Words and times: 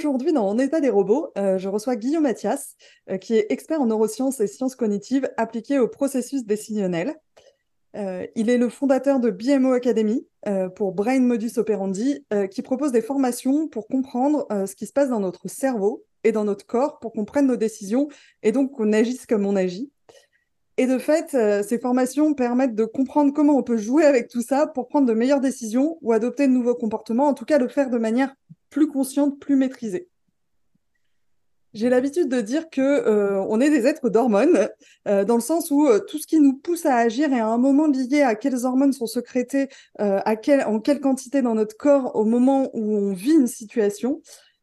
Aujourd'hui, 0.00 0.32
dans 0.32 0.48
On 0.48 0.58
état 0.58 0.80
des 0.80 0.88
robots, 0.88 1.30
euh, 1.36 1.58
je 1.58 1.68
reçois 1.68 1.94
Guillaume 1.94 2.22
Mathias, 2.22 2.74
euh, 3.10 3.18
qui 3.18 3.34
est 3.34 3.44
expert 3.50 3.82
en 3.82 3.84
neurosciences 3.84 4.40
et 4.40 4.46
sciences 4.46 4.74
cognitives 4.74 5.30
appliquées 5.36 5.78
au 5.78 5.88
processus 5.88 6.46
décisionnel. 6.46 7.16
Euh, 7.96 8.26
il 8.34 8.48
est 8.48 8.56
le 8.56 8.70
fondateur 8.70 9.20
de 9.20 9.28
BMO 9.28 9.72
Academy 9.72 10.26
pour 10.74 10.92
Brain 10.92 11.20
Modus 11.20 11.58
Operandi, 11.58 12.24
qui 12.50 12.62
propose 12.62 12.92
des 12.92 13.02
formations 13.02 13.68
pour 13.68 13.88
comprendre 13.88 14.46
ce 14.66 14.74
qui 14.74 14.86
se 14.86 14.92
passe 14.94 15.10
dans 15.10 15.20
notre 15.20 15.48
cerveau 15.48 16.02
et 16.24 16.32
dans 16.32 16.44
notre 16.44 16.64
corps 16.64 16.98
pour 16.98 17.12
qu'on 17.12 17.26
prenne 17.26 17.46
nos 17.46 17.56
décisions 17.56 18.08
et 18.42 18.52
donc 18.52 18.72
qu'on 18.72 18.94
agisse 18.94 19.26
comme 19.26 19.44
on 19.44 19.54
agit. 19.54 19.92
Et 20.78 20.86
de 20.86 20.96
fait, 20.96 21.36
ces 21.62 21.78
formations 21.78 22.32
permettent 22.32 22.74
de 22.74 22.86
comprendre 22.86 23.34
comment 23.34 23.58
on 23.58 23.62
peut 23.62 23.76
jouer 23.76 24.06
avec 24.06 24.28
tout 24.28 24.40
ça 24.40 24.66
pour 24.66 24.88
prendre 24.88 25.06
de 25.06 25.12
meilleures 25.12 25.42
décisions 25.42 25.98
ou 26.00 26.12
adopter 26.12 26.46
de 26.46 26.52
nouveaux 26.52 26.74
comportements, 26.74 27.26
en 27.26 27.34
tout 27.34 27.44
cas 27.44 27.58
le 27.58 27.68
faire 27.68 27.90
de 27.90 27.98
manière 27.98 28.34
plus 28.70 28.88
consciente, 28.88 29.38
plus 29.38 29.56
maîtrisée. 29.56 30.08
J'ai 31.72 31.88
l'habitude 31.88 32.28
de 32.28 32.40
dire 32.40 32.68
que 32.68 32.80
euh, 32.80 33.40
on 33.48 33.60
est 33.60 33.70
des 33.70 33.86
êtres 33.86 34.10
d'hormones, 34.10 34.68
euh, 35.06 35.24
dans 35.24 35.36
le 35.36 35.40
sens 35.40 35.70
où 35.70 35.86
tout 36.08 36.18
ce 36.18 36.26
qui 36.26 36.40
nous 36.40 36.56
pousse 36.56 36.84
à 36.84 36.96
agir 36.96 37.32
est 37.32 37.38
à 37.38 37.46
un 37.46 37.58
moment 37.58 37.86
lié 37.86 38.22
à 38.22 38.34
quelles 38.34 38.64
hormones 38.64 38.92
sont 38.92 39.06
sécrétées, 39.06 39.68
à 39.98 40.34
quelle, 40.34 40.64
en 40.64 40.80
quelle 40.80 41.00
quantité 41.00 41.42
dans 41.42 41.54
notre 41.54 41.76
corps 41.76 42.16
au 42.16 42.24
moment 42.24 42.70
où 42.72 42.96
on 42.96 43.12
vit 43.12 43.34
une 43.34 43.46
situation. 43.46 44.20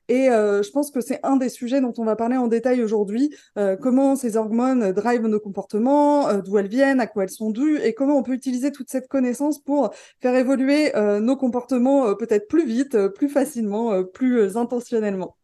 Et 0.09 0.29
euh, 0.29 0.63
je 0.63 0.71
pense 0.71 0.91
que 0.91 1.01
c'est 1.01 1.19
un 1.23 1.35
des 1.35 1.49
sujets 1.49 1.81
dont 1.81 1.93
on 1.97 2.05
va 2.05 2.15
parler 2.15 2.37
en 2.37 2.47
détail 2.47 2.81
aujourd'hui, 2.81 3.35
euh, 3.57 3.75
comment 3.75 4.15
ces 4.15 4.37
hormones 4.37 4.91
drivent 4.93 5.27
nos 5.27 5.39
comportements, 5.39 6.29
euh, 6.29 6.41
d'où 6.41 6.57
elles 6.57 6.67
viennent, 6.67 7.01
à 7.01 7.07
quoi 7.07 7.23
elles 7.23 7.29
sont 7.29 7.51
dues, 7.51 7.79
et 7.79 7.93
comment 7.93 8.17
on 8.17 8.23
peut 8.23 8.33
utiliser 8.33 8.71
toute 8.71 8.89
cette 8.89 9.07
connaissance 9.07 9.59
pour 9.59 9.93
faire 10.21 10.35
évoluer 10.35 10.91
nos 11.21 11.35
comportements 11.35 12.15
peut-être 12.15 12.47
plus 12.47 12.65
vite, 12.65 13.07
plus 13.09 13.29
facilement, 13.29 14.03
plus 14.03 14.57
intentionnellement. 14.57 15.35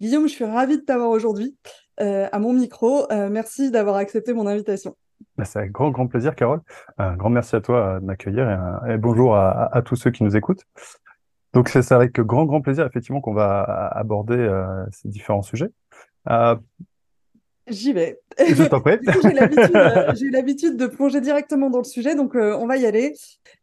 Guillaume, 0.00 0.28
je 0.28 0.32
suis 0.32 0.44
ravie 0.44 0.78
de 0.78 0.82
t'avoir 0.82 1.10
aujourd'hui 1.10 1.56
à 1.98 2.38
mon 2.38 2.52
micro. 2.52 3.06
merci 3.30 3.70
d'avoir 3.70 3.96
accepté 3.96 4.32
mon 4.32 4.46
invitation. 4.46 4.96
Bah, 5.36 5.44
c'est 5.44 5.58
avec 5.58 5.72
grand, 5.72 5.90
grand 5.90 6.06
plaisir, 6.06 6.34
Carole. 6.34 6.60
Un 6.98 7.16
grand 7.16 7.30
merci 7.30 7.56
à 7.56 7.60
toi 7.60 8.00
de 8.00 8.04
m'accueillir 8.04 8.48
et, 8.88 8.98
bonjour 8.98 9.36
à, 9.36 9.82
tous 9.84 9.96
ceux 9.96 10.10
qui 10.10 10.24
nous 10.24 10.36
écoutent. 10.36 10.64
Donc 11.52 11.68
c'est 11.68 11.92
avec 11.92 12.18
grand 12.20 12.46
grand 12.46 12.60
plaisir 12.60 12.86
effectivement 12.86 13.20
qu'on 13.20 13.34
va 13.34 13.62
aborder 13.92 14.36
euh, 14.36 14.84
ces 14.90 15.08
différents 15.08 15.42
sujets. 15.42 15.70
Euh, 16.30 16.56
J'y 17.68 17.92
vais. 17.92 18.18
Je 18.38 18.64
t'en 18.64 18.80
prie. 18.80 18.98
Euh, 19.74 20.12
j'ai 20.14 20.30
l'habitude 20.30 20.76
de 20.76 20.86
plonger 20.86 21.20
directement 21.20 21.70
dans 21.70 21.78
le 21.78 21.84
sujet, 21.84 22.14
donc 22.14 22.34
euh, 22.34 22.56
on 22.56 22.66
va 22.66 22.76
y 22.76 22.86
aller. 22.86 23.14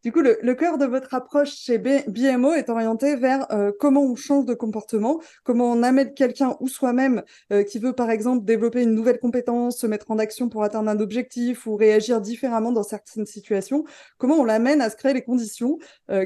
Du 0.04 0.12
coup, 0.12 0.22
le, 0.22 0.54
cœur 0.54 0.78
de 0.78 0.86
votre 0.86 1.14
approche 1.14 1.56
chez 1.56 1.78
BMO 1.78 2.54
est 2.54 2.70
orienté 2.70 3.16
vers 3.16 3.52
euh, 3.52 3.72
comment 3.80 4.04
on 4.04 4.16
change 4.16 4.46
de 4.46 4.54
comportement, 4.54 5.20
comment 5.44 5.72
on 5.72 5.84
amène 5.84 6.14
quelqu'un 6.14 6.56
ou 6.60 6.68
soi-même 6.68 7.24
qui 7.68 7.80
veut, 7.80 7.94
par 7.94 8.10
exemple, 8.10 8.46
développer 8.46 8.84
une 8.84 8.94
nouvelle 8.94 9.20
compétence, 9.20 9.80
se 9.80 9.88
mettre 9.88 10.12
en 10.12 10.20
action 10.20 10.50
pour 10.50 10.64
atteindre 10.64 10.90
un 10.90 11.00
objectif 11.00 11.66
ou 11.66 11.76
réagir 11.76 12.22
différemment 12.22 12.72
dans 12.72 12.84
certaines 12.84 13.26
situations, 13.26 13.84
comment 14.18 14.36
on 14.36 14.46
l'amène 14.46 14.82
à 14.82 14.90
se 14.90 14.96
créer 14.96 15.14
les 15.14 15.22
conditions 15.22 15.80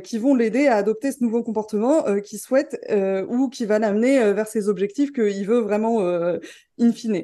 qui 0.04 0.18
vont 0.18 0.36
l'aider 0.36 0.68
à 0.68 0.78
adopter 0.78 1.12
ce 1.12 1.24
nouveau 1.24 1.44
comportement 1.44 2.04
qu'il 2.22 2.40
souhaite 2.40 2.80
ou 3.30 3.50
qui 3.50 3.66
va 3.66 3.80
l'amener 3.80 4.34
vers 4.34 4.48
ses 4.48 4.70
objectifs 4.70 5.12
qu'il 5.12 5.46
veut 5.48 5.60
vraiment 5.60 6.00
in 6.80 6.92
fine. 6.92 7.24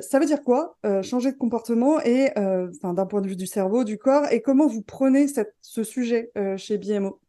Ça 0.00 0.18
veut 0.18 0.26
dire 0.26 0.37
quoi 0.38 0.76
euh, 0.84 1.02
Changer 1.02 1.32
de 1.32 1.36
comportement 1.36 2.00
et 2.00 2.30
euh, 2.38 2.70
d'un 2.82 3.06
point 3.06 3.20
de 3.20 3.28
vue 3.28 3.36
du 3.36 3.46
cerveau, 3.46 3.84
du 3.84 3.98
corps, 3.98 4.24
et 4.30 4.42
comment 4.42 4.66
vous 4.66 4.82
prenez 4.82 5.28
cette, 5.28 5.54
ce 5.60 5.82
sujet 5.82 6.32
chez 6.56 6.78
BMO 6.78 7.20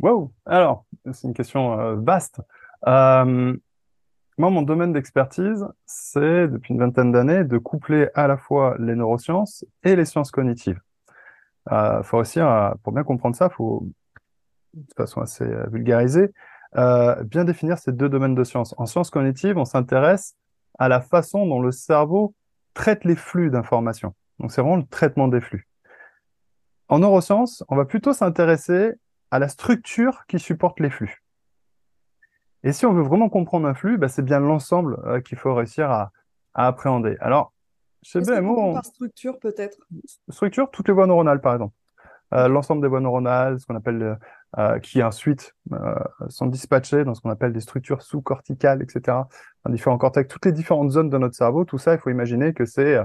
Wow 0.00 0.32
Alors, 0.46 0.84
c'est 1.12 1.28
une 1.28 1.34
question 1.34 1.96
vaste. 1.96 2.40
moi, 2.84 3.30
mon 4.38 4.62
domaine 4.62 4.92
d'expertise, 4.92 5.66
c'est 5.86 6.48
depuis 6.48 6.74
une 6.74 6.80
vingtaine 6.80 7.12
d'années 7.12 7.44
de 7.44 7.58
coupler 7.58 8.08
à 8.14 8.26
la 8.26 8.36
fois 8.36 8.76
les 8.78 8.94
neurosciences 8.94 9.64
et 9.82 9.96
les 9.96 10.04
sciences 10.04 10.30
cognitives. 10.30 10.80
Il 11.70 12.00
faut 12.02 12.18
aussi, 12.18 12.40
pour 12.82 12.92
bien 12.92 13.04
comprendre 13.04 13.36
ça, 13.36 13.48
il 13.50 13.54
faut, 13.54 13.86
de 14.74 14.94
façon 14.96 15.20
assez 15.20 15.46
vulgarisée, 15.70 16.32
bien 16.74 17.44
définir 17.44 17.78
ces 17.78 17.92
deux 17.92 18.08
domaines 18.08 18.34
de 18.34 18.44
sciences. 18.44 18.74
En 18.78 18.86
sciences 18.86 19.10
cognitives, 19.10 19.56
on 19.56 19.64
s'intéresse 19.64 20.36
à 20.78 20.88
la 20.88 21.00
façon 21.00 21.46
dont 21.46 21.60
le 21.60 21.72
cerveau 21.72 22.34
traite 22.74 23.04
les 23.04 23.16
flux 23.16 23.50
d'informations. 23.50 24.14
Donc 24.38 24.52
c'est 24.52 24.60
vraiment 24.60 24.76
le 24.76 24.86
traitement 24.86 25.28
des 25.28 25.40
flux. 25.40 25.68
En 26.88 26.98
neurosciences, 26.98 27.64
on 27.68 27.76
va 27.76 27.84
plutôt 27.84 28.12
s'intéresser 28.12 28.92
à 29.30 29.38
la 29.38 29.48
structure 29.48 30.26
qui 30.26 30.38
supporte 30.38 30.80
les 30.80 30.90
flux. 30.90 31.22
Et 32.62 32.72
si 32.72 32.86
on 32.86 32.92
veut 32.92 33.02
vraiment 33.02 33.28
comprendre 33.28 33.68
un 33.68 33.74
flux, 33.74 33.98
bah, 33.98 34.08
c'est 34.08 34.24
bien 34.24 34.40
l'ensemble 34.40 34.98
euh, 35.04 35.20
qu'il 35.20 35.38
faut 35.38 35.54
réussir 35.54 35.90
à, 35.90 36.12
appréhender. 36.54 37.16
Alors, 37.20 37.52
chez 38.02 38.20
BMO, 38.20 38.56
on... 38.58 38.74
par 38.74 38.84
structure 38.84 39.38
peut-être? 39.40 39.78
Structure, 40.28 40.70
toutes 40.70 40.88
les 40.88 40.94
voies 40.94 41.06
neuronales 41.06 41.40
par 41.40 41.54
exemple. 41.54 41.74
Euh, 42.32 42.48
l'ensemble 42.48 42.82
des 42.82 42.88
voies 42.88 43.00
neuronales, 43.00 43.60
ce 43.60 43.66
qu'on 43.66 43.76
appelle 43.76 44.18
euh, 44.58 44.78
qui 44.78 45.02
ensuite 45.02 45.54
euh, 45.72 45.94
sont 46.28 46.46
dispatchées 46.46 47.02
dans 47.02 47.14
ce 47.14 47.20
qu'on 47.20 47.30
appelle 47.30 47.52
des 47.52 47.60
structures 47.60 48.02
sous-corticales, 48.02 48.82
etc., 48.82 49.18
dans 49.64 49.72
différents 49.72 49.98
cortex, 49.98 50.28
toutes 50.28 50.46
les 50.46 50.52
différentes 50.52 50.90
zones 50.90 51.10
de 51.10 51.18
notre 51.18 51.34
cerveau. 51.34 51.64
Tout 51.64 51.78
ça, 51.78 51.94
il 51.94 51.98
faut 51.98 52.10
imaginer 52.10 52.52
que 52.52 52.64
c'est, 52.64 52.98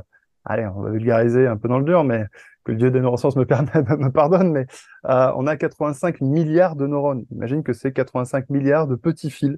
allez, 0.45 0.67
on 0.67 0.81
va 0.81 0.91
vulgariser 0.91 1.47
un 1.47 1.57
peu 1.57 1.67
dans 1.67 1.79
le 1.79 1.85
dur, 1.85 2.03
mais 2.03 2.25
que 2.63 2.71
le 2.71 2.77
dieu 2.77 2.91
des 2.91 2.99
neurosciences 2.99 3.35
me, 3.35 3.45
me 3.97 4.09
pardonne, 4.09 4.51
mais 4.51 4.67
on 5.03 5.47
a 5.47 5.55
85 5.55 6.21
milliards 6.21 6.75
de 6.75 6.85
neurones. 6.85 7.25
Imagine 7.31 7.63
que 7.63 7.73
c'est 7.73 7.93
85 7.93 8.49
milliards 8.49 8.85
de 8.85 8.95
petits 8.95 9.31
fils 9.31 9.57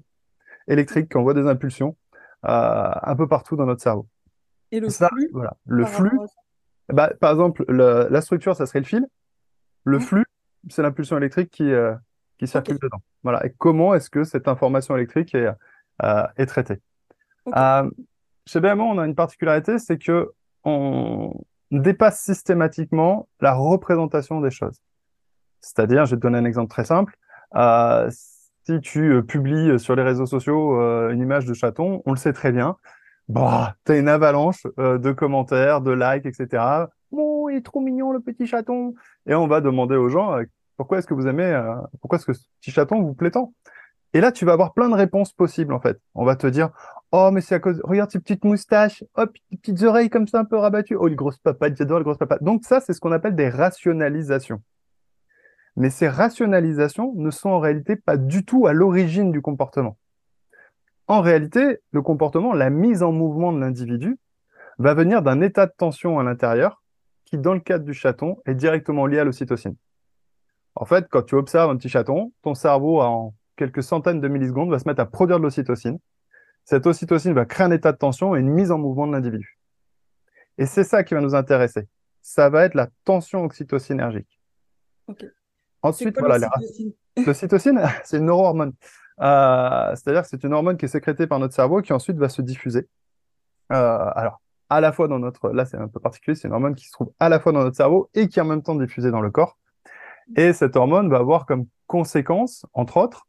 électriques 0.69 1.09
qui 1.09 1.17
envoient 1.17 1.33
des 1.33 1.47
impulsions 1.47 1.97
un 2.43 3.15
peu 3.17 3.27
partout 3.27 3.57
dans 3.57 3.65
notre 3.65 3.81
cerveau. 3.81 4.07
Et 4.71 4.79
le 4.79 4.89
flux 4.89 5.29
voilà. 5.33 5.57
Le 5.65 5.85
flux, 5.85 6.17
bah, 6.87 7.11
par 7.19 7.31
exemple, 7.31 7.65
la 7.69 8.21
structure, 8.21 8.55
ça 8.55 8.65
serait 8.65 8.79
le 8.79 8.85
fil. 8.85 9.05
Le 9.83 9.97
mmh. 9.97 10.01
flux, 10.01 10.25
c'est 10.69 10.81
l'impulsion 10.81 11.17
électrique 11.17 11.51
qui, 11.51 11.71
euh, 11.71 11.93
qui 12.37 12.47
circule 12.47 12.77
dedans. 12.81 13.01
Voilà. 13.23 13.45
Et 13.45 13.53
comment 13.57 13.93
est-ce 13.93 14.09
que 14.09 14.23
cette 14.23 14.47
information 14.47 14.95
électrique 14.95 15.35
est, 15.35 15.49
euh, 16.03 16.27
est 16.37 16.45
traitée? 16.45 16.79
Euh, 17.55 17.89
Chez 18.45 18.59
BMO, 18.59 18.83
on 18.83 18.97
a 18.97 19.05
une 19.05 19.15
particularité, 19.15 19.79
c'est 19.79 19.97
que 19.97 20.31
on 20.63 21.33
dépasse 21.71 22.21
systématiquement 22.21 23.27
la 23.39 23.53
représentation 23.53 24.41
des 24.41 24.51
choses. 24.51 24.79
C'est-à-dire, 25.59 26.05
je 26.05 26.11
vais 26.11 26.17
te 26.17 26.21
donner 26.21 26.37
un 26.37 26.45
exemple 26.45 26.69
très 26.69 26.85
simple. 26.85 27.15
si 28.09 28.79
tu 28.81 29.23
publies 29.23 29.79
sur 29.79 29.95
les 29.95 30.03
réseaux 30.03 30.25
sociaux 30.25 30.79
une 31.09 31.19
image 31.19 31.45
de 31.45 31.53
chaton, 31.53 32.01
on 32.05 32.11
le 32.11 32.17
sait 32.17 32.33
très 32.33 32.51
bien. 32.51 32.77
Bah, 33.27 33.75
tu 33.85 33.93
as 33.93 33.97
une 33.97 34.09
avalanche 34.09 34.67
de 34.77 35.11
commentaires, 35.11 35.81
de 35.81 35.91
likes, 35.91 36.25
etc 36.25 36.85
oh, 37.11 37.49
il 37.49 37.57
est 37.57 37.65
trop 37.65 37.79
mignon 37.79 38.11
le 38.11 38.19
petit 38.19 38.47
chaton. 38.47 38.95
Et 39.27 39.35
on 39.35 39.47
va 39.47 39.61
demander 39.61 39.95
aux 39.95 40.09
gens 40.09 40.33
euh, 40.33 40.43
pourquoi 40.77 40.97
est-ce 40.97 41.07
que 41.07 41.13
vous 41.13 41.27
aimez, 41.27 41.45
euh, 41.45 41.75
pourquoi 41.99 42.17
est-ce 42.17 42.25
que 42.25 42.33
ce 42.33 42.43
petit 42.59 42.71
chaton 42.71 43.01
vous 43.01 43.13
plaît 43.13 43.31
tant? 43.31 43.53
Et 44.13 44.19
là, 44.19 44.31
tu 44.31 44.45
vas 44.45 44.53
avoir 44.53 44.73
plein 44.73 44.89
de 44.89 44.95
réponses 44.95 45.31
possibles 45.31 45.73
en 45.73 45.79
fait. 45.79 45.99
On 46.15 46.25
va 46.25 46.35
te 46.35 46.47
dire 46.47 46.69
oh 47.11 47.29
mais 47.31 47.41
c'est 47.41 47.55
à 47.55 47.59
cause, 47.59 47.81
regarde 47.83 48.11
ces 48.11 48.19
petites 48.19 48.43
moustaches, 48.43 49.03
oh 49.17 49.25
les 49.51 49.57
petites 49.57 49.83
oreilles 49.83 50.09
comme 50.09 50.27
ça 50.27 50.39
un 50.39 50.45
peu 50.45 50.57
rabattues, 50.57 50.95
oh 50.95 51.07
les 51.07 51.15
grosses 51.15 51.37
papates, 51.37 51.77
j'adore 51.77 51.99
les 51.99 52.03
grosses 52.03 52.17
papates. 52.17 52.43
Donc 52.43 52.65
ça, 52.65 52.79
c'est 52.79 52.93
ce 52.93 52.99
qu'on 52.99 53.11
appelle 53.11 53.35
des 53.35 53.49
rationalisations. 53.49 54.61
Mais 55.77 55.89
ces 55.89 56.09
rationalisations 56.09 57.13
ne 57.15 57.31
sont 57.31 57.49
en 57.49 57.59
réalité 57.59 57.95
pas 57.95 58.17
du 58.17 58.43
tout 58.43 58.67
à 58.67 58.73
l'origine 58.73 59.31
du 59.31 59.41
comportement. 59.41 59.97
En 61.07 61.21
réalité, 61.21 61.79
le 61.91 62.01
comportement, 62.01 62.53
la 62.53 62.69
mise 62.69 63.03
en 63.03 63.11
mouvement 63.11 63.53
de 63.53 63.59
l'individu, 63.59 64.17
va 64.77 64.93
venir 64.93 65.21
d'un 65.21 65.41
état 65.41 65.65
de 65.67 65.73
tension 65.77 66.19
à 66.19 66.23
l'intérieur 66.23 66.80
qui, 67.31 67.37
dans 67.37 67.53
le 67.53 67.61
cadre 67.61 67.85
du 67.85 67.93
chaton, 67.93 68.37
est 68.45 68.55
directement 68.55 69.05
lié 69.05 69.19
à 69.19 69.23
l'ocytocine. 69.23 69.75
En 70.75 70.85
fait, 70.85 71.07
quand 71.09 71.23
tu 71.23 71.35
observes 71.35 71.71
un 71.71 71.77
petit 71.77 71.89
chaton, 71.89 72.33
ton 72.43 72.53
cerveau, 72.53 73.01
en 73.01 73.33
quelques 73.55 73.83
centaines 73.83 74.19
de 74.19 74.27
millisecondes, 74.27 74.69
va 74.69 74.79
se 74.79 74.87
mettre 74.87 75.01
à 75.01 75.05
produire 75.05 75.37
de 75.37 75.43
l'ocytocine. 75.43 75.97
Cette 76.65 76.85
ocytocine 76.85 77.33
va 77.33 77.45
créer 77.45 77.65
un 77.65 77.71
état 77.71 77.91
de 77.91 77.97
tension 77.97 78.35
et 78.35 78.39
une 78.39 78.49
mise 78.49 78.71
en 78.71 78.77
mouvement 78.77 79.07
de 79.07 79.13
l'individu. 79.13 79.57
Et 80.57 80.65
c'est 80.65 80.83
ça 80.83 81.03
qui 81.03 81.13
va 81.13 81.21
nous 81.21 81.33
intéresser. 81.33 81.87
Ça 82.21 82.49
va 82.49 82.65
être 82.65 82.75
la 82.75 82.87
tension 83.05 83.43
oxytocinergique. 83.43 84.39
Ensuite, 85.81 86.19
voilà, 86.19 86.49
l'ocytocine, 87.25 87.81
c'est 88.03 88.17
une 88.17 88.25
neurohormone. 88.25 88.73
Euh, 89.21 89.95
c'est-à-dire 89.95 90.23
que 90.23 90.27
c'est 90.27 90.43
une 90.43 90.53
hormone 90.53 90.77
qui 90.77 90.85
est 90.85 90.89
sécrétée 90.89 91.27
par 91.27 91.39
notre 91.39 91.53
cerveau 91.53 91.81
qui 91.81 91.93
ensuite 91.93 92.17
va 92.17 92.29
se 92.29 92.41
diffuser. 92.41 92.89
Euh, 93.71 94.09
alors, 94.15 94.41
à 94.71 94.79
la 94.79 94.93
fois 94.93 95.09
dans 95.09 95.19
notre, 95.19 95.49
là 95.49 95.65
c'est 95.65 95.75
un 95.75 95.89
peu 95.89 95.99
particulier, 95.99 96.33
c'est 96.33 96.47
une 96.47 96.53
hormone 96.53 96.75
qui 96.75 96.85
se 96.85 96.93
trouve 96.93 97.11
à 97.19 97.27
la 97.27 97.41
fois 97.41 97.51
dans 97.51 97.59
notre 97.59 97.75
cerveau 97.75 98.09
et 98.13 98.29
qui 98.29 98.39
est 98.39 98.41
en 98.41 98.45
même 98.45 98.63
temps 98.63 98.75
diffusée 98.75 99.11
dans 99.11 99.19
le 99.19 99.29
corps. 99.29 99.57
Et 100.37 100.53
cette 100.53 100.77
hormone 100.77 101.09
va 101.09 101.17
avoir 101.17 101.45
comme 101.45 101.65
conséquence, 101.87 102.65
entre 102.73 102.95
autres, 102.95 103.27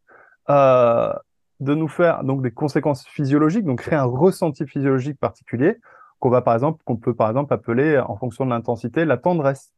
euh, 0.50 1.12
de 1.59 1.75
nous 1.75 1.89
faire 1.89 2.23
donc 2.23 2.43
des 2.43 2.53
conséquences 2.53 3.05
physiologiques, 3.09 3.65
donc 3.65 3.81
créer 3.81 3.99
un 3.99 4.05
ressenti 4.05 4.65
physiologique 4.67 5.19
particulier 5.19 5.79
qu'on 6.21 6.31
va 6.31 6.43
par 6.43 6.55
exemple, 6.55 6.81
qu'on 6.85 6.97
peut 6.97 7.15
par 7.15 7.29
exemple 7.29 7.53
appeler 7.53 7.99
en 7.99 8.17
fonction 8.17 8.44
de 8.44 8.50
l'intensité 8.50 9.05
la 9.05 9.17
tendresse 9.17 9.73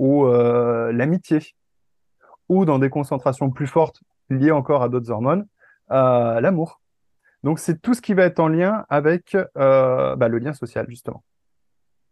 ou 0.00 0.26
euh, 0.26 0.90
l'amitié 0.92 1.38
ou 2.48 2.64
dans 2.64 2.80
des 2.80 2.90
concentrations 2.90 3.50
plus 3.50 3.68
fortes 3.68 4.02
liées 4.28 4.50
encore 4.50 4.82
à 4.82 4.88
d'autres 4.88 5.12
hormones, 5.12 5.46
euh, 5.92 6.40
l'amour. 6.40 6.80
Donc 7.46 7.60
c'est 7.60 7.80
tout 7.80 7.94
ce 7.94 8.02
qui 8.02 8.12
va 8.12 8.24
être 8.24 8.40
en 8.40 8.48
lien 8.48 8.84
avec 8.88 9.36
euh, 9.36 10.16
bah, 10.16 10.26
le 10.26 10.38
lien 10.38 10.52
social 10.52 10.84
justement. 10.88 11.22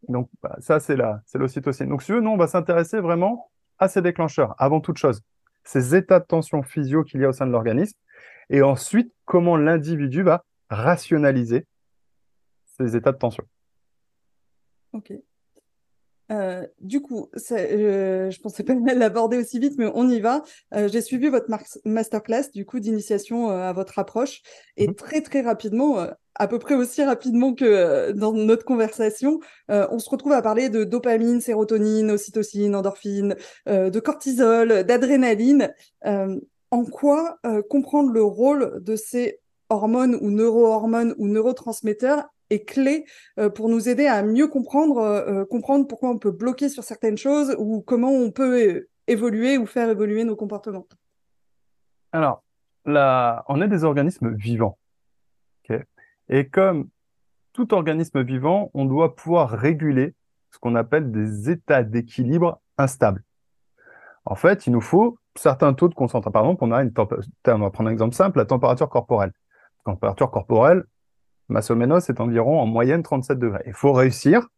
Donc 0.06 0.30
bah, 0.40 0.54
ça 0.60 0.78
c'est 0.78 0.96
l'ocytocine. 1.34 1.88
Donc 1.88 2.02
si 2.02 2.06
tu 2.06 2.12
veux, 2.12 2.20
nous 2.20 2.30
on 2.30 2.36
va 2.36 2.46
s'intéresser 2.46 3.00
vraiment 3.00 3.50
à 3.80 3.88
ces 3.88 4.00
déclencheurs 4.00 4.54
avant 4.58 4.80
toute 4.80 4.96
chose, 4.96 5.22
ces 5.64 5.96
états 5.96 6.20
de 6.20 6.24
tension 6.24 6.62
physio 6.62 7.02
qu'il 7.02 7.20
y 7.20 7.24
a 7.24 7.30
au 7.30 7.32
sein 7.32 7.48
de 7.48 7.50
l'organisme, 7.50 7.98
et 8.48 8.62
ensuite 8.62 9.12
comment 9.24 9.56
l'individu 9.56 10.22
va 10.22 10.44
rationaliser 10.70 11.66
ces 12.78 12.94
états 12.94 13.10
de 13.10 13.18
tension. 13.18 13.42
Ok. 14.92 15.14
Euh, 16.32 16.66
du 16.80 17.00
coup, 17.00 17.28
je 17.34 17.54
ne 18.26 18.42
pensais 18.42 18.62
pas 18.62 18.74
l'aborder 18.94 19.36
aussi 19.36 19.58
vite, 19.58 19.74
mais 19.78 19.90
on 19.94 20.08
y 20.08 20.20
va. 20.20 20.42
Euh, 20.74 20.88
j'ai 20.88 21.00
suivi 21.00 21.28
votre 21.28 21.46
masterclass 21.84 22.50
du 22.52 22.64
coup 22.64 22.80
d'initiation 22.80 23.50
euh, 23.50 23.68
à 23.68 23.72
votre 23.72 23.98
approche 23.98 24.42
et 24.76 24.88
mhm. 24.88 24.94
très 24.94 25.20
très 25.20 25.42
rapidement, 25.42 26.06
à 26.34 26.48
peu 26.48 26.58
près 26.58 26.74
aussi 26.74 27.02
rapidement 27.02 27.54
que 27.54 28.12
dans 28.12 28.32
notre 28.32 28.64
conversation, 28.64 29.38
on 29.68 29.98
se 29.98 30.10
retrouve 30.10 30.32
à 30.32 30.42
parler 30.42 30.68
de 30.68 30.82
dopamine, 30.82 31.40
sérotonine, 31.40 32.10
ocytocine, 32.10 32.74
endorphine, 32.74 33.36
de 33.66 34.00
cortisol, 34.00 34.82
d'adrénaline. 34.84 35.72
en 36.04 36.84
quoi 36.90 37.38
comprendre 37.70 38.10
le 38.10 38.24
rôle 38.24 38.82
de 38.82 38.96
ces 38.96 39.40
hormones 39.68 40.18
ou 40.20 40.30
neurohormones 40.30 41.14
ou 41.18 41.28
neurotransmetteurs 41.28 42.33
est 42.54 42.64
clé 42.64 43.04
euh, 43.38 43.50
pour 43.50 43.68
nous 43.68 43.88
aider 43.88 44.06
à 44.06 44.22
mieux 44.22 44.48
comprendre, 44.48 44.98
euh, 44.98 45.42
euh, 45.42 45.44
comprendre 45.44 45.86
pourquoi 45.86 46.10
on 46.10 46.18
peut 46.18 46.30
bloquer 46.30 46.68
sur 46.68 46.84
certaines 46.84 47.18
choses 47.18 47.54
ou 47.58 47.82
comment 47.82 48.10
on 48.10 48.30
peut 48.30 48.86
évoluer 49.06 49.58
ou 49.58 49.66
faire 49.66 49.90
évoluer 49.90 50.24
nos 50.24 50.36
comportements. 50.36 50.86
Alors, 52.12 52.42
là, 52.84 53.44
on 53.48 53.60
est 53.60 53.68
des 53.68 53.84
organismes 53.84 54.34
vivants. 54.34 54.78
Et 56.30 56.48
comme 56.48 56.88
tout 57.52 57.74
organisme 57.74 58.22
vivant, 58.22 58.70
on 58.72 58.86
doit 58.86 59.14
pouvoir 59.14 59.50
réguler 59.50 60.14
ce 60.50 60.58
qu'on 60.58 60.74
appelle 60.74 61.10
des 61.10 61.50
états 61.50 61.82
d'équilibre 61.82 62.62
instables. 62.78 63.22
En 64.24 64.34
fait, 64.34 64.66
il 64.66 64.72
nous 64.72 64.80
faut 64.80 65.18
certains 65.36 65.74
taux 65.74 65.88
de 65.88 65.94
concentration. 65.94 66.32
Par 66.32 66.44
exemple, 66.44 66.64
on 66.64 66.72
a 66.72 66.82
une 66.82 66.92
on 66.96 67.58
va 67.58 67.70
prendre 67.70 67.90
un 67.90 67.92
exemple 67.92 68.14
simple, 68.14 68.38
la 68.38 68.46
température 68.46 68.88
corporelle. 68.88 69.32
La 69.84 69.92
température 69.92 70.30
corporelle, 70.30 70.84
Massomenos, 71.54 72.00
c'est 72.00 72.20
environ 72.20 72.60
en 72.60 72.66
moyenne 72.66 73.02
37 73.02 73.38
degrés. 73.38 73.62
Il 73.66 73.74
faut 73.74 73.92
réussir 73.92 74.48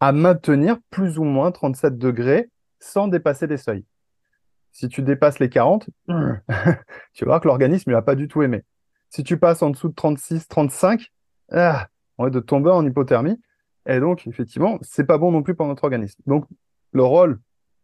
à 0.00 0.12
maintenir 0.12 0.76
plus 0.90 1.18
ou 1.18 1.24
moins 1.24 1.50
37 1.50 1.96
degrés 1.96 2.50
sans 2.78 3.08
dépasser 3.08 3.46
les 3.46 3.56
seuils. 3.56 3.86
Si 4.70 4.88
tu 4.88 5.02
dépasses 5.02 5.38
les 5.38 5.48
40, 5.48 5.88
tu 7.14 7.24
vas 7.24 7.26
voir 7.26 7.40
que 7.40 7.48
l'organisme 7.48 7.90
ne 7.90 7.94
va 7.94 8.02
pas 8.02 8.16
du 8.16 8.28
tout 8.28 8.42
aimé. 8.42 8.64
Si 9.08 9.24
tu 9.24 9.38
passes 9.38 9.62
en 9.62 9.70
dessous 9.70 9.88
de 9.88 9.94
36, 9.94 10.46
35, 10.46 11.10
ah, 11.52 11.88
on 12.18 12.24
va 12.24 12.30
de 12.30 12.40
tomber 12.40 12.70
en 12.70 12.84
hypothermie. 12.84 13.40
Et 13.86 13.98
donc, 13.98 14.26
effectivement, 14.26 14.78
c'est 14.82 15.04
pas 15.04 15.16
bon 15.16 15.32
non 15.32 15.42
plus 15.42 15.54
pour 15.54 15.66
notre 15.66 15.84
organisme. 15.84 16.20
Donc, 16.26 16.44
le 16.92 17.02
rôle 17.02 17.40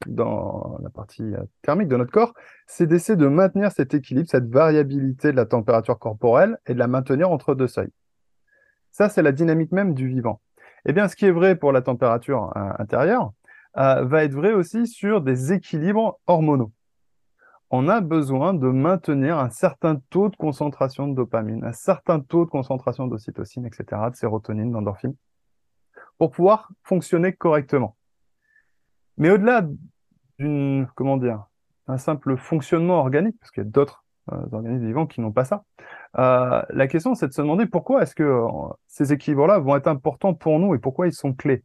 dans 0.07 0.79
la 0.83 0.91
partie 0.91 1.33
thermique 1.63 1.89
de 1.89 1.97
notre 1.97 2.13
corps, 2.13 2.35
c'est 2.67 2.87
d'essayer 2.87 3.17
de 3.17 3.29
maintenir 3.29 3.73
cet 3.73 3.95
équilibre, 3.95 4.29
cette 4.29 4.49
variabilité 4.49 5.31
de 5.33 5.37
la 5.37 5.47
température 5.47 5.99
corporelle 5.99 6.59
et 6.67 6.75
de 6.75 6.79
la 6.79 6.87
maintenir 6.87 7.31
entre 7.31 7.55
deux 7.55 7.69
seuils. 7.69 7.93
Ça, 8.93 9.09
c'est 9.09 9.23
la 9.23 9.33
dynamique 9.33 9.73
même 9.73 9.95
du 9.95 10.09
vivant. 10.09 10.41
Eh 10.87 10.93
bien, 10.93 11.09
ce 11.09 11.17
qui 11.17 11.27
est 11.27 11.31
vrai 11.31 11.57
pour 11.57 11.73
la 11.73 11.83
température 11.83 12.53
euh, 12.57 12.71
intérieure 12.79 13.33
euh, 13.77 14.05
va 14.05 14.25
être 14.25 14.35
vrai 14.35 14.53
aussi 14.53 14.87
sur 14.87 15.21
des 15.21 15.53
équilibres 15.53 16.19
hormonaux. 16.27 16.73
On 17.71 17.89
a 17.89 18.01
besoin 18.01 18.53
de 18.53 18.67
maintenir 18.67 19.39
un 19.39 19.51
certain 19.51 20.01
taux 20.11 20.29
de 20.29 20.37
concentration 20.37 21.07
de 21.07 21.15
dopamine, 21.15 21.65
un 21.65 21.73
certain 21.73 22.19
taux 22.19 22.45
de 22.45 22.51
concentration 22.51 23.07
d'ocytocine, 23.07 23.65
etc., 23.65 23.85
de 24.11 24.17
sérotonine, 24.17 24.73
d'endorphine, 24.73 25.15
pour 26.19 26.33
pouvoir 26.33 26.71
fonctionner 26.83 27.33
correctement. 27.33 27.97
Mais 29.19 29.31
au-delà 29.31 29.69
d'une, 30.39 30.89
comment 30.97 31.17
dire, 31.17 31.45
un 31.87 31.99
simple 31.99 32.37
fonctionnement 32.37 32.99
organique, 32.99 33.39
parce 33.39 33.53
qu'il 33.53 33.63
y 33.63 33.67
a 33.67 33.71
d'autres 33.71 34.05
euh, 34.33 34.37
organismes 34.51 34.87
vivants 34.87 35.07
qui 35.07 35.21
n'ont 35.21 35.33
pas 35.33 35.45
ça, 35.45 35.65
euh, 36.19 36.63
la 36.71 36.87
question, 36.89 37.15
c'est 37.15 37.29
de 37.29 37.33
se 37.33 37.41
demander 37.41 37.67
pourquoi 37.67 38.03
est-ce 38.03 38.15
que 38.15 38.23
euh, 38.23 38.49
ces 38.89 39.13
équilibres-là 39.13 39.59
vont 39.59 39.77
être 39.77 39.87
importants 39.87 40.35
pour 40.35 40.59
nous 40.59 40.75
et 40.75 40.79
pourquoi 40.79 41.07
ils 41.07 41.13
sont 41.13 41.33
clés? 41.33 41.65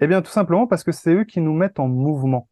Eh 0.00 0.06
bien, 0.06 0.22
tout 0.22 0.30
simplement 0.30 0.66
parce 0.66 0.82
que 0.82 0.92
c'est 0.92 1.12
eux 1.12 1.24
qui 1.24 1.40
nous 1.40 1.54
mettent 1.54 1.78
en 1.78 1.88
mouvement. 1.88 2.48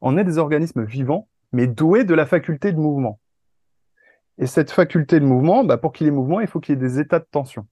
On 0.00 0.16
est 0.16 0.24
des 0.24 0.38
organismes 0.38 0.84
vivants, 0.84 1.28
mais 1.52 1.66
doués 1.66 2.04
de 2.04 2.14
la 2.14 2.26
faculté 2.26 2.72
de 2.72 2.78
mouvement. 2.78 3.18
Et 4.38 4.46
cette 4.46 4.70
faculté 4.70 5.18
de 5.18 5.24
mouvement, 5.24 5.64
bah, 5.64 5.76
pour 5.76 5.92
qu'il 5.92 6.06
y 6.06 6.08
ait 6.08 6.12
mouvement, 6.12 6.40
il 6.40 6.46
faut 6.46 6.60
qu'il 6.60 6.74
y 6.74 6.78
ait 6.78 6.80
des 6.80 7.00
états 7.00 7.18
de 7.18 7.26
tension. 7.30 7.66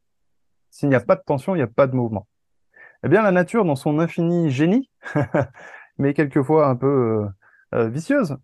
S'il 0.71 0.89
n'y 0.89 0.97
a 0.97 1.01
pas 1.01 1.15
de 1.15 1.23
tension, 1.25 1.55
il 1.55 1.59
n'y 1.59 1.65
a 1.65 1.69
pas 1.69 1.87
de 1.87 1.95
mouvement. 1.95 2.27
Eh 3.05 3.09
bien, 3.09 3.23
la 3.23 3.31
nature, 3.31 3.65
dans 3.65 3.77
son 3.77 4.01
infini 4.01 4.51
génie, 4.51 4.91
mais 5.99 6.13
quelquefois 6.13 6.67
un 6.67 6.77
peu 6.77 7.29
euh, 7.75 7.89
vicieuse, 7.89 8.37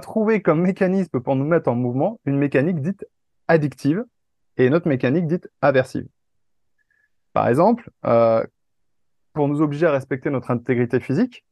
trouvé 0.00 0.42
comme 0.42 0.62
mécanisme 0.62 1.20
pour 1.20 1.36
nous 1.36 1.44
mettre 1.44 1.68
en 1.68 1.74
mouvement 1.74 2.20
une 2.24 2.36
mécanique 2.36 2.80
dite 2.80 3.06
addictive 3.48 4.04
et 4.56 4.66
une 4.66 4.74
autre 4.74 4.88
mécanique 4.88 5.26
dite 5.26 5.48
aversive. 5.60 6.06
Par 7.32 7.48
exemple, 7.48 7.90
euh, 8.04 8.44
pour 9.32 9.48
nous 9.48 9.60
obliger 9.62 9.86
à 9.86 9.92
respecter 9.92 10.30
notre 10.30 10.50
intégrité 10.50 11.00
physique, 11.00 11.44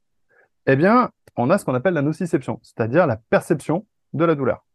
eh 0.66 0.76
bien, 0.76 1.11
on 1.37 1.50
a 1.50 1.59
ce 1.59 1.64
qu'on 1.64 1.75
appelle 1.75 1.94
la 1.94 2.02
nociception, 2.02 2.61
c'est-à-dire 2.62 3.06
la 3.06 3.16
perception 3.16 3.87
de 4.12 4.25
la 4.25 4.35
douleur. 4.35 4.66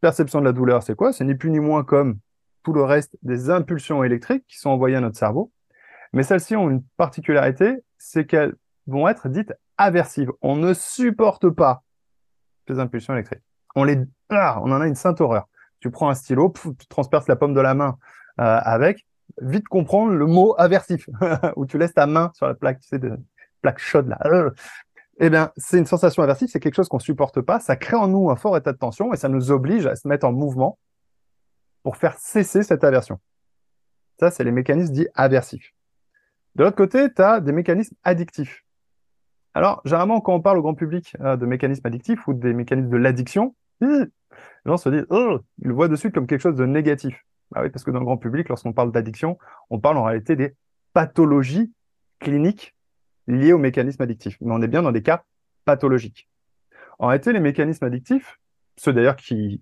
Perception 0.00 0.40
de 0.40 0.44
la 0.44 0.52
douleur, 0.52 0.82
c'est 0.82 0.94
quoi? 0.94 1.12
C'est 1.12 1.24
ni 1.24 1.34
plus 1.34 1.50
ni 1.50 1.60
moins 1.60 1.84
comme 1.84 2.18
tout 2.62 2.72
le 2.72 2.82
reste 2.82 3.16
des 3.22 3.50
impulsions 3.50 4.04
électriques 4.04 4.44
qui 4.46 4.58
sont 4.58 4.70
envoyées 4.70 4.96
à 4.96 5.00
notre 5.00 5.18
cerveau, 5.18 5.52
mais 6.12 6.22
celles-ci 6.22 6.54
ont 6.56 6.70
une 6.70 6.82
particularité, 6.96 7.78
c'est 7.98 8.26
qu'elles 8.26 8.54
vont 8.86 9.08
être 9.08 9.28
dites 9.28 9.52
aversives. 9.78 10.30
On 10.42 10.56
ne 10.56 10.74
supporte 10.74 11.48
pas 11.50 11.82
les 12.68 12.78
impulsions 12.78 13.14
électriques. 13.14 13.42
On, 13.74 13.84
les... 13.84 13.98
Ah, 14.30 14.60
on 14.62 14.72
en 14.72 14.80
a 14.80 14.86
une 14.86 14.94
sainte 14.94 15.20
horreur. 15.20 15.48
Tu 15.80 15.90
prends 15.90 16.08
un 16.08 16.14
stylo, 16.14 16.52
tu 16.78 16.86
transperces 16.88 17.28
la 17.28 17.36
pomme 17.36 17.54
de 17.54 17.60
la 17.60 17.74
main 17.74 17.98
euh, 18.40 18.60
avec, 18.62 19.06
vite 19.40 19.66
comprendre 19.68 20.12
le 20.12 20.26
mot 20.26 20.54
aversif, 20.58 21.08
où 21.56 21.66
tu 21.66 21.78
laisses 21.78 21.94
ta 21.94 22.06
main 22.06 22.30
sur 22.34 22.46
la 22.46 22.54
plaque, 22.54 22.80
tu 22.80 22.88
sais, 22.88 22.98
de 22.98 23.18
plaque 23.62 23.78
chaude 23.78 24.08
là. 24.08 24.18
Eh 25.18 25.30
bien, 25.30 25.52
c'est 25.56 25.78
une 25.78 25.86
sensation 25.86 26.22
aversive, 26.22 26.48
c'est 26.48 26.60
quelque 26.60 26.74
chose 26.74 26.88
qu'on 26.88 26.98
supporte 26.98 27.40
pas, 27.40 27.60
ça 27.60 27.76
crée 27.76 27.96
en 27.96 28.08
nous 28.08 28.30
un 28.30 28.36
fort 28.36 28.56
état 28.56 28.72
de 28.72 28.78
tension 28.78 29.12
et 29.12 29.16
ça 29.16 29.28
nous 29.28 29.50
oblige 29.50 29.86
à 29.86 29.96
se 29.96 30.08
mettre 30.08 30.26
en 30.26 30.32
mouvement 30.32 30.78
pour 31.82 31.96
faire 31.96 32.16
cesser 32.18 32.62
cette 32.62 32.84
aversion. 32.84 33.20
Ça, 34.18 34.30
c'est 34.30 34.44
les 34.44 34.52
mécanismes 34.52 34.92
dits 34.92 35.08
aversifs. 35.14 35.74
De 36.54 36.64
l'autre 36.64 36.76
côté, 36.76 37.12
tu 37.12 37.22
as 37.22 37.40
des 37.40 37.52
mécanismes 37.52 37.96
addictifs. 38.04 38.64
Alors, 39.54 39.82
généralement, 39.84 40.20
quand 40.20 40.34
on 40.34 40.40
parle 40.40 40.58
au 40.58 40.62
grand 40.62 40.74
public 40.74 41.14
euh, 41.20 41.36
de 41.36 41.46
mécanismes 41.46 41.86
addictifs 41.86 42.26
ou 42.26 42.34
des 42.34 42.54
mécanismes 42.54 42.88
de 42.88 42.96
l'addiction, 42.96 43.54
les 43.80 44.06
gens 44.64 44.76
se 44.76 44.88
disent, 44.88 45.06
oh, 45.10 45.40
ils 45.60 45.68
le 45.68 45.74
voient 45.74 45.88
de 45.88 45.96
suite 45.96 46.14
comme 46.14 46.26
quelque 46.26 46.40
chose 46.40 46.56
de 46.56 46.64
négatif. 46.64 47.24
Bah 47.50 47.60
oui, 47.62 47.70
parce 47.70 47.84
que 47.84 47.90
dans 47.90 47.98
le 47.98 48.04
grand 48.04 48.16
public, 48.16 48.48
lorsqu'on 48.48 48.72
parle 48.72 48.92
d'addiction, 48.92 49.38
on 49.68 49.78
parle 49.78 49.98
en 49.98 50.04
réalité 50.04 50.36
des 50.36 50.54
pathologies 50.94 51.72
cliniques 52.18 52.74
liés 53.26 53.52
aux 53.52 53.58
mécanismes 53.58 54.02
addictifs. 54.02 54.38
Mais 54.40 54.52
on 54.52 54.62
est 54.62 54.68
bien 54.68 54.82
dans 54.82 54.92
des 54.92 55.02
cas 55.02 55.24
pathologiques. 55.64 56.28
En 56.98 57.08
réalité, 57.08 57.32
les 57.32 57.40
mécanismes 57.40 57.84
addictifs, 57.84 58.38
ceux 58.76 58.92
d'ailleurs 58.92 59.16
qui, 59.16 59.60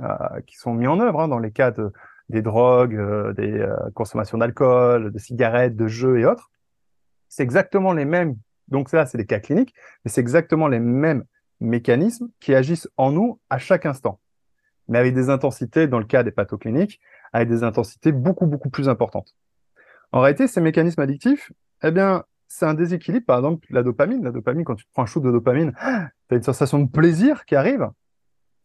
euh, 0.00 0.40
qui 0.46 0.56
sont 0.56 0.74
mis 0.74 0.86
en 0.86 1.00
œuvre 1.00 1.20
hein, 1.20 1.28
dans 1.28 1.38
les 1.38 1.52
cas 1.52 1.70
de, 1.70 1.92
des 2.28 2.42
drogues, 2.42 2.96
euh, 2.96 3.32
des 3.32 3.66
consommations 3.94 4.36
d'alcool, 4.36 5.12
de 5.12 5.18
cigarettes, 5.18 5.76
de 5.76 5.86
jeux 5.86 6.18
et 6.18 6.26
autres, 6.26 6.50
c'est 7.28 7.42
exactement 7.42 7.92
les 7.92 8.04
mêmes. 8.04 8.36
Donc 8.68 8.88
ça, 8.88 9.06
c'est 9.06 9.18
des 9.18 9.26
cas 9.26 9.40
cliniques, 9.40 9.74
mais 10.04 10.10
c'est 10.10 10.20
exactement 10.20 10.68
les 10.68 10.80
mêmes 10.80 11.24
mécanismes 11.60 12.28
qui 12.40 12.54
agissent 12.54 12.88
en 12.96 13.12
nous 13.12 13.40
à 13.50 13.58
chaque 13.58 13.86
instant, 13.86 14.20
mais 14.88 14.98
avec 14.98 15.14
des 15.14 15.30
intensités, 15.30 15.88
dans 15.88 15.98
le 15.98 16.04
cas 16.04 16.22
des 16.22 16.30
pathocliniques, 16.30 17.00
avec 17.32 17.48
des 17.48 17.62
intensités 17.62 18.12
beaucoup, 18.12 18.46
beaucoup 18.46 18.70
plus 18.70 18.88
importantes. 18.88 19.34
En 20.12 20.20
réalité, 20.20 20.46
ces 20.48 20.60
mécanismes 20.60 21.00
addictifs, 21.00 21.52
eh 21.82 21.90
bien, 21.90 22.24
c'est 22.48 22.64
un 22.64 22.74
déséquilibre. 22.74 23.26
Par 23.26 23.38
exemple, 23.38 23.66
la 23.70 23.82
dopamine. 23.82 24.24
La 24.24 24.30
dopamine, 24.30 24.64
quand 24.64 24.74
tu 24.74 24.86
prends 24.92 25.02
un 25.02 25.06
shoot 25.06 25.22
de 25.22 25.30
dopamine, 25.30 25.72
tu 26.28 26.34
as 26.34 26.36
une 26.36 26.42
sensation 26.42 26.78
de 26.78 26.90
plaisir 26.90 27.44
qui 27.44 27.54
arrive, 27.54 27.82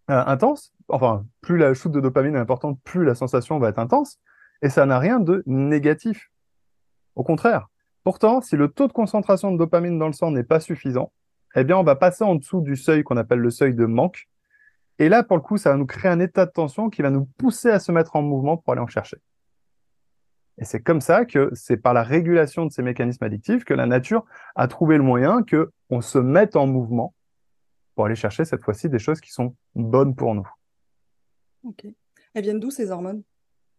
euh, 0.10 0.24
intense. 0.26 0.74
Enfin, 0.88 1.26
plus 1.42 1.58
la 1.58 1.74
shoot 1.74 1.92
de 1.92 2.00
dopamine 2.00 2.36
est 2.36 2.40
importante, 2.40 2.80
plus 2.84 3.04
la 3.04 3.16
sensation 3.16 3.60
va 3.60 3.70
être 3.70 3.80
intense. 3.80 4.20
Et 4.62 4.70
ça 4.70 4.86
n'a 4.86 5.00
rien 5.00 5.20
de 5.20 5.44
négatif. 5.46 6.32
Au 7.16 7.24
contraire. 7.24 7.68
Pourtant, 8.04 8.42
si 8.42 8.58
le 8.58 8.68
taux 8.68 8.88
de 8.88 8.94
concentration 8.94 9.52
de 9.52 9.58
dopamine 9.58 9.98
dans 9.98 10.08
le 10.08 10.14
sang 10.14 10.32
n'est 10.32 10.44
pas 10.44 10.60
suffisant, 10.60 11.12
eh 11.56 11.64
bien, 11.64 11.78
on 11.78 11.84
va 11.84 11.96
passer 11.96 12.24
en 12.24 12.36
dessous 12.36 12.62
du 12.62 12.76
seuil 12.76 13.04
qu'on 13.04 13.18
appelle 13.18 13.40
le 13.40 13.50
seuil 13.50 13.76
de 13.76 13.86
manque. 13.86 14.28
Et 15.00 15.10
là, 15.10 15.24
pour 15.24 15.38
le 15.38 15.42
coup, 15.42 15.58
ça 15.58 15.72
va 15.72 15.78
nous 15.78 15.86
créer 15.86 16.12
un 16.12 16.20
état 16.20 16.46
de 16.46 16.52
tension 16.52 16.90
qui 16.90 17.02
va 17.02 17.10
nous 17.10 17.26
pousser 17.38 17.70
à 17.70 17.80
se 17.80 17.92
mettre 17.92 18.16
en 18.16 18.22
mouvement 18.22 18.58
pour 18.58 18.74
aller 18.74 18.82
en 18.82 18.88
chercher. 18.88 19.18
Et 20.60 20.66
c'est 20.66 20.82
comme 20.82 21.02
ça 21.02 21.26
que 21.26 21.50
c'est 21.54 21.78
par 21.78 21.94
la 21.94 22.04
régulation 22.04 22.66
de 22.66 22.72
ces 22.72 22.84
mécanismes 22.84 23.24
addictifs 23.24 23.64
que 23.64 23.74
la 23.74 23.86
nature 23.86 24.26
a 24.56 24.68
trouvé 24.68 24.98
le 24.98 25.04
moyen 25.04 25.42
que 25.42 25.72
on 25.90 26.02
se 26.02 26.20
mette 26.20 26.56
en 26.56 26.68
mouvement 26.68 27.16
pour 27.96 28.06
aller 28.06 28.16
chercher 28.16 28.46
cette 28.46 28.64
fois-ci 28.64 28.90
des 28.90 29.00
choses 29.00 29.20
qui 29.20 29.32
sont 29.32 29.56
bonnes 29.76 30.16
pour 30.16 30.36
nous. 30.36 30.48
Ok. 31.64 31.88
Elles 32.34 32.44
viennent 32.44 32.60
d'où 32.60 32.72
ces 32.72 32.92
hormones? 32.92 33.24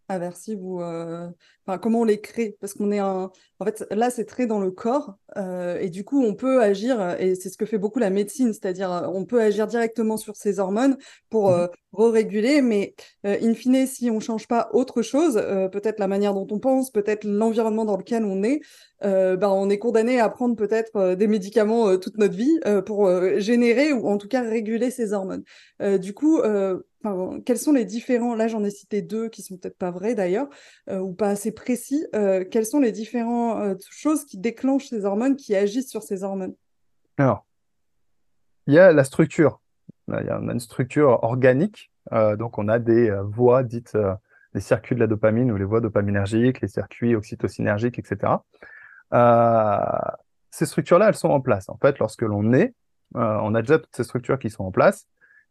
Aversives 0.08 0.62
ou 0.62 0.82
euh, 0.82 1.28
enfin, 1.66 1.78
comment 1.78 2.00
on 2.00 2.04
les 2.04 2.20
crée? 2.20 2.56
Parce 2.60 2.74
qu'on 2.74 2.92
est 2.92 2.98
un. 2.98 3.30
En 3.58 3.64
fait, 3.64 3.86
là, 3.90 4.10
c'est 4.10 4.26
très 4.26 4.46
dans 4.46 4.60
le 4.60 4.70
corps 4.70 5.14
euh, 5.36 5.78
et 5.80 5.88
du 5.88 6.04
coup, 6.04 6.22
on 6.22 6.34
peut 6.34 6.62
agir 6.62 7.16
et 7.18 7.34
c'est 7.34 7.48
ce 7.48 7.56
que 7.56 7.64
fait 7.64 7.78
beaucoup 7.78 7.98
la 7.98 8.10
médecine, 8.10 8.52
c'est-à-dire 8.52 9.10
on 9.14 9.24
peut 9.24 9.40
agir 9.40 9.66
directement 9.66 10.16
sur 10.16 10.36
ces 10.36 10.58
hormones 10.58 10.98
pour 11.30 11.50
mmh. 11.50 11.54
euh, 11.54 11.66
re-réguler, 11.92 12.60
mais 12.60 12.94
in 13.24 13.54
fine, 13.54 13.86
si 13.86 14.10
on 14.10 14.20
change 14.20 14.46
pas 14.46 14.68
autre 14.72 15.00
chose, 15.02 15.34
peut-être 15.72 15.98
la 15.98 16.08
manière 16.08 16.34
dont 16.34 16.46
on 16.50 16.58
pense, 16.58 16.90
peut-être 16.90 17.24
l'environnement 17.24 17.84
dans 17.84 17.96
lequel 17.96 18.24
on 18.24 18.42
est, 18.42 18.60
ben, 19.04 19.48
on 19.48 19.70
est 19.70 19.78
condamné 19.78 20.18
à 20.18 20.28
prendre 20.28 20.56
peut-être 20.56 21.14
des 21.14 21.26
médicaments 21.26 21.96
toute 21.98 22.18
notre 22.18 22.34
vie 22.34 22.58
pour 22.86 23.08
générer 23.38 23.92
ou 23.92 24.08
en 24.08 24.18
tout 24.18 24.28
cas 24.28 24.42
réguler 24.42 24.90
ces 24.90 25.12
hormones. 25.12 25.44
du 25.80 26.14
coup 26.14 26.40
quels 27.44 27.58
sont 27.58 27.72
les 27.72 27.84
différents, 27.84 28.34
là 28.34 28.48
j'en 28.48 28.64
ai 28.64 28.70
cité 28.70 29.02
deux 29.02 29.28
qui 29.28 29.42
sont 29.42 29.56
peut-être 29.56 29.78
pas 29.78 29.90
vrais 29.90 30.14
d'ailleurs, 30.14 30.48
euh, 30.88 30.98
ou 30.98 31.12
pas 31.12 31.28
assez 31.28 31.52
précis, 31.52 32.06
euh, 32.14 32.44
quelles 32.50 32.66
sont 32.66 32.80
les 32.80 32.92
différentes 32.92 33.60
euh, 33.60 33.76
choses 33.90 34.24
qui 34.24 34.38
déclenchent 34.38 34.88
ces 34.88 35.04
hormones, 35.04 35.36
qui 35.36 35.54
agissent 35.54 35.90
sur 35.90 36.02
ces 36.02 36.24
hormones? 36.24 36.54
Alors, 37.18 37.44
il 38.66 38.74
y 38.74 38.78
a 38.78 38.92
la 38.92 39.04
structure. 39.04 39.60
Il 40.08 40.26
y 40.26 40.30
a 40.30 40.36
une 40.36 40.60
structure 40.60 41.22
organique, 41.22 41.90
donc 42.10 42.58
on 42.58 42.68
a 42.68 42.78
des 42.78 43.10
voies 43.24 43.62
dites 43.62 43.96
les 44.52 44.60
circuits 44.60 44.94
de 44.94 45.00
la 45.00 45.06
dopamine 45.06 45.50
ou 45.50 45.56
les 45.56 45.64
voies 45.64 45.80
dopaminergiques, 45.80 46.60
les 46.60 46.68
circuits 46.68 47.14
oxytocinergiques, 47.14 47.98
etc. 47.98 48.34
ces 49.12 50.66
structures-là, 50.66 51.08
elles 51.08 51.14
sont 51.14 51.30
en 51.30 51.40
place. 51.40 51.68
En 51.68 51.78
fait, 51.78 51.98
lorsque 51.98 52.22
l'on 52.22 52.42
naît, 52.42 52.74
on 53.14 53.54
a 53.54 53.62
déjà 53.62 53.78
toutes 53.78 53.94
ces 53.94 54.04
structures 54.04 54.38
qui 54.38 54.50
sont 54.50 54.64
en 54.64 54.70
place. 54.70 55.06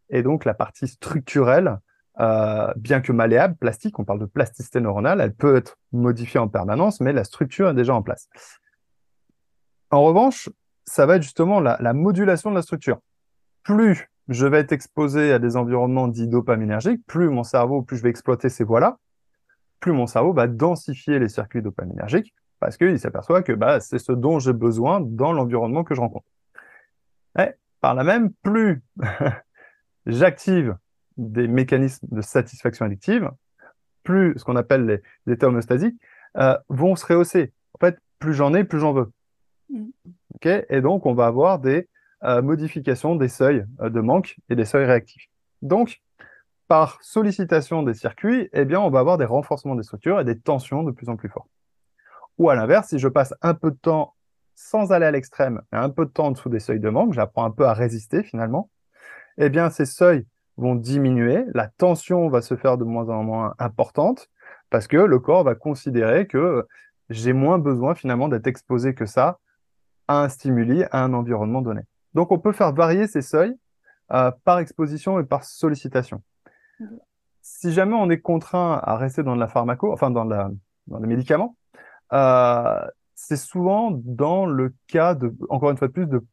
Et 0.09 0.23
donc, 0.23 0.45
la 0.45 0.53
partie 0.53 0.87
structurelle, 0.87 1.79
euh, 2.19 2.71
bien 2.75 3.01
que 3.01 3.11
malléable, 3.11 3.55
plastique, 3.55 3.97
on 3.97 4.05
parle 4.05 4.19
de 4.19 4.25
plasticité 4.25 4.79
neuronale, 4.79 5.21
elle 5.21 5.33
peut 5.33 5.55
être 5.55 5.77
modifiée 5.91 6.39
en 6.39 6.47
permanence, 6.47 6.99
mais 6.99 7.13
la 7.13 7.23
structure 7.23 7.69
est 7.69 7.73
déjà 7.73 7.95
en 7.95 8.03
place. 8.03 8.29
En 9.89 10.03
revanche, 10.03 10.49
ça 10.85 11.05
va 11.05 11.15
être 11.15 11.23
justement 11.23 11.59
la, 11.59 11.93
modulation 11.93 12.51
de 12.51 12.55
la 12.55 12.61
structure. 12.61 12.99
Plus 13.63 14.09
je 14.29 14.45
vais 14.45 14.59
être 14.59 14.71
exposé 14.71 15.33
à 15.33 15.39
des 15.39 15.57
environnements 15.57 16.07
dits 16.07 16.27
dopaminergiques, 16.27 17.05
plus 17.07 17.29
mon 17.29 17.43
cerveau, 17.43 17.81
plus 17.81 17.97
je 17.97 18.03
vais 18.03 18.09
exploiter 18.09 18.49
ces 18.49 18.63
voies-là, 18.63 18.97
plus 19.79 19.91
mon 19.91 20.07
cerveau 20.07 20.31
va 20.31 20.47
densifier 20.47 21.19
les 21.19 21.27
circuits 21.27 21.61
dopaminergiques 21.61 22.33
parce 22.63 22.77
qu'il 22.77 22.97
s'aperçoit 22.97 23.43
que 23.43 23.51
bah, 23.51 23.79
c'est 23.81 23.99
ce 23.99 24.13
dont 24.13 24.39
j'ai 24.39 24.53
besoin 24.53 25.01
dans 25.01 25.33
l'environnement 25.33 25.83
que 25.83 25.95
je 25.95 25.99
rencontre. 25.99 26.25
Et 27.37 27.49
par 27.81 27.93
là 27.93 28.03
même, 28.03 28.31
plus 28.41 28.81
j'active 30.05 30.77
des 31.17 31.47
mécanismes 31.47 32.07
de 32.09 32.21
satisfaction 32.21 32.85
addictive, 32.85 33.29
plus 34.03 34.33
ce 34.37 34.45
qu'on 34.45 34.55
appelle 34.55 35.01
les, 35.25 35.33
états 35.33 35.47
homostasiques 35.47 35.99
euh, 36.37 36.57
vont 36.69 36.95
se 36.95 37.05
rehausser. 37.05 37.51
En 37.73 37.85
fait, 37.85 37.99
plus 38.19 38.33
j'en 38.33 38.53
ai, 38.53 38.63
plus 38.63 38.79
j'en 38.79 38.93
veux. 38.93 39.11
Mm. 39.69 39.89
et 40.69 40.81
donc, 40.81 41.05
on 41.05 41.13
va 41.13 41.25
avoir 41.25 41.59
des 41.59 41.89
euh, 42.23 42.41
modifications 42.41 43.15
des 43.15 43.27
seuils 43.27 43.65
euh, 43.81 43.89
de 43.89 43.99
manque 43.99 44.37
et 44.49 44.55
des 44.55 44.65
seuils 44.65 44.85
réactifs. 44.85 45.27
Donc, 45.61 46.01
par 46.69 46.97
sollicitation 47.01 47.83
des 47.83 47.93
circuits, 47.93 48.49
eh 48.53 48.63
bien, 48.63 48.79
on 48.79 48.89
va 48.89 48.99
avoir 48.99 49.17
des 49.17 49.25
renforcements 49.25 49.75
des 49.75 49.83
structures 49.83 50.21
et 50.21 50.23
des 50.23 50.39
tensions 50.39 50.83
de 50.83 50.91
plus 50.91 51.09
en 51.09 51.17
plus 51.17 51.29
fortes. 51.29 51.49
Ou 52.37 52.49
à 52.49 52.55
l'inverse, 52.55 52.89
si 52.89 52.99
je 52.99 53.07
passe 53.07 53.33
un 53.41 53.53
peu 53.53 53.71
de 53.71 53.77
temps 53.77 54.15
sans 54.55 54.91
aller 54.91 55.05
à 55.05 55.11
l'extrême, 55.11 55.61
un 55.71 55.89
peu 55.89 56.05
de 56.05 56.11
temps 56.11 56.27
en 56.27 56.31
dessous 56.31 56.49
des 56.49 56.59
seuils 56.59 56.79
de 56.79 56.89
manque, 56.89 57.13
j'apprends 57.13 57.45
un 57.45 57.51
peu 57.51 57.65
à 57.65 57.73
résister 57.73 58.23
finalement, 58.23 58.69
eh 59.37 59.49
bien, 59.49 59.69
ces 59.69 59.85
seuils 59.85 60.27
vont 60.57 60.75
diminuer, 60.75 61.45
la 61.53 61.67
tension 61.67 62.29
va 62.29 62.41
se 62.41 62.55
faire 62.55 62.77
de 62.77 62.83
moins 62.83 63.09
en 63.09 63.23
moins 63.23 63.55
importante, 63.57 64.29
parce 64.69 64.87
que 64.87 64.97
le 64.97 65.19
corps 65.19 65.43
va 65.43 65.55
considérer 65.55 66.27
que 66.27 66.67
j'ai 67.09 67.33
moins 67.33 67.59
besoin 67.59 67.95
finalement 67.95 68.27
d'être 68.27 68.47
exposé 68.47 68.93
que 68.93 69.05
ça 69.05 69.39
à 70.07 70.23
un 70.23 70.29
stimuli, 70.29 70.83
à 70.91 71.03
un 71.03 71.13
environnement 71.13 71.61
donné. 71.61 71.81
Donc, 72.13 72.31
on 72.31 72.39
peut 72.39 72.51
faire 72.51 72.73
varier 72.73 73.07
ces 73.07 73.21
seuils 73.21 73.57
euh, 74.11 74.31
par 74.43 74.59
exposition 74.59 75.19
et 75.19 75.23
par 75.23 75.43
sollicitation. 75.43 76.21
Si 77.41 77.71
jamais 77.71 77.95
on 77.95 78.09
est 78.09 78.19
contraint 78.19 78.79
à 78.83 78.97
rester 78.97 79.23
dans 79.23 79.35
la 79.35 79.47
pharmaco, 79.47 79.91
enfin 79.91 80.11
dans, 80.11 80.23
la, 80.23 80.51
dans 80.87 80.99
les 80.99 81.07
médicaments, 81.07 81.55
c'est 83.15 83.37
souvent 83.37 83.91
dans 83.91 84.45
le 84.45 84.73
cas 84.87 85.15
de, 85.15 85.33
encore 85.49 85.71
une 85.71 85.77
fois 85.77 85.87
de 85.87 85.93
plus, 85.93 86.07
de 86.07 86.25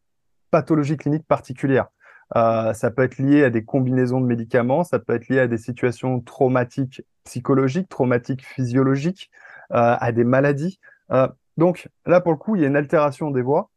pathologies 0.50 0.96
cliniques 0.96 1.26
particulières. 1.26 1.88
Euh, 2.36 2.72
ça 2.74 2.90
peut 2.90 3.02
être 3.02 3.18
lié 3.18 3.44
à 3.44 3.50
des 3.50 3.64
combinaisons 3.64 4.20
de 4.20 4.26
médicaments, 4.26 4.84
ça 4.84 4.98
peut 4.98 5.14
être 5.14 5.28
lié 5.28 5.40
à 5.40 5.48
des 5.48 5.58
situations 5.58 6.20
traumatiques 6.20 7.02
psychologiques, 7.24 7.88
traumatiques 7.88 8.46
physiologiques, 8.46 9.30
euh, 9.72 9.96
à 9.98 10.12
des 10.12 10.24
maladies. 10.24 10.78
Euh, 11.10 11.28
donc 11.56 11.88
là, 12.06 12.20
pour 12.20 12.32
le 12.32 12.38
coup, 12.38 12.56
il 12.56 12.62
y 12.62 12.64
a 12.64 12.68
une 12.68 12.76
altération 12.76 13.30
des 13.30 13.42
voies 13.42 13.70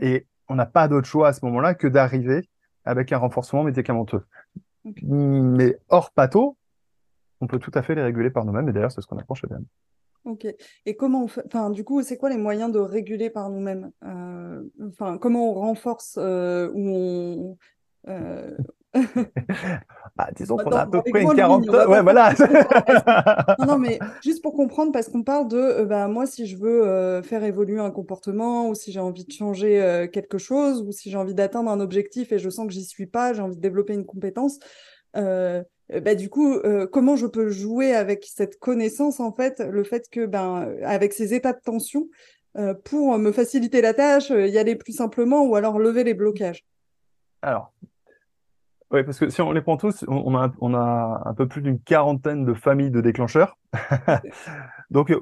et 0.00 0.26
on 0.48 0.54
n'a 0.54 0.66
pas 0.66 0.86
d'autre 0.86 1.08
choix 1.08 1.28
à 1.28 1.32
ce 1.32 1.44
moment-là 1.46 1.74
que 1.74 1.88
d'arriver 1.88 2.48
avec 2.84 3.12
un 3.12 3.18
renforcement 3.18 3.64
médicamenteux. 3.64 4.24
Mais 5.02 5.78
hors 5.88 6.12
patho, 6.12 6.56
on 7.40 7.46
peut 7.46 7.58
tout 7.58 7.72
à 7.74 7.82
fait 7.82 7.94
les 7.94 8.02
réguler 8.02 8.30
par 8.30 8.44
nous-mêmes 8.44 8.68
et 8.68 8.72
d'ailleurs, 8.72 8.92
c'est 8.92 9.00
ce 9.00 9.06
qu'on 9.06 9.18
apprend 9.18 9.34
chez 9.34 9.48
BM. 9.48 9.64
Ok. 10.24 10.46
Et 10.86 10.96
comment 10.96 11.24
on 11.24 11.28
fait 11.28 11.42
Enfin, 11.46 11.70
du 11.70 11.84
coup, 11.84 12.02
c'est 12.02 12.16
quoi 12.16 12.30
les 12.30 12.38
moyens 12.38 12.72
de 12.72 12.78
réguler 12.78 13.30
par 13.30 13.50
nous-mêmes? 13.50 13.90
Enfin, 14.80 15.18
comment 15.18 15.50
on 15.50 15.54
renforce 15.54 16.16
ou 16.16 16.20
on 16.20 17.56
euh, 18.08 18.50
bah, 20.16 20.28
disons 20.36 20.56
qu'on 20.64 20.70
a 20.70 20.82
à 20.82 20.86
peu 20.86 21.02
près 21.02 21.22
une 21.22 21.34
quarantaine. 21.34 21.88
Ouais, 21.88 22.02
voilà. 22.02 22.32
non, 23.58 23.66
non, 23.66 23.78
mais 23.78 23.98
juste 24.22 24.42
pour 24.42 24.54
comprendre, 24.54 24.92
parce 24.92 25.08
qu'on 25.08 25.22
parle 25.22 25.48
de 25.48 25.56
euh, 25.56 25.84
bah, 25.84 26.06
moi, 26.08 26.26
si 26.26 26.46
je 26.46 26.56
veux 26.56 26.86
euh, 26.86 27.22
faire 27.22 27.44
évoluer 27.44 27.80
un 27.80 27.90
comportement, 27.90 28.68
ou 28.68 28.74
si 28.74 28.92
j'ai 28.92 29.00
envie 29.00 29.24
de 29.24 29.32
changer 29.32 30.08
quelque 30.12 30.38
chose, 30.38 30.82
ou 30.82 30.92
si 30.92 31.10
j'ai 31.10 31.16
envie 31.16 31.34
d'atteindre 31.34 31.70
un 31.70 31.80
objectif 31.80 32.32
et 32.32 32.38
je 32.38 32.50
sens 32.50 32.66
que 32.66 32.72
j'y 32.72 32.84
suis 32.84 33.06
pas, 33.06 33.32
j'ai 33.32 33.42
envie 33.42 33.56
de 33.56 33.60
développer 33.60 33.94
une 33.94 34.06
compétence. 34.06 34.58
Bah, 35.90 36.14
du 36.14 36.30
coup, 36.30 36.58
comment 36.92 37.16
je 37.16 37.26
peux 37.26 37.50
jouer 37.50 37.94
avec 37.94 38.24
cette 38.24 38.58
connaissance, 38.58 39.20
en 39.20 39.32
fait, 39.32 39.60
le 39.60 39.84
fait 39.84 40.08
que, 40.10 40.24
ben, 40.24 40.74
avec 40.82 41.12
ces 41.12 41.34
états 41.34 41.52
de 41.52 41.60
tension, 41.60 42.08
pour 42.84 43.18
me 43.18 43.32
faciliter 43.32 43.82
la 43.82 43.92
tâche, 43.92 44.30
y 44.30 44.58
aller 44.58 44.76
plus 44.76 44.94
simplement 44.94 45.44
ou 45.44 45.56
alors 45.56 45.78
lever 45.78 46.02
les 46.04 46.14
blocages? 46.14 46.64
Alors, 47.42 47.74
oui, 48.94 49.02
parce 49.02 49.18
que 49.18 49.28
si 49.28 49.40
on 49.42 49.50
les 49.50 49.60
prend 49.60 49.76
tous, 49.76 50.04
on 50.06 50.36
a, 50.36 50.52
on 50.60 50.72
a 50.72 51.22
un 51.24 51.34
peu 51.34 51.48
plus 51.48 51.62
d'une 51.62 51.80
quarantaine 51.80 52.44
de 52.44 52.54
familles 52.54 52.92
de 52.92 53.00
déclencheurs. 53.00 53.58
Donc, 54.90 55.10
euh, 55.10 55.20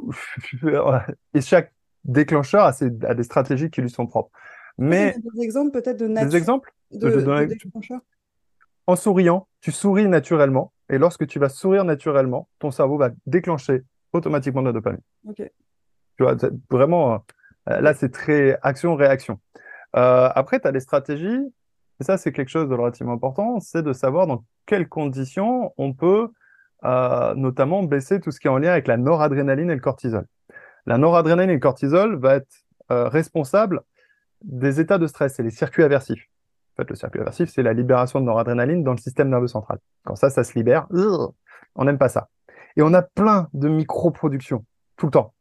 et 1.35 1.41
chaque 1.41 1.73
déclencheur 2.05 2.65
a, 2.65 2.75
ses, 2.75 2.91
a, 3.03 3.15
des 3.15 3.23
stratégies 3.23 3.71
qui 3.71 3.81
lui 3.81 3.89
sont 3.89 4.07
propres. 4.07 4.31
Mais 4.77 5.17
des 5.35 5.43
exemples 5.43 5.71
peut-être 5.71 5.99
de 5.99 6.07
Des 6.07 6.37
exemples? 6.37 6.75
de, 6.91 7.47
déclencheurs? 7.47 8.01
En 8.87 8.97
souriant, 8.97 9.49
tu 9.61 9.73
souris 9.73 10.09
naturellement, 10.09 10.73
et 10.91 10.99
lorsque 10.99 11.27
tu 11.27 11.39
vas 11.39 11.49
sourire 11.49 11.85
naturellement, 11.85 12.49
ton 12.59 12.71
cerveau 12.71 12.99
va 12.99 13.11
déclencher 13.27 13.83
automatiquement 14.13 14.63
de 14.63 14.67
la 14.67 14.73
dopamine. 14.73 15.01
Ok. 15.29 15.43
Tu 16.17 16.23
vois, 16.23 16.37
vraiment, 16.71 17.25
Euh, 17.69 17.81
là, 17.81 17.95
c'est 17.95 18.11
très 18.11 18.59
action-réaction. 18.63 19.39
Euh, 19.95 20.29
après, 20.35 20.59
tu 20.61 20.67
as 20.67 20.73
des 20.73 20.81
stratégies, 20.81 21.41
et 22.01 22.05
ça, 22.05 22.19
c'est 22.19 22.33
quelque 22.33 22.49
chose 22.49 22.69
de 22.69 22.75
relativement 22.75 23.13
important, 23.13 23.61
c'est 23.61 23.83
de 23.83 23.93
savoir 23.93 24.27
dans 24.27 24.45
quelles 24.67 24.89
conditions 24.89 25.73
on 25.79 25.93
peut 25.93 26.29
euh, 26.85 27.35
notamment 27.37 27.85
baisser 27.85 28.19
tout 28.19 28.33
ce 28.33 28.41
qui 28.41 28.49
est 28.49 28.51
en 28.51 28.59
lien 28.59 28.73
avec 28.73 28.89
la 28.89 28.97
noradrénaline 28.97 29.71
et 29.71 29.75
le 29.75 29.81
cortisol. 29.81 30.27
La 30.87 30.99
noradrénaline 30.99 31.51
et 31.51 31.55
le 31.55 31.61
cortisol 31.61 32.17
va 32.17 32.37
être 32.37 32.53
responsable 32.91 33.83
des 34.43 34.81
états 34.81 34.99
de 34.99 35.07
stress, 35.07 35.35
c'est 35.37 35.43
les 35.43 35.51
circuits 35.51 35.83
aversifs. 35.83 36.29
Le 36.91 36.97
circuit 36.97 37.21
aversif, 37.21 37.51
c'est 37.51 37.63
la 37.63 37.73
libération 37.73 38.21
de 38.21 38.25
noradrénaline 38.25 38.83
dans 38.83 38.93
le 38.93 38.99
système 38.99 39.29
nerveux 39.29 39.49
central. 39.49 39.79
Quand 40.05 40.17
ça, 40.17 40.31
ça 40.31 40.45
se 40.45 40.55
libère, 40.55 40.87
on 41.75 41.85
n'aime 41.85 41.99
pas 41.99 42.09
ça. 42.09 42.29
Et 42.77 42.83
on 42.83 42.93
a 42.95 43.03
plein 43.03 43.49
de 43.53 43.69
micro-productions 43.69 44.65
tout 44.97 45.07
le 45.07 45.13
temps. 45.13 45.35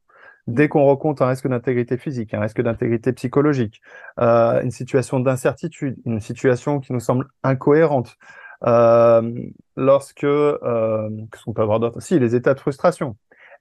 Dès 0.47 0.67
qu'on 0.67 0.83
rencontre 0.83 1.21
un 1.21 1.27
risque 1.27 1.47
d'intégrité 1.47 1.97
physique, 1.97 2.33
un 2.33 2.41
risque 2.41 2.61
d'intégrité 2.61 3.13
psychologique, 3.13 3.81
euh, 4.19 4.61
une 4.61 4.71
situation 4.71 5.19
d'incertitude, 5.19 5.97
une 6.05 6.19
situation 6.19 6.79
qui 6.79 6.93
nous 6.93 6.99
semble 6.99 7.27
incohérente, 7.43 8.17
euh, 8.65 9.31
lorsque, 9.75 10.23
euh, 10.23 11.09
qu'est-ce 11.31 11.43
qu'on 11.43 11.53
peut 11.53 11.61
avoir 11.61 11.79
d'autre? 11.79 11.99
Si, 12.01 12.19
les 12.19 12.35
états 12.35 12.53
de 12.53 12.59
frustration, 12.59 13.17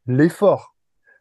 l'effort, 0.07 0.75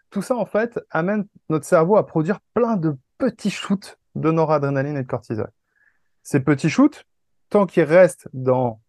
tout 0.10 0.22
ça, 0.22 0.36
en 0.36 0.46
fait, 0.46 0.80
amène 0.92 1.25
notre 1.50 1.66
cerveau 1.66 1.98
à 1.98 2.06
produire 2.06 2.39
plein 2.54 2.78
de 2.78 2.96
petits 3.18 3.51
shoots 3.51 3.98
de 4.16 4.32
noradrénaline 4.32 4.98
et 4.98 5.04
de 5.04 5.08
cortisol. 5.08 5.50
Ces 6.24 6.40
petits 6.40 6.70
shoots, 6.70 7.06
tant 7.50 7.66
qu'ils 7.66 7.84
restent 7.84 8.30
dans, 8.34 8.82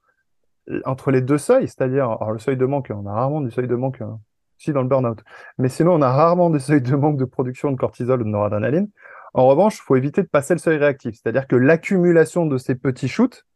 entre 0.85 1.11
les 1.11 1.21
deux 1.21 1.39
seuils, 1.39 1.69
c'est-à-dire, 1.69 2.19
le 2.31 2.39
seuil 2.39 2.57
de 2.57 2.67
manque, 2.67 2.91
on 2.95 3.07
a 3.07 3.13
rarement 3.13 3.41
du 3.41 3.51
seuil 3.51 3.67
de 3.67 3.75
manque, 3.75 4.01
hein, 4.01 4.21
si 4.59 4.73
dans 4.73 4.83
le 4.83 4.89
burn-out, 4.89 5.23
mais 5.59 5.69
sinon, 5.69 5.95
on 5.95 6.03
a 6.03 6.11
rarement 6.11 6.51
des 6.51 6.59
seuils 6.61 6.83
de 6.83 6.95
manque 6.95 7.17
de 7.17 7.25
production 7.25 7.71
de 7.71 7.77
cortisol 7.77 8.21
ou 8.21 8.25
de 8.25 8.29
noradrénaline. 8.29 8.89
En 9.33 9.47
revanche, 9.47 9.79
il 9.79 9.83
faut 9.83 9.97
éviter 9.97 10.23
de 10.23 10.29
passer 10.29 10.55
le 10.55 10.59
seuil 10.59 10.77
réactif, 10.77 11.15
c'est-à-dire 11.15 11.47
que 11.47 11.57
l'accumulation 11.57 12.47
de 12.47 12.59
ces 12.59 12.75
petits 12.75 13.09
shoots, 13.09 13.47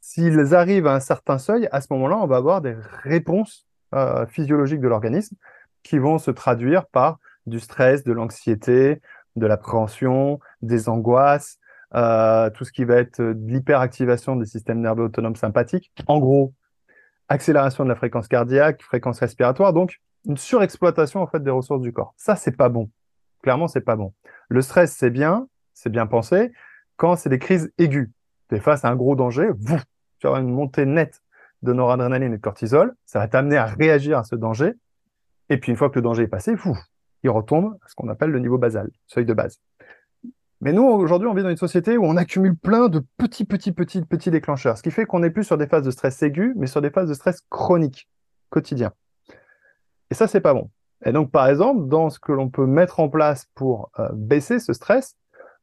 s'ils 0.00 0.54
arrivent 0.54 0.86
à 0.86 0.94
un 0.94 1.00
certain 1.00 1.38
seuil, 1.38 1.68
à 1.70 1.80
ce 1.80 1.88
moment-là, 1.92 2.18
on 2.18 2.26
va 2.26 2.36
avoir 2.36 2.60
des 2.60 2.74
réponses 3.04 3.66
euh, 3.94 4.26
physiologiques 4.26 4.80
de 4.80 4.88
l'organisme 4.88 5.36
qui 5.82 5.98
vont 5.98 6.18
se 6.18 6.30
traduire 6.30 6.86
par 6.86 7.18
du 7.46 7.60
stress, 7.60 8.02
de 8.04 8.12
l'anxiété, 8.12 9.00
de 9.36 9.46
l'appréhension, 9.46 10.40
des 10.62 10.88
angoisses, 10.88 11.58
euh, 11.94 12.50
tout 12.50 12.64
ce 12.64 12.72
qui 12.72 12.84
va 12.84 12.96
être 12.96 13.20
de 13.20 13.52
l'hyperactivation 13.52 14.36
des 14.36 14.46
systèmes 14.46 14.80
nerveux 14.80 15.04
autonomes 15.04 15.36
sympathiques. 15.36 15.92
En 16.06 16.18
gros, 16.18 16.54
accélération 17.28 17.84
de 17.84 17.88
la 17.88 17.96
fréquence 17.96 18.28
cardiaque, 18.28 18.82
fréquence 18.82 19.20
respiratoire, 19.20 19.72
donc 19.72 20.00
une 20.26 20.36
surexploitation 20.36 21.20
en 21.20 21.26
fait 21.26 21.42
des 21.42 21.50
ressources 21.50 21.82
du 21.82 21.92
corps. 21.92 22.14
Ça, 22.16 22.36
c'est 22.36 22.56
pas 22.56 22.68
bon. 22.68 22.90
Clairement, 23.42 23.68
c'est 23.68 23.80
pas 23.80 23.96
bon. 23.96 24.12
Le 24.48 24.60
stress, 24.62 24.94
c'est 24.94 25.10
bien, 25.10 25.48
c'est 25.72 25.90
bien 25.90 26.06
pensé. 26.06 26.52
Quand 26.96 27.16
c'est 27.16 27.30
des 27.30 27.38
crises 27.38 27.72
aiguës, 27.78 28.10
tu 28.48 28.56
es 28.56 28.60
face 28.60 28.84
à 28.84 28.88
un 28.88 28.96
gros 28.96 29.16
danger, 29.16 29.48
vous, 29.58 29.78
tu 30.18 30.26
auras 30.26 30.40
une 30.40 30.50
montée 30.50 30.84
nette 30.84 31.22
de 31.62 31.72
noradrénaline 31.72 32.32
et 32.32 32.36
de 32.36 32.42
cortisol, 32.42 32.94
ça 33.04 33.18
va 33.18 33.28
t'amener 33.28 33.56
à 33.56 33.66
réagir 33.66 34.18
à 34.18 34.24
ce 34.24 34.34
danger. 34.34 34.74
Et 35.48 35.58
puis 35.58 35.70
une 35.72 35.76
fois 35.76 35.90
que 35.90 35.96
le 35.96 36.02
danger 36.02 36.24
est 36.24 36.28
passé, 36.28 36.54
vous, 36.54 36.78
il 37.22 37.30
retombe 37.30 37.76
à 37.82 37.88
ce 37.88 37.94
qu'on 37.94 38.08
appelle 38.08 38.30
le 38.30 38.38
niveau 38.38 38.58
basal, 38.58 38.90
seuil 39.06 39.24
de 39.24 39.34
base. 39.34 39.60
Mais 40.60 40.72
nous, 40.72 40.82
aujourd'hui, 40.82 41.26
on 41.28 41.34
vit 41.34 41.42
dans 41.42 41.50
une 41.50 41.56
société 41.56 41.96
où 41.96 42.04
on 42.04 42.16
accumule 42.16 42.56
plein 42.56 42.88
de 42.88 43.02
petits, 43.16 43.44
petits, 43.44 43.72
petits, 43.72 44.02
petits 44.02 44.30
déclencheurs, 44.30 44.76
ce 44.76 44.82
qui 44.82 44.90
fait 44.90 45.06
qu'on 45.06 45.20
n'est 45.20 45.30
plus 45.30 45.44
sur 45.44 45.56
des 45.56 45.66
phases 45.66 45.84
de 45.84 45.90
stress 45.90 46.22
aigu, 46.22 46.52
mais 46.56 46.66
sur 46.66 46.82
des 46.82 46.90
phases 46.90 47.08
de 47.08 47.14
stress 47.14 47.40
chronique, 47.48 48.08
quotidien. 48.50 48.92
Et 50.10 50.14
ça, 50.14 50.26
c'est 50.26 50.40
pas 50.40 50.52
bon. 50.52 50.70
Et 51.04 51.12
donc, 51.12 51.30
par 51.30 51.48
exemple, 51.48 51.88
dans 51.88 52.10
ce 52.10 52.18
que 52.18 52.32
l'on 52.32 52.50
peut 52.50 52.66
mettre 52.66 53.00
en 53.00 53.08
place 53.08 53.46
pour 53.54 53.90
euh, 53.98 54.08
baisser 54.12 54.58
ce 54.58 54.74
stress, 54.74 55.16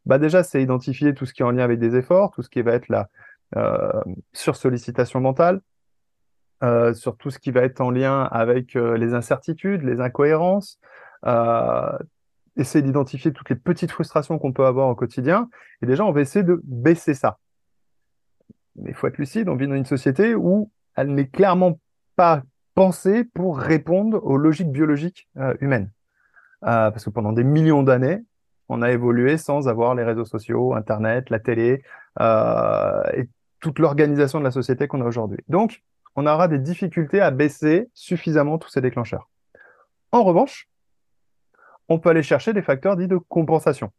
bah 0.07 0.17
déjà, 0.17 0.41
c'est 0.41 0.63
identifier 0.63 1.13
tout 1.13 1.25
ce 1.25 1.33
qui 1.33 1.43
est 1.43 1.45
en 1.45 1.51
lien 1.51 1.63
avec 1.63 1.79
des 1.79 1.95
efforts, 1.95 2.31
tout 2.31 2.41
ce 2.41 2.49
qui 2.49 2.62
va 2.62 2.73
être 2.73 2.88
la 2.88 3.10
euh, 3.55 4.01
sursollicitation 4.33 5.19
mentale, 5.19 5.62
euh, 6.63 6.93
sur 6.93 7.17
tout 7.17 7.29
ce 7.29 7.38
qui 7.38 7.51
va 7.51 7.62
être 7.62 7.81
en 7.81 7.91
lien 7.91 8.23
avec 8.23 8.75
euh, 8.75 8.97
les 8.97 9.13
incertitudes, 9.13 9.83
les 9.83 10.01
incohérences, 10.01 10.79
essayer 12.58 12.82
d'identifier 12.82 13.32
toutes 13.32 13.50
les 13.50 13.56
petites 13.56 13.91
frustrations 13.91 14.39
qu'on 14.39 14.52
peut 14.52 14.65
avoir 14.65 14.89
au 14.89 14.96
quotidien. 14.96 15.50
Et 15.82 15.86
déjà, 15.86 16.04
on 16.06 16.12
va 16.12 16.22
essayer 16.22 16.43
de 16.43 16.60
baisser 16.63 17.13
ça. 17.13 17.38
Mais 18.76 18.91
il 18.91 18.96
faut 18.96 19.08
être 19.08 19.17
lucide, 19.17 19.50
on 19.50 19.56
vit 19.56 19.67
dans 19.67 19.76
une 19.76 19.86
société 19.86 20.36
où 20.36 20.72
elle 20.96 21.13
n'est 21.13 21.28
clairement 21.28 21.80
pas 22.15 22.43
pensée 22.76 23.24
pour 23.24 23.58
répondre 23.58 24.24
aux 24.24 24.38
logiques 24.38 24.72
biologiques 24.72 25.28
euh, 25.38 25.54
humaines. 25.62 25.91
Euh, 26.63 26.91
parce 26.91 27.06
que 27.06 27.10
pendant 27.10 27.34
des 27.34 27.43
millions 27.43 27.84
d'années, 27.84 28.24
on 28.70 28.82
a 28.82 28.91
évolué 28.91 29.38
sans 29.38 29.67
avoir 29.67 29.96
les 29.96 30.04
réseaux 30.04 30.26
sociaux, 30.26 30.74
Internet, 30.76 31.30
la 31.30 31.39
télé 31.39 31.84
euh, 32.20 33.04
et 33.13 33.30
toute 33.60 33.80
l'organisation 33.80 34.39
de 34.39 34.43
la 34.43 34.52
société 34.52 34.88
qu'on 34.88 35.02
a 35.02 35.06
aujourd'hui. 35.06 35.39
Donc, 35.48 35.84
on 36.15 36.26
aura 36.26 36.48
des 36.48 36.60
difficultés 36.60 37.22
à 37.22 37.32
baisser 37.32 37.89
suffisamment 37.93 38.58
tous 38.58 38.70
ces 38.70 38.82
déclencheurs. 38.82 39.30
En 40.12 40.24
revanche, 40.24 40.67
on 41.89 42.00
peut 42.00 42.10
aller 42.10 42.23
chercher 42.23 42.54
des 42.54 42.62
facteurs 42.62 42.95
dits 42.95 43.08
de 43.08 43.17
compensation. 43.17 43.91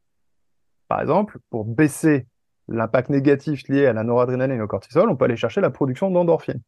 Par 0.88 1.00
exemple, 1.00 1.38
pour 1.50 1.64
baisser 1.64 2.26
l'impact 2.68 3.10
négatif 3.10 3.66
lié 3.68 3.86
à 3.86 3.92
la 3.92 4.04
noradrénaline 4.04 4.58
et 4.58 4.62
au 4.62 4.66
cortisol, 4.66 5.08
on 5.08 5.16
peut 5.16 5.24
aller 5.24 5.36
chercher 5.36 5.60
la 5.60 5.70
production 5.70 6.10
d'endorphines. 6.10 6.62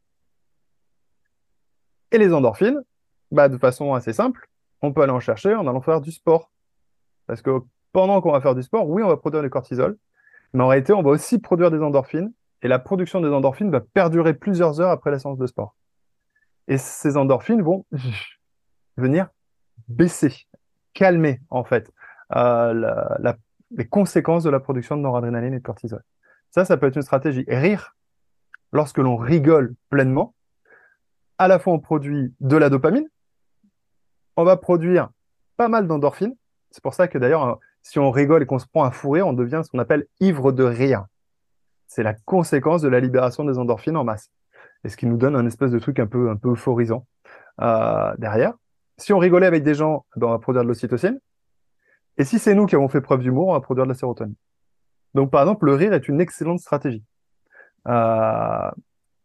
Et 2.12 2.18
les 2.18 2.32
endorphines, 2.32 2.82
bah, 3.30 3.48
de 3.48 3.58
façon 3.58 3.94
assez 3.94 4.12
simple, 4.12 4.48
on 4.82 4.92
peut 4.92 5.02
aller 5.02 5.12
en 5.12 5.20
chercher 5.20 5.54
en 5.54 5.66
allant 5.66 5.80
faire 5.80 6.00
du 6.00 6.10
sport. 6.10 6.50
Parce 7.26 7.42
que 7.42 7.60
pendant 7.92 8.20
qu'on 8.20 8.32
va 8.32 8.40
faire 8.40 8.54
du 8.54 8.62
sport, 8.62 8.88
oui, 8.88 9.02
on 9.02 9.08
va 9.08 9.16
produire 9.16 9.42
du 9.42 9.50
cortisol, 9.50 9.96
mais 10.52 10.64
en 10.64 10.68
réalité, 10.68 10.92
on 10.92 11.02
va 11.02 11.10
aussi 11.10 11.38
produire 11.38 11.70
des 11.70 11.80
endorphines, 11.80 12.32
et 12.62 12.68
la 12.68 12.78
production 12.78 13.20
des 13.20 13.28
endorphines 13.28 13.70
va 13.70 13.80
perdurer 13.80 14.34
plusieurs 14.34 14.80
heures 14.80 14.90
après 14.90 15.10
la 15.10 15.18
de 15.18 15.46
sport. 15.46 15.76
Et 16.68 16.78
ces 16.78 17.16
endorphines 17.16 17.62
vont 17.62 17.86
venir 18.96 19.28
baisser 19.88 20.46
calmer 20.94 21.40
en 21.50 21.64
fait 21.64 21.92
euh, 22.36 23.32
les 23.70 23.86
conséquences 23.86 24.44
de 24.44 24.50
la 24.50 24.60
production 24.60 24.96
de 24.96 25.02
noradrénaline 25.02 25.54
et 25.54 25.58
de 25.58 25.62
cortisol. 25.64 26.02
Ça, 26.50 26.64
ça 26.64 26.76
peut 26.76 26.86
être 26.86 26.96
une 26.96 27.02
stratégie. 27.02 27.44
rire, 27.48 27.96
lorsque 28.72 28.98
l'on 28.98 29.16
rigole 29.16 29.74
pleinement, 29.88 30.34
à 31.38 31.48
la 31.48 31.58
fois 31.58 31.72
on 31.72 31.78
produit 31.78 32.34
de 32.40 32.56
la 32.56 32.70
dopamine, 32.70 33.08
on 34.36 34.44
va 34.44 34.56
produire 34.56 35.10
pas 35.56 35.68
mal 35.68 35.86
d'endorphines. 35.86 36.34
C'est 36.70 36.82
pour 36.82 36.94
ça 36.94 37.08
que 37.08 37.18
d'ailleurs, 37.18 37.48
euh, 37.48 37.54
si 37.82 37.98
on 37.98 38.10
rigole 38.10 38.42
et 38.42 38.46
qu'on 38.46 38.58
se 38.58 38.66
prend 38.66 38.84
un 38.84 38.90
fou 38.90 39.10
rire, 39.10 39.26
on 39.26 39.32
devient 39.32 39.62
ce 39.64 39.70
qu'on 39.70 39.78
appelle 39.78 40.06
ivre 40.20 40.52
de 40.52 40.64
rire. 40.64 41.06
C'est 41.86 42.02
la 42.02 42.14
conséquence 42.14 42.82
de 42.82 42.88
la 42.88 43.00
libération 43.00 43.44
des 43.44 43.58
endorphines 43.58 43.96
en 43.96 44.04
masse. 44.04 44.30
Et 44.84 44.88
ce 44.88 44.96
qui 44.96 45.06
nous 45.06 45.16
donne 45.16 45.36
un 45.36 45.46
espèce 45.46 45.70
de 45.70 45.78
truc 45.78 45.98
un 45.98 46.06
peu, 46.06 46.30
un 46.30 46.36
peu 46.36 46.52
euphorisant 46.52 47.06
euh, 47.60 48.14
derrière. 48.18 48.54
Si 49.00 49.12
on 49.12 49.18
rigolait 49.18 49.46
avec 49.46 49.62
des 49.62 49.74
gens, 49.74 50.04
ben, 50.16 50.28
on 50.28 50.30
va 50.30 50.38
produire 50.38 50.62
de 50.62 50.68
l'ocytocine. 50.68 51.18
Et 52.18 52.24
si 52.24 52.38
c'est 52.38 52.54
nous 52.54 52.66
qui 52.66 52.74
avons 52.74 52.88
fait 52.88 53.00
preuve 53.00 53.20
d'humour, 53.20 53.48
on 53.48 53.52
va 53.54 53.60
produire 53.60 53.86
de 53.86 53.90
la 53.90 53.94
sérotonine. 53.94 54.34
Donc, 55.14 55.30
par 55.30 55.40
exemple, 55.42 55.66
le 55.66 55.74
rire 55.74 55.92
est 55.92 56.06
une 56.06 56.20
excellente 56.20 56.60
stratégie. 56.60 57.02
Euh, 57.88 58.70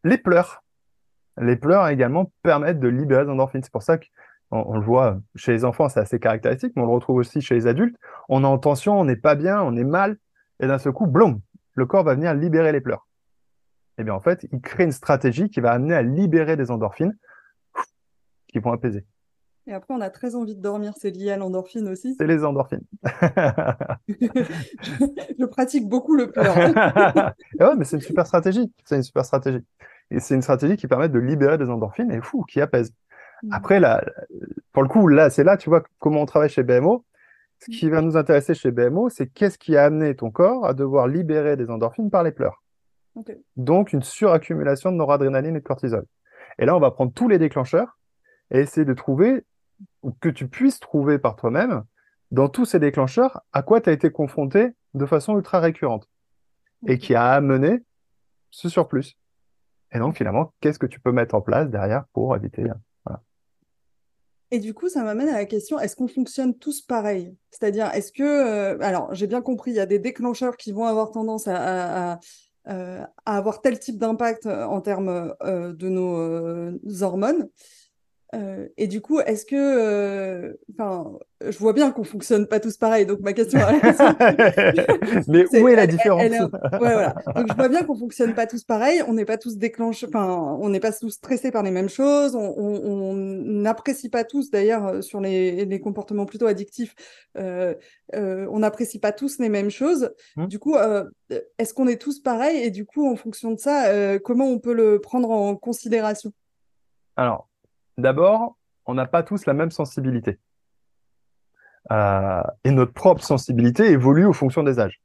les 0.03 0.17
pleurs. 0.17 0.63
Les 1.37 1.57
pleurs 1.57 1.89
également 1.89 2.31
permettent 2.41 2.79
de 2.79 2.87
libérer 2.87 3.25
des 3.25 3.31
endorphines. 3.31 3.63
C'est 3.63 3.71
pour 3.71 3.83
ça 3.83 3.97
qu'on 3.97 4.05
on 4.51 4.77
le 4.77 4.85
voit 4.85 5.19
chez 5.35 5.51
les 5.51 5.65
enfants, 5.65 5.89
c'est 5.89 5.99
assez 5.99 6.19
caractéristique, 6.19 6.71
mais 6.75 6.81
on 6.81 6.85
le 6.85 6.93
retrouve 6.93 7.17
aussi 7.17 7.41
chez 7.41 7.55
les 7.55 7.67
adultes. 7.67 7.97
On 8.29 8.43
est 8.43 8.47
en 8.47 8.57
tension, 8.57 8.97
on 8.97 9.03
n'est 9.03 9.17
pas 9.17 9.35
bien, 9.35 9.61
on 9.61 9.75
est 9.75 9.83
mal, 9.83 10.17
et 10.61 10.67
d'un 10.67 10.77
seul 10.77 10.93
coup, 10.93 11.07
blum, 11.07 11.41
le 11.73 11.85
corps 11.85 12.05
va 12.05 12.15
venir 12.15 12.33
libérer 12.33 12.71
les 12.71 12.81
pleurs. 12.81 13.07
Et 13.97 14.01
eh 14.01 14.03
bien 14.05 14.13
en 14.13 14.21
fait, 14.21 14.45
il 14.51 14.61
crée 14.61 14.83
une 14.83 14.91
stratégie 14.91 15.49
qui 15.49 15.59
va 15.59 15.71
amener 15.71 15.95
à 15.95 16.01
libérer 16.01 16.55
des 16.57 16.71
endorphines 16.71 17.17
qui 18.47 18.59
vont 18.59 18.71
apaiser. 18.71 19.05
Et 19.67 19.73
après, 19.73 19.93
on 19.95 20.01
a 20.01 20.11
très 20.11 20.35
envie 20.35 20.55
de 20.55 20.61
dormir. 20.61 20.93
C'est 20.95 21.09
lié 21.09 21.31
à 21.31 21.37
l'endorphine 21.37 21.87
aussi. 21.87 22.15
C'est 22.19 22.27
les 22.27 22.45
endorphines. 22.45 22.83
je, 24.07 25.45
pratique 25.45 25.89
beaucoup 25.89 26.15
le 26.15 26.29
pleur. 26.29 26.55
ouais, 27.59 27.75
mais 27.75 27.83
c'est 27.83 27.95
une 27.95 28.01
super 28.01 28.27
stratégie. 28.27 28.71
C'est 28.83 28.97
une 28.97 29.03
super 29.03 29.25
stratégie. 29.25 29.65
Et 30.11 30.19
c'est 30.19 30.35
une 30.35 30.43
stratégie 30.43 30.77
qui 30.77 30.87
permet 30.87 31.09
de 31.09 31.17
libérer 31.17 31.57
des 31.57 31.69
endorphines 31.69 32.11
et 32.11 32.21
fou, 32.21 32.43
qui 32.43 32.61
apaise. 32.61 32.93
Mm. 33.41 33.53
Après, 33.53 33.79
là, 33.79 34.05
pour 34.71 34.83
le 34.83 34.89
coup, 34.89 35.07
là, 35.07 35.31
c'est 35.31 35.43
là, 35.43 35.57
tu 35.57 35.69
vois, 35.69 35.81
comment 35.97 36.21
on 36.21 36.27
travaille 36.27 36.49
chez 36.49 36.61
BMO. 36.61 37.03
Ce 37.59 37.71
qui 37.71 37.89
va 37.89 38.01
nous 38.01 38.17
intéresser 38.17 38.53
chez 38.53 38.69
BMO, 38.69 39.09
c'est 39.09 39.27
qu'est-ce 39.27 39.57
qui 39.57 39.75
a 39.77 39.85
amené 39.85 40.15
ton 40.15 40.29
corps 40.29 40.67
à 40.67 40.73
devoir 40.73 41.07
libérer 41.07 41.55
des 41.55 41.71
endorphines 41.71 42.11
par 42.11 42.21
les 42.21 42.31
pleurs. 42.31 42.61
Donc, 43.55 43.93
une 43.93 44.03
suraccumulation 44.03 44.91
de 44.91 44.97
noradrénaline 44.97 45.55
et 45.55 45.59
de 45.59 45.63
cortisol. 45.63 46.05
Et 46.59 46.65
là, 46.65 46.75
on 46.75 46.79
va 46.79 46.91
prendre 46.91 47.13
tous 47.13 47.29
les 47.29 47.39
déclencheurs 47.39 47.97
et 48.51 48.59
essayer 48.59 48.85
de 48.85 48.93
trouver 48.93 49.33
ou 49.37 49.54
que 50.19 50.29
tu 50.29 50.47
puisses 50.47 50.79
trouver 50.79 51.19
par 51.19 51.35
toi-même, 51.35 51.83
dans 52.31 52.49
tous 52.49 52.65
ces 52.65 52.79
déclencheurs, 52.79 53.41
à 53.53 53.61
quoi 53.61 53.81
tu 53.81 53.89
as 53.89 53.93
été 53.93 54.11
confronté 54.11 54.71
de 54.93 55.05
façon 55.05 55.35
ultra 55.37 55.59
récurrente 55.59 56.07
et 56.87 56.97
qui 56.97 57.15
a 57.15 57.31
amené 57.31 57.83
ce 58.49 58.69
surplus. 58.69 59.17
Et 59.91 59.99
donc, 59.99 60.17
finalement, 60.17 60.53
qu'est-ce 60.59 60.79
que 60.79 60.85
tu 60.85 60.99
peux 60.99 61.11
mettre 61.11 61.35
en 61.35 61.41
place 61.41 61.69
derrière 61.69 62.05
pour 62.13 62.35
éviter 62.35 62.63
voilà. 63.05 63.21
Et 64.51 64.59
du 64.59 64.73
coup, 64.73 64.89
ça 64.89 65.03
m'amène 65.03 65.29
à 65.29 65.33
la 65.33 65.45
question, 65.45 65.79
est-ce 65.79 65.95
qu'on 65.95 66.07
fonctionne 66.07 66.57
tous 66.57 66.81
pareil? 66.81 67.35
C'est-à-dire, 67.51 67.91
est-ce 67.93 68.11
que... 68.11 68.23
euh, 68.23 68.77
alors, 68.81 69.13
j'ai 69.13 69.27
bien 69.27 69.41
compris, 69.41 69.71
il 69.71 69.77
y 69.77 69.79
a 69.79 69.85
des 69.85 69.99
déclencheurs 69.99 70.57
qui 70.57 70.71
vont 70.71 70.85
avoir 70.85 71.11
tendance 71.11 71.47
à, 71.47 71.55
à- 71.55 72.13
à, 72.13 72.19
euh, 72.67 73.05
à 73.25 73.37
avoir 73.37 73.61
tel 73.61 73.79
type 73.79 73.97
d'impact 73.97 74.45
euh, 74.45 74.65
en 74.65 74.81
termes 74.81 75.33
euh, 75.43 75.73
de 75.73 75.89
nos 75.89 76.17
euh, 76.17 76.79
hormones. 77.01 77.47
Euh, 78.33 78.67
et 78.77 78.87
du 78.87 79.01
coup, 79.01 79.19
est-ce 79.19 79.45
que... 79.45 79.55
euh, 79.55 80.53
Enfin, 80.73 81.13
je 81.47 81.57
vois 81.59 81.73
bien 81.73 81.91
qu'on 81.91 82.03
fonctionne 82.03 82.47
pas 82.47 82.59
tous 82.59 82.75
pareil, 82.77 83.05
donc 83.05 83.19
ma 83.21 83.33
question... 83.33 83.59
Mais 85.27 85.45
où 85.61 85.67
est 85.67 85.75
la 85.75 85.83
elle- 85.83 85.89
différence? 85.89 86.21
elle 86.23 86.41
ouais, 86.41 86.49
voilà. 86.79 87.15
Donc, 87.35 87.47
je 87.49 87.53
vois 87.55 87.69
bien 87.69 87.83
qu'on 87.83 87.95
fonctionne 87.95 88.33
pas 88.33 88.47
tous 88.47 88.63
pareil, 88.63 89.01
on 89.07 89.13
n'est 89.13 89.25
pas 89.25 89.37
tous 89.37 89.57
déclenchés, 89.57 90.07
enfin, 90.07 90.57
on 90.59 90.69
n'est 90.69 90.79
pas 90.79 90.91
tous 90.91 91.11
stressés 91.11 91.51
par 91.51 91.63
les 91.63 91.71
mêmes 91.71 91.87
choses, 91.89 92.35
on 92.35 93.13
n'apprécie 93.15 94.09
pas 94.09 94.23
tous, 94.23 94.49
d'ailleurs, 94.51 94.85
euh, 94.87 95.01
sur 95.01 95.21
les, 95.21 95.65
les 95.65 95.79
comportements 95.79 96.25
plutôt 96.25 96.47
addictifs, 96.47 96.95
euh, 97.37 97.73
euh, 98.15 98.47
on 98.51 98.59
n'apprécie 98.59 98.99
pas 98.99 99.11
tous 99.11 99.39
les 99.39 99.49
mêmes 99.49 99.69
choses. 99.69 100.11
Hmm. 100.35 100.47
Du 100.47 100.59
coup, 100.59 100.75
est-ce 101.57 101.73
qu'on 101.73 101.87
est 101.87 102.01
tous 102.01 102.19
pareils? 102.19 102.57
Et 102.63 102.69
du 102.71 102.85
coup, 102.85 103.07
en 103.09 103.15
fonction 103.15 103.51
de 103.51 103.59
ça, 103.59 103.87
euh, 103.89 104.19
comment 104.19 104.47
on 104.47 104.59
peut 104.59 104.73
le 104.73 104.99
prendre 104.99 105.29
en 105.29 105.55
considération? 105.55 106.31
Alors, 107.15 107.47
d'abord, 107.97 108.57
on 108.85 108.93
n'a 108.93 109.05
pas 109.05 109.23
tous 109.23 109.45
la 109.45 109.53
même 109.53 109.71
sensibilité. 109.71 110.39
Euh, 111.91 112.41
et 112.63 112.71
notre 112.71 112.93
propre 112.93 113.23
sensibilité 113.23 113.91
évolue 113.91 114.25
aux 114.25 114.33
fonctions 114.33 114.63
des 114.63 114.79
âges. 114.79 115.01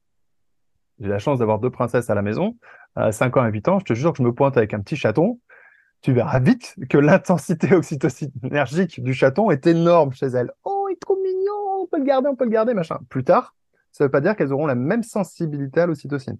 J'ai 0.98 1.08
la 1.08 1.18
chance 1.18 1.38
d'avoir 1.38 1.58
deux 1.58 1.70
princesses 1.70 2.10
à 2.10 2.14
la 2.14 2.22
maison, 2.22 2.56
à 2.94 3.12
5 3.12 3.36
ans 3.36 3.46
et 3.46 3.50
8 3.50 3.68
ans. 3.68 3.78
Je 3.78 3.84
te 3.84 3.94
jure 3.94 4.12
que 4.12 4.18
je 4.18 4.22
me 4.22 4.32
pointe 4.32 4.56
avec 4.56 4.74
un 4.74 4.80
petit 4.80 4.96
chaton. 4.96 5.40
Tu 6.02 6.12
verras 6.12 6.40
vite 6.40 6.74
que 6.88 6.98
l'intensité 6.98 7.74
oxytocinergique 7.74 9.02
du 9.02 9.14
chaton 9.14 9.50
est 9.50 9.66
énorme 9.66 10.12
chez 10.12 10.26
elles. 10.26 10.50
Oh, 10.64 10.86
il 10.88 10.94
est 10.94 11.00
trop 11.00 11.16
mignon, 11.16 11.82
on 11.82 11.86
peut 11.86 11.98
le 11.98 12.04
garder, 12.04 12.28
on 12.28 12.36
peut 12.36 12.44
le 12.44 12.50
garder, 12.50 12.74
machin. 12.74 12.98
Plus 13.08 13.24
tard, 13.24 13.54
ça 13.92 14.04
ne 14.04 14.08
veut 14.08 14.10
pas 14.10 14.20
dire 14.20 14.36
qu'elles 14.36 14.52
auront 14.52 14.66
la 14.66 14.74
même 14.74 15.02
sensibilité 15.02 15.80
à 15.80 15.86
l'ocytocine. 15.86 16.38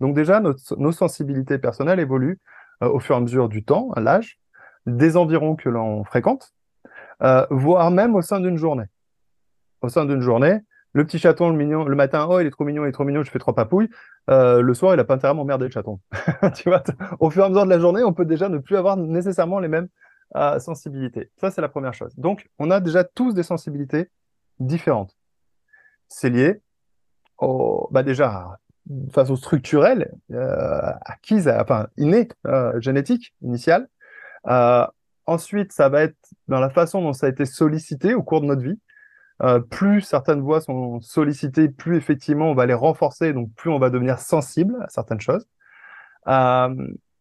Donc 0.00 0.14
déjà, 0.14 0.40
nos 0.40 0.92
sensibilités 0.92 1.58
personnelles 1.58 2.00
évoluent 2.00 2.38
euh, 2.82 2.88
au 2.88 3.00
fur 3.00 3.14
et 3.14 3.18
à 3.18 3.20
mesure 3.20 3.48
du 3.48 3.64
temps, 3.64 3.90
à 3.92 4.00
l'âge, 4.00 4.38
des 4.86 5.16
environs 5.16 5.56
que 5.56 5.68
l'on 5.68 6.04
fréquente, 6.04 6.52
euh, 7.22 7.46
voire 7.50 7.90
même 7.90 8.14
au 8.14 8.22
sein 8.22 8.40
d'une 8.40 8.56
journée. 8.56 8.86
Au 9.80 9.88
sein 9.88 10.04
d'une 10.04 10.20
journée, 10.20 10.60
le 10.92 11.04
petit 11.04 11.18
chaton, 11.18 11.50
le 11.50 11.56
mignon, 11.56 11.84
le 11.84 11.96
matin, 11.96 12.26
oh, 12.28 12.40
il 12.40 12.46
est 12.46 12.50
trop 12.50 12.64
mignon, 12.64 12.84
il 12.84 12.88
est 12.88 12.92
trop 12.92 13.04
mignon, 13.04 13.22
je 13.22 13.30
fais 13.30 13.38
trois 13.38 13.54
papouilles. 13.54 13.88
Euh, 14.30 14.60
le 14.60 14.74
soir, 14.74 14.94
il 14.94 15.00
a 15.00 15.04
pas 15.04 15.14
intérêt 15.14 15.30
à 15.30 15.34
m'emmerder 15.34 15.66
le 15.66 15.70
chaton. 15.70 16.00
Tu 16.54 16.68
vois, 16.68 16.82
au 17.20 17.30
fur 17.30 17.42
et 17.42 17.46
à 17.46 17.48
mesure 17.48 17.64
de 17.64 17.70
la 17.70 17.78
journée, 17.78 18.04
on 18.04 18.12
peut 18.12 18.24
déjà 18.24 18.48
ne 18.48 18.58
plus 18.58 18.76
avoir 18.76 18.96
nécessairement 18.96 19.58
les 19.58 19.68
mêmes 19.68 19.88
euh, 20.36 20.58
sensibilités. 20.58 21.30
Ça, 21.36 21.50
c'est 21.50 21.60
la 21.60 21.68
première 21.68 21.94
chose. 21.94 22.12
Donc, 22.16 22.48
on 22.58 22.70
a 22.70 22.80
déjà 22.80 23.04
tous 23.04 23.34
des 23.34 23.42
sensibilités 23.42 24.10
différentes. 24.58 25.16
C'est 26.08 26.30
lié 26.30 26.60
au, 27.38 27.88
bah 27.90 28.02
déjà, 28.02 28.58
de 28.86 29.10
façon 29.10 29.36
structurelle, 29.36 30.12
acquise, 31.02 31.48
enfin, 31.48 31.88
innée, 31.96 32.28
génétique, 32.80 33.34
initiale. 33.40 33.88
Euh, 34.48 34.86
ensuite, 35.26 35.72
ça 35.72 35.88
va 35.88 36.02
être 36.02 36.16
dans 36.48 36.60
la 36.60 36.70
façon 36.70 37.02
dont 37.02 37.12
ça 37.12 37.26
a 37.26 37.28
été 37.28 37.46
sollicité 37.46 38.14
au 38.14 38.22
cours 38.22 38.40
de 38.40 38.46
notre 38.46 38.62
vie. 38.62 38.78
Euh, 39.42 39.58
plus 39.60 40.02
certaines 40.02 40.40
voies 40.40 40.60
sont 40.60 41.00
sollicitées, 41.00 41.68
plus 41.68 41.96
effectivement 41.96 42.50
on 42.50 42.54
va 42.54 42.66
les 42.66 42.74
renforcer, 42.74 43.32
donc 43.32 43.52
plus 43.56 43.70
on 43.70 43.78
va 43.78 43.90
devenir 43.90 44.18
sensible 44.18 44.76
à 44.82 44.88
certaines 44.88 45.20
choses. 45.20 45.46
Euh, 46.28 46.74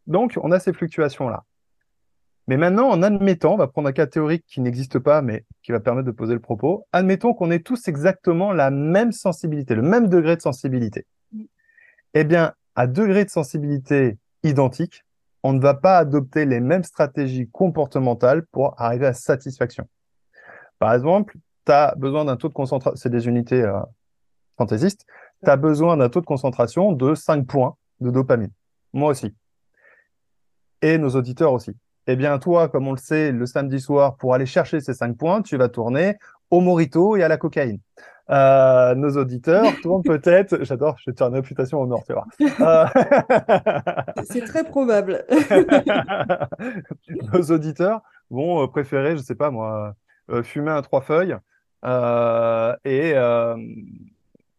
donc, 0.08 0.38
on 0.42 0.52
a 0.52 0.60
ces 0.60 0.74
fluctuations-là. 0.74 1.44
Mais 2.48 2.58
maintenant, 2.58 2.90
en 2.90 3.02
admettant, 3.02 3.54
on 3.54 3.58
va 3.58 3.68
prendre 3.68 3.88
un 3.88 3.92
cas 3.94 4.08
théorique 4.08 4.44
qui 4.46 4.62
n'existe 4.62 5.00
pas, 5.00 5.22
mais 5.22 5.46
qui 5.64 5.72
va 5.72 5.80
permettre 5.80 6.08
de 6.08 6.12
poser 6.12 6.34
le 6.34 6.40
propos, 6.40 6.86
admettons 6.92 7.34
qu'on 7.34 7.52
ait 7.52 7.60
tous 7.60 7.88
exactement 7.88 8.52
la 8.52 8.72
même 8.72 9.12
sensibilité, 9.12 9.76
le 9.76 9.84
même 9.84 10.10
degré 10.10 10.36
de 10.36 10.42
sensibilité. 10.42 11.06
Eh 12.14 12.24
bien, 12.24 12.54
à 12.76 12.88
degré 12.88 13.26
de 13.26 13.30
sensibilité 13.30 14.18
identique, 14.44 15.06
on 15.44 15.54
ne 15.54 15.60
va 15.60 15.74
pas 15.74 15.98
adopter 15.98 16.46
les 16.46 16.60
mêmes 16.60 16.84
stratégies 16.84 17.50
comportementales 17.50 18.46
pour 18.48 18.80
arriver 18.80 19.08
à 19.08 19.14
satisfaction. 19.14 19.88
Par 20.80 20.94
exemple, 20.94 21.38
tu 21.66 21.72
as 21.72 21.96
besoin 21.96 22.26
d'un 22.26 22.38
taux 22.38 22.50
de 22.50 22.54
concentration, 22.54 22.96
c'est 22.96 23.10
des 23.10 23.28
unités 23.28 23.62
euh, 23.62 23.80
fantaisistes, 24.58 25.06
tu 25.46 25.58
besoin 25.58 25.98
d'un 25.98 26.10
taux 26.10 26.22
de 26.22 26.26
concentration 26.26 26.92
de 26.92 27.16
5 27.16 27.48
points 27.48 27.76
de 28.00 28.12
dopamine. 28.12 28.52
Moi 28.94 29.12
aussi. 29.12 29.36
Et 30.82 30.98
nos 30.98 31.10
auditeurs 31.16 31.54
aussi. 31.54 31.76
Eh 32.08 32.16
bien, 32.16 32.40
toi, 32.40 32.68
comme 32.68 32.88
on 32.88 32.94
le 32.94 32.98
sait, 32.98 33.32
le 33.32 33.46
samedi 33.46 33.80
soir, 33.80 34.18
pour 34.18 34.34
aller 34.34 34.48
chercher 34.48 34.80
ces 34.80 34.94
5 34.94 35.18
points, 35.18 35.42
tu 35.42 35.56
vas 35.58 35.70
tourner 35.70 36.18
au 36.52 36.62
morito 36.62 37.16
et 37.16 37.24
à 37.24 37.28
la 37.28 37.38
cocaïne. 37.38 37.80
Euh, 38.30 38.96
nos 38.96 39.18
auditeurs 39.18 39.74
tournent 39.82 40.04
peut-être, 40.04 40.60
j'adore, 40.64 40.98
faire 41.00 41.28
une 41.28 41.36
réputation 41.36 41.82
au 41.82 41.88
nord, 41.88 42.04
tu 42.06 42.14
vois. 42.14 42.26
Euh, 42.62 42.86
C'est 44.24 44.46
très 44.46 44.64
probable. 44.64 45.26
nos 47.34 47.42
auditeurs 47.52 48.02
vont 48.30 48.64
euh, 48.64 48.68
préférer, 48.68 49.18
je 49.18 49.22
sais 49.22 49.36
pas 49.36 49.52
moi, 49.52 49.96
fumer 50.44 50.72
un 50.72 50.82
trois 50.82 51.02
feuilles 51.02 51.36
euh, 51.84 52.74
et, 52.86 53.14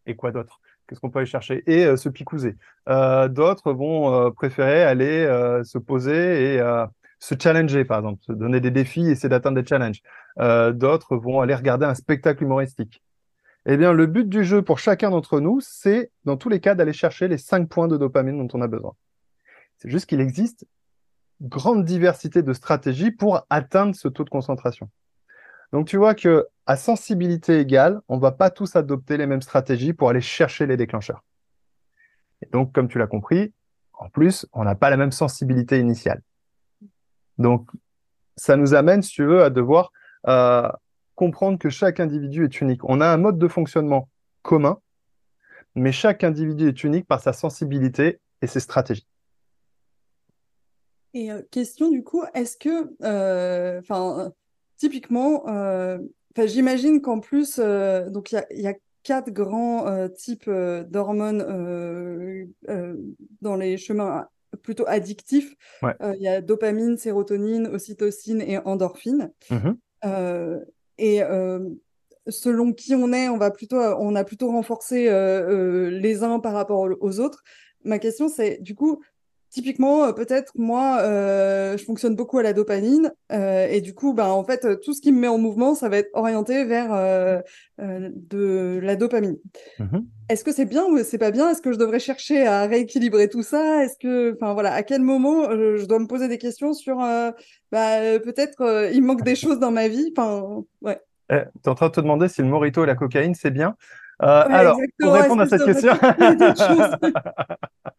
et 0.05 0.15
quoi 0.15 0.31
d'autre? 0.31 0.59
Qu'est-ce 0.85 0.99
qu'on 0.99 1.09
peut 1.09 1.19
aller 1.19 1.25
chercher? 1.25 1.63
Et 1.65 1.97
se 1.97 2.09
picouser. 2.09 2.55
D'autres 2.85 3.73
vont 3.73 4.31
préférer 4.31 4.83
aller 4.83 5.25
se 5.63 5.79
poser 5.79 6.55
et 6.55 6.85
se 7.23 7.35
challenger, 7.39 7.85
par 7.85 7.99
exemple, 7.99 8.21
se 8.21 8.33
donner 8.33 8.59
des 8.59 8.69
défis 8.69 9.09
essayer 9.09 9.29
d'atteindre 9.29 9.61
des 9.61 9.65
challenges. 9.65 10.01
Euh, 10.39 10.73
d'autres 10.73 11.15
vont 11.15 11.39
aller 11.39 11.55
regarder 11.55 11.85
un 11.85 11.95
spectacle 11.95 12.43
humoristique. 12.43 13.01
Eh 13.65 13.77
bien, 13.77 13.93
le 13.93 14.07
but 14.07 14.27
du 14.27 14.43
jeu 14.43 14.61
pour 14.61 14.77
chacun 14.77 15.09
d'entre 15.09 15.39
nous, 15.39 15.61
c'est, 15.61 16.11
dans 16.25 16.35
tous 16.35 16.49
les 16.49 16.59
cas, 16.59 16.75
d'aller 16.75 16.91
chercher 16.91 17.29
les 17.29 17.37
cinq 17.37 17.69
points 17.69 17.87
de 17.87 17.95
dopamine 17.95 18.45
dont 18.45 18.57
on 18.57 18.61
a 18.61 18.67
besoin. 18.67 18.93
C'est 19.77 19.89
juste 19.89 20.07
qu'il 20.07 20.19
existe 20.19 20.65
grande 21.39 21.85
diversité 21.85 22.43
de 22.43 22.51
stratégies 22.51 23.11
pour 23.11 23.47
atteindre 23.49 23.95
ce 23.95 24.09
taux 24.09 24.25
de 24.25 24.29
concentration. 24.29 24.89
Donc 25.71 25.87
tu 25.87 25.95
vois 25.95 26.15
que 26.15 26.45
à 26.65 26.75
sensibilité 26.75 27.59
égale, 27.59 28.01
on 28.09 28.17
va 28.17 28.33
pas 28.33 28.49
tous 28.49 28.75
adopter 28.75 29.15
les 29.15 29.27
mêmes 29.27 29.41
stratégies 29.41 29.93
pour 29.93 30.09
aller 30.09 30.21
chercher 30.21 30.67
les 30.67 30.75
déclencheurs. 30.75 31.23
Et 32.41 32.49
donc, 32.51 32.73
comme 32.73 32.89
tu 32.89 32.99
l'as 32.99 33.07
compris, 33.07 33.53
en 33.93 34.09
plus, 34.09 34.45
on 34.51 34.65
n'a 34.65 34.75
pas 34.75 34.89
la 34.89 34.97
même 34.97 35.13
sensibilité 35.13 35.79
initiale. 35.79 36.21
Donc, 37.37 37.69
ça 38.35 38.55
nous 38.55 38.73
amène, 38.73 39.01
si 39.01 39.11
tu 39.11 39.25
veux, 39.25 39.43
à 39.43 39.49
devoir 39.49 39.91
euh, 40.27 40.69
comprendre 41.15 41.59
que 41.59 41.69
chaque 41.69 41.99
individu 41.99 42.45
est 42.45 42.61
unique. 42.61 42.83
On 42.83 43.01
a 43.01 43.07
un 43.07 43.17
mode 43.17 43.37
de 43.37 43.47
fonctionnement 43.47 44.09
commun, 44.41 44.79
mais 45.75 45.91
chaque 45.91 46.23
individu 46.23 46.67
est 46.67 46.83
unique 46.83 47.07
par 47.07 47.19
sa 47.19 47.33
sensibilité 47.33 48.19
et 48.41 48.47
ses 48.47 48.59
stratégies. 48.59 49.07
Et 51.13 51.31
euh, 51.31 51.41
question 51.51 51.91
du 51.91 52.03
coup, 52.03 52.23
est-ce 52.33 52.57
que, 52.57 52.95
euh, 53.03 53.79
enfin, 53.79 54.31
typiquement, 54.77 55.45
j'imagine 56.37 57.01
qu'en 57.01 57.19
plus, 57.19 57.59
donc 57.59 58.31
il 58.31 58.43
y 58.51 58.63
y 58.63 58.67
a 58.67 58.73
quatre 59.03 59.31
grands 59.31 60.09
types 60.09 60.49
d'hormones 60.49 62.47
dans 63.41 63.55
les 63.55 63.77
chemins 63.77 64.27
plutôt 64.61 64.85
addictifs. 64.87 65.55
Ouais. 65.81 65.95
Euh, 66.01 66.13
il 66.15 66.21
y 66.21 66.27
a 66.27 66.41
dopamine, 66.41 66.97
sérotonine, 66.97 67.67
ocytocine 67.67 68.41
et 68.41 68.57
endorphine. 68.59 69.31
Mhm. 69.49 69.77
Euh, 70.05 70.59
et 70.97 71.23
euh, 71.23 71.69
selon 72.27 72.73
qui 72.73 72.95
on 72.95 73.11
est, 73.13 73.29
on 73.29 73.37
va 73.37 73.51
plutôt, 73.51 73.77
on 73.77 74.15
a 74.15 74.23
plutôt 74.23 74.47
renforcé 74.49 75.05
les 75.05 76.23
uns 76.23 76.39
par 76.39 76.53
rapport 76.53 76.87
aux 76.99 77.19
autres. 77.19 77.43
Ma 77.83 77.99
question, 77.99 78.29
c'est 78.29 78.61
du 78.61 78.75
coup, 78.75 79.01
typiquement, 79.53 80.05
euh, 80.05 80.11
peut-être 80.11 80.51
moi, 80.55 80.99
euh, 81.01 81.77
je 81.77 81.83
fonctionne 81.85 82.15
beaucoup 82.15 82.39
à 82.39 82.43
la 82.43 82.53
dopamine, 82.53 83.13
euh, 83.31 83.67
et 83.69 83.81
du 83.81 83.93
coup, 83.93 84.13
bah, 84.13 84.33
en 84.33 84.43
fait, 84.43 84.79
tout 84.81 84.93
ce 84.93 85.01
qui 85.01 85.11
me 85.11 85.19
met 85.19 85.27
en 85.27 85.37
mouvement, 85.37 85.75
ça 85.75 85.89
va 85.89 85.97
être 85.97 86.09
orienté 86.13 86.65
vers 86.65 86.91
euh, 86.91 87.39
de 87.79 88.79
la 88.81 88.95
dopamine. 88.95 89.37
Mhm. 89.79 90.07
Est-ce 90.29 90.43
que 90.43 90.51
c'est 90.51 90.65
bien 90.65 90.85
ou 90.85 90.97
c'est 91.03 91.19
pas 91.19 91.31
bien? 91.31 91.51
Est-ce 91.51 91.61
que 91.61 91.71
je 91.71 91.77
devrais 91.77 91.99
chercher 91.99 92.47
à 92.47 92.65
rééquilibrer 92.65 93.29
tout 93.29 93.43
ça? 93.43 93.83
Est-ce 93.83 93.97
que, 93.99 94.33
enfin 94.33 94.53
voilà, 94.53 94.73
à 94.73 94.81
quel 94.81 95.01
moment 95.01 95.51
je 95.51 95.85
dois 95.85 95.99
me 95.99 96.07
poser 96.07 96.27
des 96.27 96.37
questions 96.37 96.73
sur, 96.73 96.97
bah, 96.97 98.19
peut-être 98.23 98.89
il 98.93 99.03
manque 99.03 99.23
des 99.23 99.35
choses 99.35 99.59
dans 99.59 99.71
ma 99.71 99.87
vie? 99.87 100.11
Enfin, 100.17 100.63
ouais. 100.81 100.99
Eh, 101.29 101.43
t'es 101.61 101.69
en 101.69 101.75
train 101.75 101.87
de 101.87 101.91
te 101.93 102.01
demander 102.01 102.27
si 102.29 102.41
le 102.41 102.47
morito 102.47 102.83
et 102.83 102.87
la 102.87 102.95
cocaïne, 102.95 103.35
c'est 103.35 103.51
bien? 103.51 103.75
Euh, 104.23 104.47
Ouais, 104.47 104.53
alors, 104.53 104.77
pour 104.99 105.13
répondre 105.13 105.41
à 105.41 105.47
cette 105.47 105.65
question, 105.65 105.91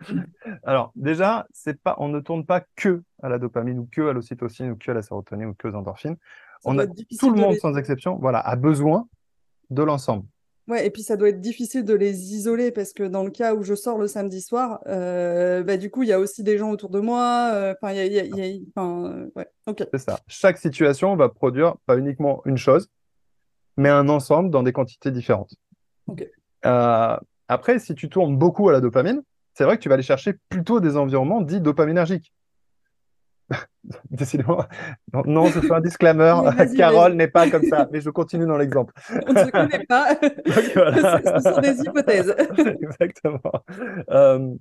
alors 0.65 0.93
déjà, 0.97 1.47
c'est 1.53 1.81
pas, 1.81 1.97
on 1.99 2.09
ne 2.09 2.21
tourne 2.21 2.45
pas 2.45 2.63
que 2.77 3.03
à 3.23 3.29
la 3.29 3.39
dopamine 3.39 3.79
ou 3.79 3.89
que 3.91 4.09
à 4.09 4.13
l'ocytocine 4.13 4.71
ou 4.73 4.77
que 4.77 4.91
à 4.91 4.95
la 4.95 5.03
sérotonine 5.03 5.47
ou 5.49 5.55
que 5.55 5.69
aux 5.69 5.75
endorphines. 5.75 6.17
Ça 6.61 6.71
On 6.71 6.79
a 6.79 6.87
tout 6.87 7.31
le 7.31 7.37
de 7.37 7.41
monde, 7.41 7.53
les- 7.55 7.59
sans 7.59 7.77
exception, 7.77 8.17
voilà, 8.21 8.39
a 8.41 8.57
besoin 8.57 9.09
de 9.71 9.83
l'ensemble. 9.83 10.25
Ouais, 10.67 10.87
et 10.87 10.91
puis 10.91 11.03
ça 11.03 11.19
doit 11.19 11.29
être 11.29 11.43
difficile 11.43 11.85
de 11.85 11.93
les 11.93 12.35
isoler 12.35 12.71
parce 12.71 12.95
que 12.95 13.03
dans 13.03 13.23
le 13.23 13.31
cas 13.31 13.55
où 13.55 13.63
je 13.63 13.75
sors 13.75 13.99
le 13.99 14.07
samedi 14.07 14.41
soir, 14.41 14.81
euh, 14.87 15.63
bah, 15.63 15.77
du 15.77 15.91
coup, 15.91 16.05
il 16.05 16.09
y 16.09 16.13
a 16.13 16.19
aussi 16.19 16.43
des 16.43 16.57
gens 16.57 16.71
autour 16.71 16.89
de 16.89 17.01
moi. 17.01 17.51
Euh, 17.53 17.75
enfin, 17.83 17.93
il 17.93 18.11
y 18.11 18.19
a, 18.19 18.23
ouais. 18.25 19.49
C'est 19.93 19.99
ça. 19.99 20.21
Chaque 20.27 20.57
situation 20.57 21.17
va 21.17 21.29
produire 21.29 21.77
pas 21.85 21.99
uniquement 21.99 22.41
une 22.47 22.57
chose, 22.57 22.89
mais 23.77 23.91
un 23.91 24.09
ensemble 24.09 24.49
dans 24.49 24.63
des 24.63 24.73
quantités 24.73 25.11
différentes. 25.11 25.55
Euh, 26.67 27.17
après, 27.49 27.79
si 27.79 27.95
tu 27.95 28.09
tournes 28.09 28.37
beaucoup 28.37 28.69
à 28.69 28.73
la 28.73 28.81
dopamine, 28.81 29.23
c'est 29.55 29.65
vrai 29.65 29.77
que 29.77 29.83
tu 29.83 29.89
vas 29.89 29.95
aller 29.95 30.03
chercher 30.03 30.35
plutôt 30.49 30.81
des 30.81 30.97
environnements 30.97 31.41
dits 31.41 31.61
dopaminergiques. 31.61 32.33
Décidément. 34.11 34.65
Non, 35.13 35.23
non, 35.27 35.47
ce 35.49 35.73
un 35.73 35.81
disclaimer. 35.81 36.35
Carole 36.77 37.15
n'est 37.15 37.29
pas 37.29 37.51
comme 37.51 37.65
ça, 37.65 37.89
mais 37.93 38.01
je 38.01 38.11
continue 38.11 38.47
dans 38.47 38.57
l'exemple. 38.57 38.95
On 39.27 39.33
ne 39.33 39.39
se 39.39 39.51
connaît 39.51 39.85
pas. 39.87 40.15
ce 40.47 41.51
sont 41.51 41.61
des 41.61 41.81
hypothèses. 41.81 42.35
Exactement. 42.81 43.53
Euh, 44.11 44.55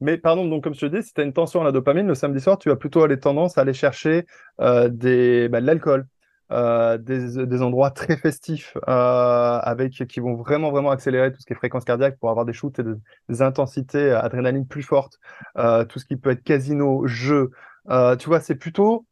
mais 0.00 0.18
pardon, 0.18 0.46
donc 0.48 0.64
comme 0.64 0.74
je 0.74 0.80
te 0.80 0.86
dis, 0.86 1.02
si 1.02 1.14
tu 1.14 1.20
as 1.20 1.24
une 1.24 1.32
tension 1.32 1.60
à 1.60 1.64
la 1.64 1.72
dopamine, 1.72 2.08
le 2.08 2.14
samedi 2.14 2.40
soir, 2.40 2.58
tu 2.58 2.68
vas 2.68 2.76
plutôt 2.76 3.02
aller 3.04 3.20
tendance 3.20 3.56
à 3.56 3.60
aller 3.60 3.74
chercher 3.74 4.26
euh, 4.60 4.88
des, 4.88 5.48
bah, 5.48 5.60
de 5.60 5.66
l'alcool, 5.66 6.06
euh, 6.50 6.98
des, 6.98 7.62
endroits 7.62 7.90
très 7.90 8.16
festifs 8.16 8.76
avec 8.86 9.92
qui 9.92 10.20
vont 10.20 10.34
vraiment 10.34 10.70
vraiment 10.70 10.90
accélérer 10.90 11.32
tout 11.32 11.40
ce 11.40 11.46
qui 11.46 11.52
est 11.52 11.56
fréquence 11.56 11.84
cardiaque 11.84 12.18
pour 12.18 12.30
avoir 12.30 12.44
des 12.44 12.52
shoots 12.52 12.78
et 12.78 12.82
des 13.28 13.42
intensités 13.42 14.10
adrénaline 14.10 14.66
plus 14.66 14.82
fortes, 14.82 15.18
tout 15.56 15.98
ce 15.98 16.04
qui 16.04 16.16
peut 16.16 16.30
être 16.30 16.42
casino, 16.42 17.06
jeu, 17.06 17.50
euh, 17.90 18.16
tu 18.16 18.28
vois, 18.28 18.40
c'est 18.40 18.54
plutôt 18.54 19.06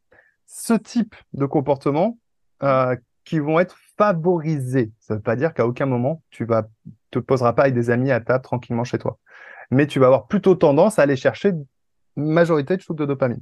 ce 0.47 0.73
type 0.73 1.15
de 1.33 1.45
comportement 1.45 2.17
euh, 2.63 2.95
qui 3.25 3.39
vont 3.39 3.59
être 3.59 3.75
favorisés. 3.97 4.91
Ça 4.99 5.13
ne 5.13 5.19
veut 5.19 5.23
pas 5.23 5.35
dire 5.35 5.53
qu'à 5.53 5.65
aucun 5.65 5.85
moment 5.85 6.21
tu 6.29 6.45
vas 6.45 6.67
te 7.11 7.19
poseras 7.19 7.53
pas 7.53 7.63
avec 7.63 7.75
des 7.75 7.89
amis 7.89 8.11
à 8.11 8.19
table 8.21 8.43
tranquillement 8.43 8.83
chez 8.83 8.97
toi, 8.97 9.19
mais 9.69 9.87
tu 9.87 9.99
vas 9.99 10.07
avoir 10.07 10.27
plutôt 10.27 10.55
tendance 10.55 10.99
à 10.99 11.03
aller 11.03 11.15
chercher 11.15 11.53
majorité 12.15 12.77
de 12.77 12.81
shoots 12.81 12.97
de 12.97 13.05
dopamine. 13.05 13.41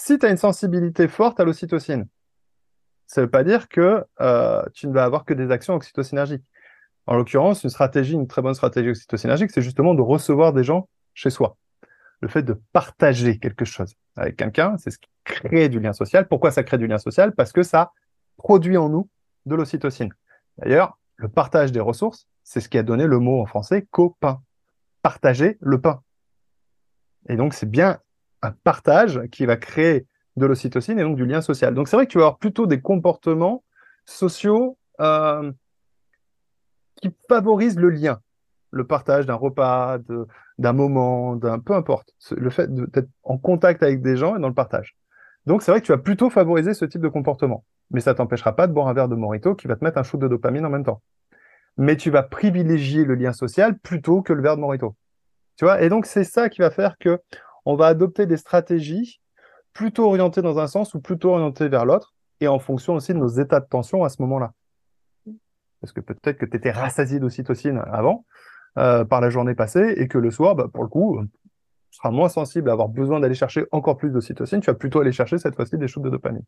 Si 0.00 0.16
tu 0.16 0.26
as 0.26 0.30
une 0.30 0.36
sensibilité 0.36 1.08
forte 1.08 1.40
à 1.40 1.44
l'ocytocine, 1.44 2.06
ça 3.06 3.20
ne 3.20 3.26
veut 3.26 3.30
pas 3.30 3.42
dire 3.42 3.68
que 3.68 4.04
euh, 4.20 4.62
tu 4.72 4.86
ne 4.86 4.92
vas 4.92 5.02
avoir 5.02 5.24
que 5.24 5.34
des 5.34 5.50
actions 5.50 5.74
oxytocinergiques. 5.74 6.44
En 7.06 7.16
l'occurrence, 7.16 7.64
une 7.64 7.70
stratégie, 7.70 8.12
une 8.12 8.28
très 8.28 8.40
bonne 8.40 8.54
stratégie 8.54 8.90
oxytocinergique, 8.90 9.50
c'est 9.50 9.60
justement 9.60 9.94
de 9.94 10.02
recevoir 10.02 10.52
des 10.52 10.62
gens 10.62 10.88
chez 11.14 11.30
soi 11.30 11.56
le 12.20 12.28
fait 12.28 12.42
de 12.42 12.60
partager 12.72 13.38
quelque 13.38 13.64
chose 13.64 13.94
avec 14.16 14.36
quelqu'un, 14.36 14.76
c'est 14.78 14.90
ce 14.90 14.98
qui 14.98 15.08
crée 15.24 15.68
du 15.68 15.80
lien 15.80 15.92
social. 15.92 16.26
Pourquoi 16.26 16.50
ça 16.50 16.64
crée 16.64 16.78
du 16.78 16.86
lien 16.86 16.98
social? 16.98 17.32
Parce 17.32 17.52
que 17.52 17.62
ça 17.62 17.92
produit 18.36 18.76
en 18.76 18.88
nous 18.88 19.08
de 19.46 19.54
l'ocytocine. 19.54 20.12
D'ailleurs, 20.58 20.98
le 21.16 21.28
partage 21.28 21.72
des 21.72 21.80
ressources, 21.80 22.28
c'est 22.42 22.60
ce 22.60 22.68
qui 22.68 22.78
a 22.78 22.82
donné 22.82 23.06
le 23.06 23.18
mot 23.18 23.40
en 23.40 23.46
français 23.46 23.86
copain. 23.90 24.42
Partager 25.02 25.58
le 25.60 25.80
pain. 25.80 26.02
Et 27.28 27.36
donc, 27.36 27.54
c'est 27.54 27.70
bien 27.70 27.98
un 28.42 28.52
partage 28.52 29.22
qui 29.30 29.46
va 29.46 29.56
créer 29.56 30.06
de 30.36 30.46
l'ocytocine 30.46 30.98
et 30.98 31.02
donc 31.02 31.16
du 31.16 31.26
lien 31.26 31.40
social. 31.40 31.74
Donc, 31.74 31.88
c'est 31.88 31.96
vrai 31.96 32.06
que 32.06 32.12
tu 32.12 32.18
vas 32.18 32.24
avoir 32.24 32.38
plutôt 32.38 32.66
des 32.66 32.80
comportements 32.80 33.64
sociaux 34.04 34.78
euh, 35.00 35.50
qui 36.96 37.10
favorisent 37.28 37.78
le 37.78 37.90
lien 37.90 38.20
le 38.70 38.86
partage 38.86 39.26
d'un 39.26 39.34
repas, 39.34 39.98
d'un 40.58 40.72
moment, 40.72 41.36
d'un 41.36 41.58
peu 41.58 41.74
importe. 41.74 42.14
Le 42.30 42.50
fait 42.50 42.72
d'être 42.72 43.08
en 43.22 43.38
contact 43.38 43.82
avec 43.82 44.02
des 44.02 44.16
gens 44.16 44.36
et 44.36 44.40
dans 44.40 44.48
le 44.48 44.54
partage. 44.54 44.96
Donc 45.46 45.62
c'est 45.62 45.70
vrai 45.70 45.80
que 45.80 45.86
tu 45.86 45.92
vas 45.92 45.98
plutôt 45.98 46.30
favoriser 46.30 46.74
ce 46.74 46.84
type 46.84 47.00
de 47.00 47.08
comportement. 47.08 47.64
Mais 47.90 48.00
ça 48.00 48.14
t'empêchera 48.14 48.54
pas 48.54 48.66
de 48.66 48.72
boire 48.72 48.88
un 48.88 48.92
verre 48.92 49.08
de 49.08 49.14
morito 49.14 49.54
qui 49.54 49.66
va 49.66 49.76
te 49.76 49.84
mettre 49.84 49.98
un 49.98 50.02
shoot 50.02 50.20
de 50.20 50.28
dopamine 50.28 50.66
en 50.66 50.70
même 50.70 50.84
temps. 50.84 51.00
Mais 51.78 51.96
tu 51.96 52.10
vas 52.10 52.22
privilégier 52.22 53.04
le 53.04 53.14
lien 53.14 53.32
social 53.32 53.78
plutôt 53.78 54.20
que 54.20 54.32
le 54.32 54.42
verre 54.42 54.56
de 54.56 54.60
morito. 54.60 54.96
Tu 55.56 55.64
vois? 55.64 55.80
Et 55.80 55.88
donc 55.88 56.06
c'est 56.06 56.24
ça 56.24 56.48
qui 56.48 56.60
va 56.60 56.70
faire 56.70 56.98
que 56.98 57.20
on 57.64 57.76
va 57.76 57.86
adopter 57.86 58.26
des 58.26 58.36
stratégies 58.36 59.20
plutôt 59.72 60.06
orientées 60.06 60.42
dans 60.42 60.58
un 60.58 60.66
sens 60.66 60.94
ou 60.94 61.00
plutôt 61.00 61.30
orientées 61.30 61.68
vers 61.68 61.84
l'autre 61.84 62.14
et 62.40 62.48
en 62.48 62.58
fonction 62.58 62.94
aussi 62.94 63.12
de 63.12 63.18
nos 63.18 63.28
états 63.28 63.60
de 63.60 63.66
tension 63.66 64.04
à 64.04 64.08
ce 64.08 64.22
moment-là. 64.22 64.52
Parce 65.80 65.92
que 65.92 66.00
peut-être 66.00 66.38
que 66.38 66.46
tu 66.46 66.56
étais 66.56 66.70
rassasié 66.70 67.20
d'ocytocine 67.20 67.82
avant, 67.92 68.24
euh, 68.78 69.04
par 69.04 69.20
la 69.20 69.30
journée 69.30 69.54
passée 69.54 69.94
et 69.96 70.08
que 70.08 70.18
le 70.18 70.30
soir, 70.30 70.54
bah, 70.54 70.66
pour 70.72 70.82
le 70.82 70.88
coup, 70.88 71.20
tu 71.90 71.96
seras 71.96 72.10
moins 72.10 72.28
sensible 72.28 72.68
à 72.70 72.72
avoir 72.72 72.88
besoin 72.88 73.20
d'aller 73.20 73.34
chercher 73.34 73.66
encore 73.72 73.96
plus 73.96 74.10
d'ocytocine. 74.10 74.60
Tu 74.60 74.66
vas 74.66 74.74
plutôt 74.74 75.00
aller 75.00 75.12
chercher 75.12 75.38
cette 75.38 75.54
fois-ci 75.54 75.78
des 75.78 75.88
shoots 75.88 76.02
de 76.02 76.10
dopamine. 76.10 76.44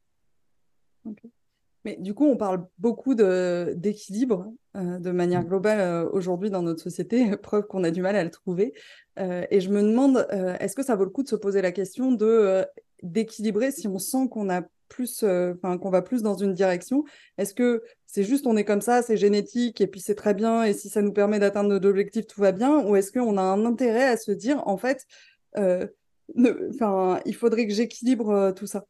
Mais 1.85 1.97
du 1.99 2.15
coup, 2.15 2.27
on 2.27 2.37
parle 2.37 2.67
beaucoup 2.79 3.15
d'équilibre 3.15 4.53
euh, 4.77 4.99
de 4.99 5.11
manière 5.11 5.43
mm. 5.43 5.47
globale 5.47 5.81
euh, 5.81 6.09
aujourd'hui 6.13 6.51
dans 6.51 6.63
notre 6.63 6.83
société, 6.83 7.37
preuve 7.43 7.67
qu'on 7.67 7.85
a 7.85 7.91
du 7.91 8.03
mal 8.03 8.17
à 8.17 8.25
le 8.25 8.31
trouver. 8.31 8.75
et 9.19 9.61
je 9.61 9.71
me 9.71 9.83
demande, 9.83 10.27
est-ce 10.61 10.75
que 10.75 10.83
ça 10.83 10.97
vaut 10.97 11.05
le 11.05 11.11
coup 11.11 11.23
de 11.23 11.29
se 11.29 11.37
poser 11.37 11.61
la 11.61 11.73
question 11.73 12.13
de 12.13 12.65
d'équilibrer 13.03 13.71
si 13.71 13.89
on 13.89 13.99
sent 13.99 14.29
qu'on 14.31 14.51
a 14.51 14.63
plus, 14.91 15.23
euh, 15.23 15.55
enfin, 15.57 15.79
qu'on 15.79 15.89
va 15.89 16.03
plus 16.03 16.23
dans 16.23 16.37
une 16.37 16.53
direction? 16.53 17.05
Est-ce 17.39 17.55
que 17.55 17.83
c'est 18.07 18.25
juste 18.25 18.47
on 18.47 18.57
est 18.57 18.65
comme 18.65 18.83
ça, 18.83 19.03
c'est 19.03 19.17
génétique 19.17 19.81
et 19.81 19.87
puis 19.87 20.01
c'est 20.01 20.15
très 20.15 20.35
bien 20.35 20.65
et 20.65 20.75
si 20.75 20.91
ça 20.91 21.01
nous 21.01 21.13
permet 21.13 21.39
d'atteindre 21.39 21.71
nos 21.71 21.89
objectifs, 21.89 22.27
tout 22.27 22.41
va 22.41 22.53
bien? 22.53 22.85
Ou 22.85 22.97
est-ce 22.97 23.13
qu'on 23.13 23.39
a 23.39 23.43
un 23.43 23.65
intérêt 23.65 24.07
à 24.07 24.17
se 24.19 24.33
dire 24.33 24.63
en 24.67 24.77
fait, 24.77 25.07
euh, 25.57 25.87
il 26.37 27.35
faudrait 27.35 27.67
que 27.67 27.73
j'équilibre 27.73 28.31
euh, 28.31 28.53
tout 28.53 28.67
ça? 28.67 28.85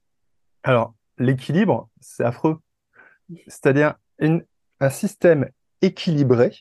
Alors, 0.62 0.94
l'équilibre, 1.18 1.88
c'est 2.00 2.24
affreux. 2.24 2.58
C'est-à-dire 3.46 3.94
un 4.20 4.90
système 4.90 5.50
équilibré 5.82 6.52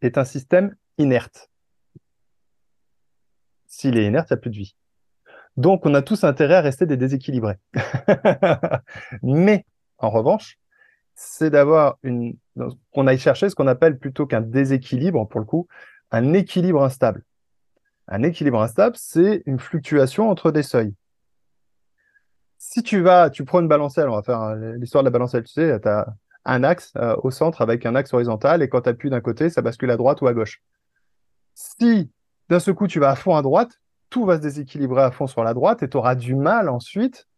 est 0.00 0.18
un 0.18 0.24
système 0.24 0.74
inerte. 0.96 1.50
S'il 3.66 3.98
est 3.98 4.06
inerte, 4.06 4.30
il 4.30 4.34
n'y 4.34 4.38
a 4.38 4.40
plus 4.40 4.50
de 4.50 4.56
vie. 4.56 4.76
Donc, 5.56 5.84
on 5.86 5.94
a 5.94 6.02
tous 6.02 6.24
intérêt 6.24 6.54
à 6.54 6.60
rester 6.60 6.86
des 6.86 6.96
déséquilibrés. 6.96 7.56
Mais, 9.22 9.66
en 9.98 10.10
revanche, 10.10 10.58
c'est 11.14 11.50
d'avoir 11.50 11.98
une, 12.04 12.36
qu'on 12.92 13.06
aille 13.08 13.18
chercher 13.18 13.50
ce 13.50 13.56
qu'on 13.56 13.66
appelle 13.66 13.98
plutôt 13.98 14.26
qu'un 14.26 14.40
déséquilibre, 14.40 15.26
pour 15.26 15.40
le 15.40 15.46
coup, 15.46 15.66
un 16.10 16.32
équilibre 16.32 16.82
instable. 16.82 17.24
Un 18.06 18.22
équilibre 18.22 18.62
instable, 18.62 18.96
c'est 18.96 19.42
une 19.46 19.58
fluctuation 19.58 20.30
entre 20.30 20.52
des 20.52 20.62
seuils. 20.62 20.94
Si 22.58 22.82
tu 22.82 23.00
vas, 23.00 23.30
tu 23.30 23.44
prends 23.44 23.60
une 23.60 23.68
balancelle, 23.68 24.08
on 24.08 24.16
va 24.16 24.22
faire 24.22 24.54
l'histoire 24.54 25.04
de 25.04 25.06
la 25.06 25.12
balancelle, 25.12 25.44
tu 25.44 25.52
sais, 25.52 25.80
tu 25.80 25.88
as 25.88 26.06
un 26.44 26.64
axe 26.64 26.92
euh, 26.96 27.16
au 27.22 27.30
centre 27.30 27.60
avec 27.60 27.86
un 27.86 27.94
axe 27.94 28.12
horizontal 28.12 28.62
et 28.62 28.68
quand 28.68 28.82
tu 28.82 28.88
appuies 28.88 29.10
d'un 29.10 29.20
côté, 29.20 29.50
ça 29.50 29.62
bascule 29.62 29.90
à 29.90 29.96
droite 29.96 30.20
ou 30.22 30.26
à 30.26 30.34
gauche. 30.34 30.62
Si 31.54 32.10
d'un 32.48 32.58
seul 32.58 32.74
coup 32.74 32.86
tu 32.86 32.98
vas 32.98 33.10
à 33.10 33.14
fond 33.16 33.36
à 33.36 33.42
droite, 33.42 33.80
tout 34.10 34.24
va 34.24 34.36
se 34.36 34.42
déséquilibrer 34.42 35.02
à 35.02 35.10
fond 35.10 35.26
sur 35.26 35.44
la 35.44 35.54
droite 35.54 35.82
et 35.82 35.88
tu 35.88 35.96
auras 35.96 36.14
du 36.14 36.34
mal 36.34 36.68
ensuite 36.68 37.28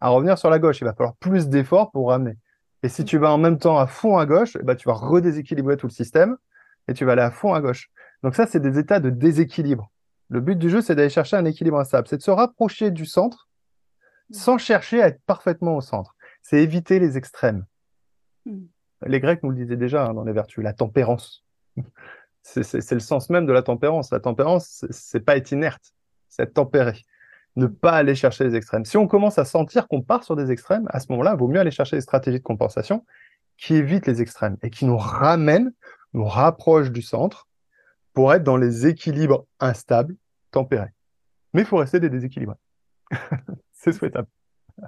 à 0.00 0.10
revenir 0.10 0.38
sur 0.38 0.50
la 0.50 0.58
gauche. 0.58 0.80
Il 0.80 0.84
va 0.84 0.92
falloir 0.92 1.16
plus 1.16 1.48
d'efforts 1.48 1.90
pour 1.90 2.10
ramener. 2.10 2.36
Et 2.82 2.88
si 2.88 3.04
tu 3.04 3.18
vas 3.18 3.32
en 3.32 3.38
même 3.38 3.58
temps 3.58 3.78
à 3.78 3.86
fond 3.86 4.18
à 4.18 4.26
gauche, 4.26 4.56
eh 4.60 4.62
ben, 4.62 4.76
tu 4.76 4.86
vas 4.88 4.94
redéséquilibrer 4.94 5.76
tout 5.76 5.86
le 5.86 5.92
système 5.92 6.36
et 6.86 6.94
tu 6.94 7.04
vas 7.04 7.12
aller 7.12 7.22
à 7.22 7.30
fond 7.30 7.54
à 7.54 7.60
gauche. 7.60 7.90
Donc 8.22 8.34
ça, 8.34 8.46
c'est 8.46 8.60
des 8.60 8.78
états 8.78 9.00
de 9.00 9.10
déséquilibre. 9.10 9.90
Le 10.28 10.40
but 10.40 10.56
du 10.56 10.70
jeu, 10.70 10.82
c'est 10.82 10.94
d'aller 10.94 11.08
chercher 11.08 11.36
un 11.36 11.44
équilibre 11.44 11.78
instable. 11.78 12.06
C'est 12.06 12.18
de 12.18 12.22
se 12.22 12.30
rapprocher 12.30 12.90
du 12.90 13.06
centre 13.06 13.47
sans 14.30 14.58
chercher 14.58 15.02
à 15.02 15.08
être 15.08 15.20
parfaitement 15.26 15.76
au 15.76 15.80
centre. 15.80 16.14
C'est 16.42 16.62
éviter 16.62 16.98
les 16.98 17.16
extrêmes. 17.16 17.64
Hmm. 18.46 18.66
Les 19.06 19.20
Grecs 19.20 19.42
nous 19.42 19.50
le 19.50 19.56
disaient 19.56 19.76
déjà 19.76 20.06
hein, 20.06 20.14
dans 20.14 20.24
les 20.24 20.32
vertus, 20.32 20.62
la 20.62 20.72
tempérance. 20.72 21.44
c'est 22.42 22.92
le 22.92 23.00
sens 23.00 23.30
même 23.30 23.46
de 23.46 23.52
la 23.52 23.62
tempérance. 23.62 24.10
La 24.10 24.20
tempérance, 24.20 24.84
c'est 24.90 25.20
pas 25.20 25.36
être 25.36 25.52
inerte, 25.52 25.92
c'est 26.28 26.54
tempéré. 26.54 27.02
Ne 27.56 27.66
pas 27.66 27.92
aller 27.92 28.14
chercher 28.14 28.44
les 28.44 28.54
extrêmes. 28.54 28.84
Si 28.84 28.96
on 28.96 29.06
commence 29.06 29.38
à 29.38 29.44
sentir 29.44 29.88
qu'on 29.88 30.02
part 30.02 30.24
sur 30.24 30.36
des 30.36 30.50
extrêmes, 30.50 30.86
à 30.90 31.00
ce 31.00 31.06
moment-là, 31.10 31.32
il 31.34 31.38
vaut 31.38 31.48
mieux 31.48 31.60
aller 31.60 31.70
chercher 31.70 31.96
des 31.96 32.02
stratégies 32.02 32.38
de 32.38 32.44
compensation 32.44 33.04
qui 33.56 33.74
évitent 33.74 34.06
les 34.06 34.22
extrêmes 34.22 34.56
et 34.62 34.70
qui 34.70 34.84
nous 34.84 34.96
ramènent, 34.96 35.72
nous 36.14 36.24
rapprochent 36.24 36.92
du 36.92 37.02
centre 37.02 37.48
pour 38.14 38.32
être 38.32 38.44
dans 38.44 38.56
les 38.56 38.86
équilibres 38.86 39.44
instables, 39.60 40.16
tempérés. 40.50 40.92
Mais 41.52 41.62
il 41.62 41.66
faut 41.66 41.76
rester 41.76 42.00
des 42.00 42.10
déséquilibres. 42.10 42.56
C'est 43.78 43.92
souhaitable. 43.92 44.28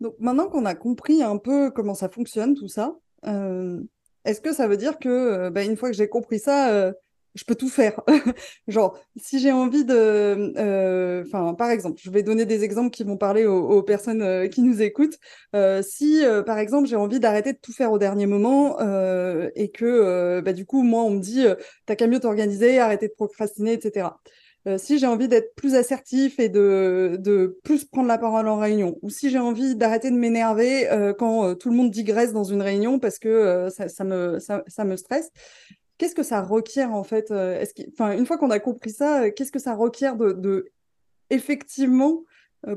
Donc 0.00 0.14
maintenant 0.18 0.48
qu'on 0.48 0.66
a 0.66 0.74
compris 0.74 1.22
un 1.22 1.38
peu 1.38 1.70
comment 1.70 1.94
ça 1.94 2.08
fonctionne, 2.08 2.54
tout 2.54 2.68
ça, 2.68 2.96
euh, 3.26 3.80
est-ce 4.24 4.40
que 4.40 4.52
ça 4.52 4.68
veut 4.68 4.76
dire 4.76 4.98
que, 4.98 5.08
euh, 5.08 5.50
bah, 5.50 5.62
une 5.62 5.76
fois 5.76 5.90
que 5.90 5.96
j'ai 5.96 6.08
compris 6.08 6.38
ça, 6.38 6.70
euh, 6.70 6.92
je 7.34 7.44
peux 7.44 7.54
tout 7.54 7.68
faire? 7.68 8.00
Genre, 8.68 8.98
si 9.16 9.38
j'ai 9.38 9.52
envie 9.52 9.84
de... 9.84 11.22
Enfin, 11.26 11.54
par 11.54 11.70
exemple, 11.70 12.00
je 12.02 12.10
vais 12.10 12.22
donner 12.22 12.44
des 12.44 12.64
exemples 12.64 12.90
qui 12.90 13.04
vont 13.04 13.16
parler 13.16 13.46
aux, 13.46 13.82
personnes 13.82 14.48
qui 14.48 14.62
nous 14.62 14.82
écoutent. 14.82 15.18
Si, 15.82 16.22
par 16.46 16.58
exemple, 16.58 16.88
j'ai 16.88 16.96
envie 16.96 17.20
d'arrêter 17.20 17.52
de 17.52 17.58
tout 17.58 17.72
faire 17.72 17.92
au 17.92 17.98
dernier 17.98 18.26
moment 18.26 18.78
et 19.54 19.70
que, 19.70 20.40
bah, 20.40 20.52
du 20.54 20.64
coup, 20.64 20.82
moi, 20.82 21.02
on 21.02 21.10
me 21.10 21.20
dit, 21.20 21.44
t'as 21.84 21.94
qu'à 21.94 22.06
mieux 22.06 22.20
t'organiser, 22.20 22.78
arrêter 22.78 23.08
de 23.08 23.14
procrastiner, 23.14 23.74
etc. 23.74 24.08
euh, 24.66 24.78
si 24.78 24.98
j'ai 24.98 25.06
envie 25.06 25.28
d'être 25.28 25.54
plus 25.54 25.76
assertif 25.76 26.40
et 26.40 26.48
de, 26.48 27.16
de, 27.20 27.58
plus 27.62 27.84
prendre 27.84 28.08
la 28.08 28.18
parole 28.18 28.48
en 28.48 28.58
réunion, 28.58 28.98
ou 29.00 29.10
si 29.10 29.30
j'ai 29.30 29.38
envie 29.38 29.76
d'arrêter 29.76 30.10
de 30.10 30.16
m'énerver 30.16 30.90
euh, 30.90 31.14
quand 31.14 31.44
euh, 31.44 31.54
tout 31.54 31.70
le 31.70 31.76
monde 31.76 31.90
digresse 31.90 32.32
dans 32.32 32.42
une 32.42 32.62
réunion 32.62 32.98
parce 32.98 33.20
que 33.20 33.68
ça, 33.70 34.04
me, 34.04 34.40
ça, 34.40 34.84
me 34.84 34.96
stresse, 34.96 35.30
qu'est-ce 35.98 36.16
que 36.16 36.24
ça 36.24 36.42
requiert 36.42 36.92
en 36.92 37.04
fait 37.04 37.30
enfin, 37.30 38.16
Une 38.16 38.26
fois 38.26 38.38
qu'on 38.38 38.50
a 38.50 38.58
compris 38.58 38.90
ça, 38.90 39.30
qu'est-ce 39.30 39.52
que 39.52 39.60
ça 39.60 39.74
requiert 39.74 40.16
de, 40.16 40.32
de 40.32 40.72
effectivement 41.30 42.24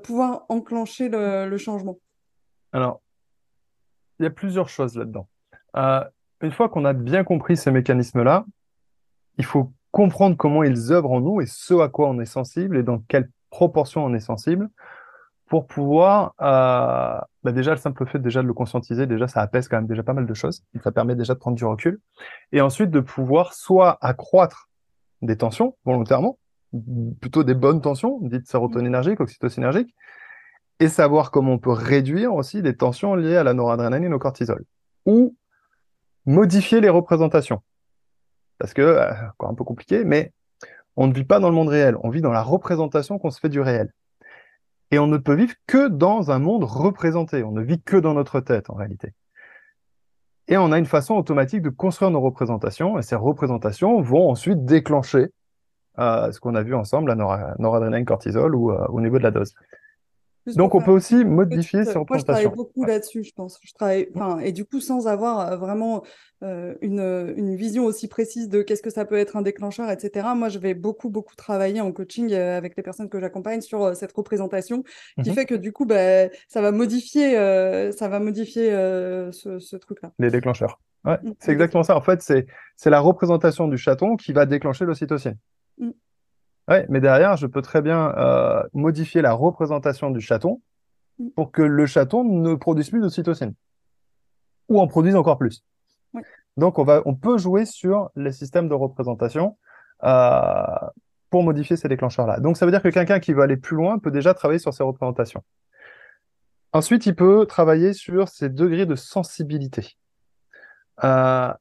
pouvoir 0.04 0.46
enclencher 0.50 1.10
le, 1.10 1.50
le, 1.50 1.58
changement? 1.58 2.00
Alors, 2.72 3.02
il 4.20 4.24
y 4.24 4.28
a 4.28 4.32
plusieurs 4.32 4.70
choses 4.70 4.96
là-dedans. 4.96 5.28
une 5.74 6.52
fois 6.52 6.70
qu'on 6.70 6.86
a 6.86 6.94
bien 6.94 7.24
compris 7.24 7.58
ces 7.58 7.72
mécanismes-là, 7.72 8.46
il 9.40 9.46
faut 9.46 9.72
comprendre 9.92 10.38
comment 10.38 10.64
ils 10.64 10.92
œuvrent 10.92 11.12
en 11.12 11.22
nous 11.22 11.42
et 11.42 11.46
ce 11.46 11.74
à 11.80 11.90
quoi 11.90 12.10
on 12.10 12.20
est 12.20 12.26
sensible 12.26 12.78
et 12.78 12.84
dans 12.84 13.00
quelle 13.08 13.30
proportion 13.50 14.06
on 14.06 14.14
est 14.14 14.20
sensible 14.20 14.70
pour 15.50 15.66
pouvoir, 15.66 16.36
euh, 16.42 17.20
bah 17.44 17.52
déjà 17.52 17.72
le 17.72 17.78
simple 17.78 18.06
fait 18.06 18.20
déjà 18.20 18.44
de 18.44 18.48
le 18.48 18.54
conscientiser, 18.54 19.08
déjà 19.08 19.28
ça 19.28 19.42
apaise 19.42 19.68
quand 19.68 19.78
même 19.78 19.88
déjà 19.88 20.04
pas 20.04 20.14
mal 20.14 20.28
de 20.28 20.34
choses, 20.36 20.64
ça 20.84 20.92
permet 20.92 21.16
déjà 21.16 21.34
de 21.34 21.40
prendre 21.40 21.58
du 21.58 21.66
recul, 21.66 22.00
et 22.52 22.62
ensuite 22.62 22.92
de 22.92 23.00
pouvoir 23.00 23.56
soit 23.56 23.98
accroître 24.02 24.70
des 25.24 25.38
tensions 25.38 25.76
volontairement, 25.86 26.38
plutôt 27.20 27.44
des 27.44 27.56
bonnes 27.56 27.82
tensions, 27.82 28.20
dites 28.22 28.48
sérotoninergiques, 28.48 29.20
oxytocinergiques, 29.20 29.94
et 30.80 30.88
savoir 30.88 31.32
comment 31.32 31.54
on 31.54 31.58
peut 31.58 31.72
réduire 31.72 32.36
aussi 32.36 32.62
des 32.62 32.78
tensions 32.78 33.16
liées 33.16 33.36
à 33.36 33.44
la 33.44 33.56
noradrénaline 33.56 34.14
au 34.14 34.20
cortisol, 34.20 34.64
ou 35.08 35.36
modifier 36.28 36.80
les 36.80 36.90
représentations 36.90 37.64
parce 38.60 38.74
que, 38.74 38.82
euh, 38.82 39.12
encore 39.30 39.50
un 39.50 39.56
peu 39.56 39.64
compliqué, 39.64 40.04
mais 40.04 40.34
on 40.96 41.08
ne 41.08 41.14
vit 41.14 41.24
pas 41.24 41.40
dans 41.40 41.50
le 41.50 41.56
monde 41.56 41.70
réel, 41.70 41.96
on 42.04 42.10
vit 42.10 42.22
dans 42.22 42.32
la 42.32 42.44
représentation 42.44 43.18
qu'on 43.18 43.32
se 43.32 43.40
fait 43.40 43.50
du 43.50 43.62
réel. 43.62 43.92
Et 44.92 45.00
on 45.00 45.08
ne 45.08 45.18
peut 45.18 45.34
vivre 45.34 45.54
que 45.66 45.88
dans 45.88 46.32
un 46.32 46.40
monde 46.40 46.64
représenté, 46.64 47.44
on 47.44 47.52
ne 47.52 47.62
vit 47.62 47.82
que 47.82 47.96
dans 47.96 48.14
notre 48.14 48.40
tête 48.42 48.70
en 48.70 48.76
réalité. 48.76 49.14
Et 50.48 50.58
on 50.58 50.72
a 50.72 50.80
une 50.80 50.86
façon 50.86 51.16
automatique 51.16 51.62
de 51.62 51.70
construire 51.70 52.12
nos 52.12 52.22
représentations, 52.22 52.98
et 52.98 53.02
ces 53.02 53.16
représentations 53.16 54.02
vont 54.02 54.30
ensuite 54.30 54.66
déclencher 54.66 55.28
euh, 56.00 56.32
ce 56.32 56.40
qu'on 56.40 56.56
a 56.56 56.64
vu 56.64 56.76
ensemble, 56.76 57.10
la 57.10 57.56
noradrénaline 57.60 58.06
cortisol 58.06 58.56
ou 58.56 58.72
euh, 58.72 58.86
au 58.90 59.00
niveau 59.00 59.20
de 59.20 59.24
la 59.24 59.32
dose. 59.32 59.54
Donc, 60.48 60.76
on 60.76 60.82
peut 60.82 60.92
aussi 60.92 61.26
modifier 61.26 61.84
ces 61.84 61.98
représentations. 61.98 62.10
Moi, 62.10 62.18
je 62.18 62.26
travaille 62.26 62.56
beaucoup 62.56 62.84
là-dessus, 62.86 63.24
je 63.24 63.34
pense. 63.34 63.60
Je 63.64 63.74
travaille, 63.74 64.10
et 64.44 64.52
du 64.52 64.66
coup, 64.66 64.80
sans 64.80 65.08
avoir 65.08 65.40
euh, 65.40 65.58
vraiment 65.58 66.04
euh, 66.44 66.76
une, 66.82 67.34
une, 67.36 67.56
vision 67.56 67.86
aussi 67.86 68.08
précise 68.08 68.50
de 68.50 68.62
qu'est-ce 68.62 68.82
que 68.82 68.90
ça 68.90 69.06
peut 69.06 69.18
être 69.18 69.36
un 69.36 69.42
déclencheur, 69.42 69.90
etc. 69.90 70.28
Moi, 70.36 70.50
je 70.50 70.60
vais 70.60 70.74
beaucoup, 70.74 71.10
beaucoup 71.10 71.36
travailler 71.36 71.82
en 71.82 71.92
coaching 71.92 72.32
euh, 72.34 72.58
avec 72.58 72.76
les 72.78 72.84
personnes 72.84 73.10
que 73.10 73.20
j'accompagne 73.20 73.62
sur 73.62 73.96
cette 73.96 74.14
représentation, 74.14 74.84
qui 75.24 75.30
mmh 75.30 75.34
fait 75.34 75.46
que 75.46 75.56
du 75.56 75.72
coup, 75.72 75.86
bah, 75.86 76.28
ça 76.48 76.62
va 76.62 76.72
modifier, 76.72 77.34
ça 77.92 78.08
va 78.08 78.20
modifier 78.20 78.70
ce, 79.32 79.60
ce 79.60 79.76
truc-là. 79.76 80.12
Les 80.20 80.32
déclencheurs. 80.32 80.80
Ouais, 81.06 81.18
mmh, 81.22 81.32
c'est 81.40 81.52
exactement 81.52 81.84
ça. 81.84 81.96
En 81.96 82.02
fait, 82.02 82.22
c'est 82.22 82.90
la 82.90 83.00
représentation 83.00 83.68
du 83.68 83.78
chaton 83.78 84.16
qui 84.16 84.34
va 84.34 84.46
déclencher 84.46 84.86
l'ocytocine. 84.86 85.38
Ouais, 86.70 86.86
mais 86.88 87.02
derrière, 87.02 87.36
je 87.36 87.48
peux 87.48 87.64
très 87.64 87.82
bien 87.82 88.14
euh, 88.18 88.64
modifier 88.74 89.22
la 89.22 89.34
représentation 89.34 90.12
du 90.12 90.22
chaton 90.22 90.62
mm. 91.18 91.30
pour 91.32 91.52
que 91.52 91.64
le 91.64 91.86
chaton 91.88 92.24
ne 92.24 92.54
produise 92.54 92.90
plus 92.92 93.02
d'ocytocine 93.02 93.54
ou 94.70 94.80
en 94.80 94.88
produise 94.88 95.16
encore 95.16 95.40
plus. 95.40 95.64
Donc, 96.58 96.78
on, 96.78 96.84
va, 96.84 97.02
on 97.06 97.16
peut 97.16 97.38
jouer 97.38 97.66
sur 97.66 98.12
les 98.16 98.32
systèmes 98.32 98.70
de 98.70 98.76
représentation 98.76 99.58
euh, 100.04 100.64
pour 101.30 101.44
modifier 101.44 101.76
ces 101.76 101.88
déclencheurs-là. 101.88 102.40
Donc, 102.40 102.58
ça 102.58 102.66
veut 102.66 102.72
dire 102.72 102.84
que 102.84 102.90
quelqu'un 102.90 103.20
qui 103.20 103.34
veut 103.34 103.42
aller 103.42 103.58
plus 103.58 103.76
loin 103.76 103.98
peut 103.98 104.12
déjà 104.12 104.34
travailler 104.34 104.60
sur 104.60 104.74
ces 104.74 104.84
représentations. 104.84 105.44
Ensuite, 106.72 107.08
il 107.08 107.16
peut 107.16 107.48
travailler 107.48 107.94
sur 107.94 108.28
ses 108.28 108.50
degrés 108.50 108.86
de 108.86 108.96
sensibilité. 108.96 109.98
Euh, 111.04 111.52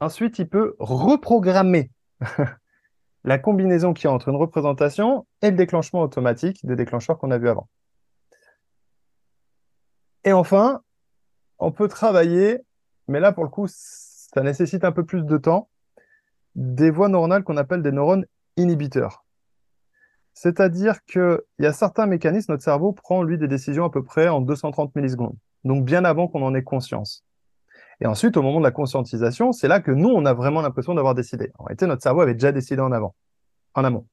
ensuite, 0.00 0.38
il 0.38 0.48
peut 0.48 0.74
reprogrammer 0.78 1.90
la 3.24 3.38
combinaison 3.38 3.92
qui 3.92 4.04
y 4.04 4.06
a 4.08 4.12
entre 4.12 4.28
une 4.28 4.36
représentation 4.36 5.26
et 5.42 5.50
le 5.50 5.56
déclenchement 5.56 6.02
automatique 6.02 6.64
des 6.64 6.76
déclencheurs 6.76 7.18
qu'on 7.18 7.30
a 7.30 7.38
vus 7.38 7.48
avant. 7.48 7.68
Et 10.24 10.32
enfin, 10.32 10.82
on 11.58 11.72
peut 11.72 11.88
travailler, 11.88 12.60
mais 13.08 13.20
là 13.20 13.32
pour 13.32 13.44
le 13.44 13.50
coup, 13.50 13.66
ça 13.68 14.42
nécessite 14.42 14.84
un 14.84 14.92
peu 14.92 15.04
plus 15.04 15.24
de 15.24 15.38
temps, 15.38 15.68
des 16.54 16.90
voies 16.90 17.08
neuronales 17.08 17.44
qu'on 17.44 17.56
appelle 17.56 17.82
des 17.82 17.92
neurones 17.92 18.26
inhibiteurs. 18.56 19.24
C'est-à-dire 20.34 21.04
qu'il 21.04 21.38
y 21.58 21.66
a 21.66 21.72
certains 21.72 22.06
mécanismes, 22.06 22.52
notre 22.52 22.64
cerveau 22.64 22.92
prend 22.92 23.22
lui 23.22 23.38
des 23.38 23.48
décisions 23.48 23.84
à 23.84 23.90
peu 23.90 24.02
près 24.02 24.28
en 24.28 24.40
230 24.40 24.94
millisecondes, 24.94 25.36
donc 25.64 25.84
bien 25.84 26.04
avant 26.04 26.28
qu'on 26.28 26.42
en 26.42 26.54
ait 26.54 26.62
conscience. 26.62 27.24
Et 28.00 28.06
ensuite, 28.06 28.36
au 28.36 28.42
moment 28.42 28.58
de 28.58 28.64
la 28.64 28.70
conscientisation, 28.70 29.52
c'est 29.52 29.68
là 29.68 29.80
que 29.80 29.90
nous, 29.90 30.08
on 30.08 30.24
a 30.24 30.32
vraiment 30.32 30.62
l'impression 30.62 30.94
d'avoir 30.94 31.14
décidé. 31.14 31.52
En 31.58 31.64
réalité, 31.64 31.86
notre 31.86 32.02
cerveau 32.02 32.22
avait 32.22 32.34
déjà 32.34 32.52
décidé 32.52 32.80
en 32.80 32.92
avant, 32.92 33.14
en 33.74 33.84
amont. 33.84 34.06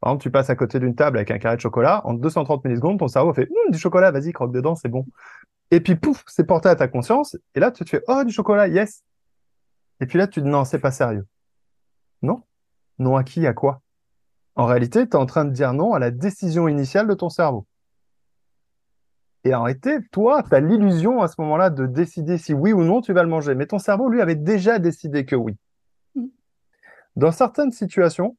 Par 0.00 0.10
exemple, 0.10 0.22
tu 0.22 0.30
passes 0.30 0.50
à 0.50 0.56
côté 0.56 0.78
d'une 0.78 0.94
table 0.94 1.16
avec 1.16 1.30
un 1.30 1.38
carré 1.38 1.56
de 1.56 1.60
chocolat, 1.60 2.02
en 2.06 2.14
230 2.14 2.64
millisecondes, 2.64 2.98
ton 2.98 3.08
cerveau 3.08 3.32
fait 3.32 3.48
hum, 3.48 3.72
du 3.72 3.78
chocolat, 3.78 4.10
vas-y, 4.10 4.32
croque 4.32 4.52
dedans, 4.52 4.74
c'est 4.76 4.88
bon. 4.88 5.04
Et 5.70 5.80
puis, 5.80 5.96
pouf, 5.96 6.22
c'est 6.28 6.44
porté 6.44 6.68
à 6.68 6.76
ta 6.76 6.88
conscience, 6.88 7.36
et 7.54 7.60
là, 7.60 7.70
tu 7.70 7.84
te 7.84 7.90
fais 7.90 8.02
oh, 8.06 8.22
du 8.22 8.32
chocolat, 8.32 8.68
yes. 8.68 9.02
Et 10.00 10.06
puis 10.06 10.18
là, 10.18 10.26
tu 10.26 10.40
te 10.40 10.44
dis 10.44 10.50
non, 10.50 10.64
c'est 10.64 10.78
pas 10.78 10.90
sérieux. 10.90 11.26
Non. 12.22 12.42
Non 12.98 13.16
à 13.16 13.24
qui, 13.24 13.46
à 13.46 13.52
quoi? 13.52 13.80
En 14.56 14.66
réalité, 14.66 15.08
tu 15.08 15.16
es 15.16 15.16
en 15.16 15.26
train 15.26 15.44
de 15.44 15.50
dire 15.50 15.72
non 15.72 15.94
à 15.94 15.98
la 15.98 16.10
décision 16.10 16.68
initiale 16.68 17.08
de 17.08 17.14
ton 17.14 17.28
cerveau. 17.28 17.66
Et 19.44 19.54
en 19.54 19.62
réalité, 19.62 19.98
toi, 20.10 20.42
tu 20.42 20.54
as 20.54 20.60
l'illusion 20.60 21.22
à 21.22 21.28
ce 21.28 21.34
moment-là 21.38 21.70
de 21.70 21.86
décider 21.86 22.38
si 22.38 22.54
oui 22.54 22.72
ou 22.72 22.82
non 22.82 23.02
tu 23.02 23.12
vas 23.12 23.22
le 23.22 23.28
manger. 23.28 23.54
Mais 23.54 23.66
ton 23.66 23.78
cerveau, 23.78 24.08
lui, 24.08 24.22
avait 24.22 24.34
déjà 24.34 24.78
décidé 24.78 25.26
que 25.26 25.36
oui. 25.36 25.56
Mm. 26.14 26.26
Dans 27.16 27.30
certaines 27.30 27.70
situations, 27.70 28.36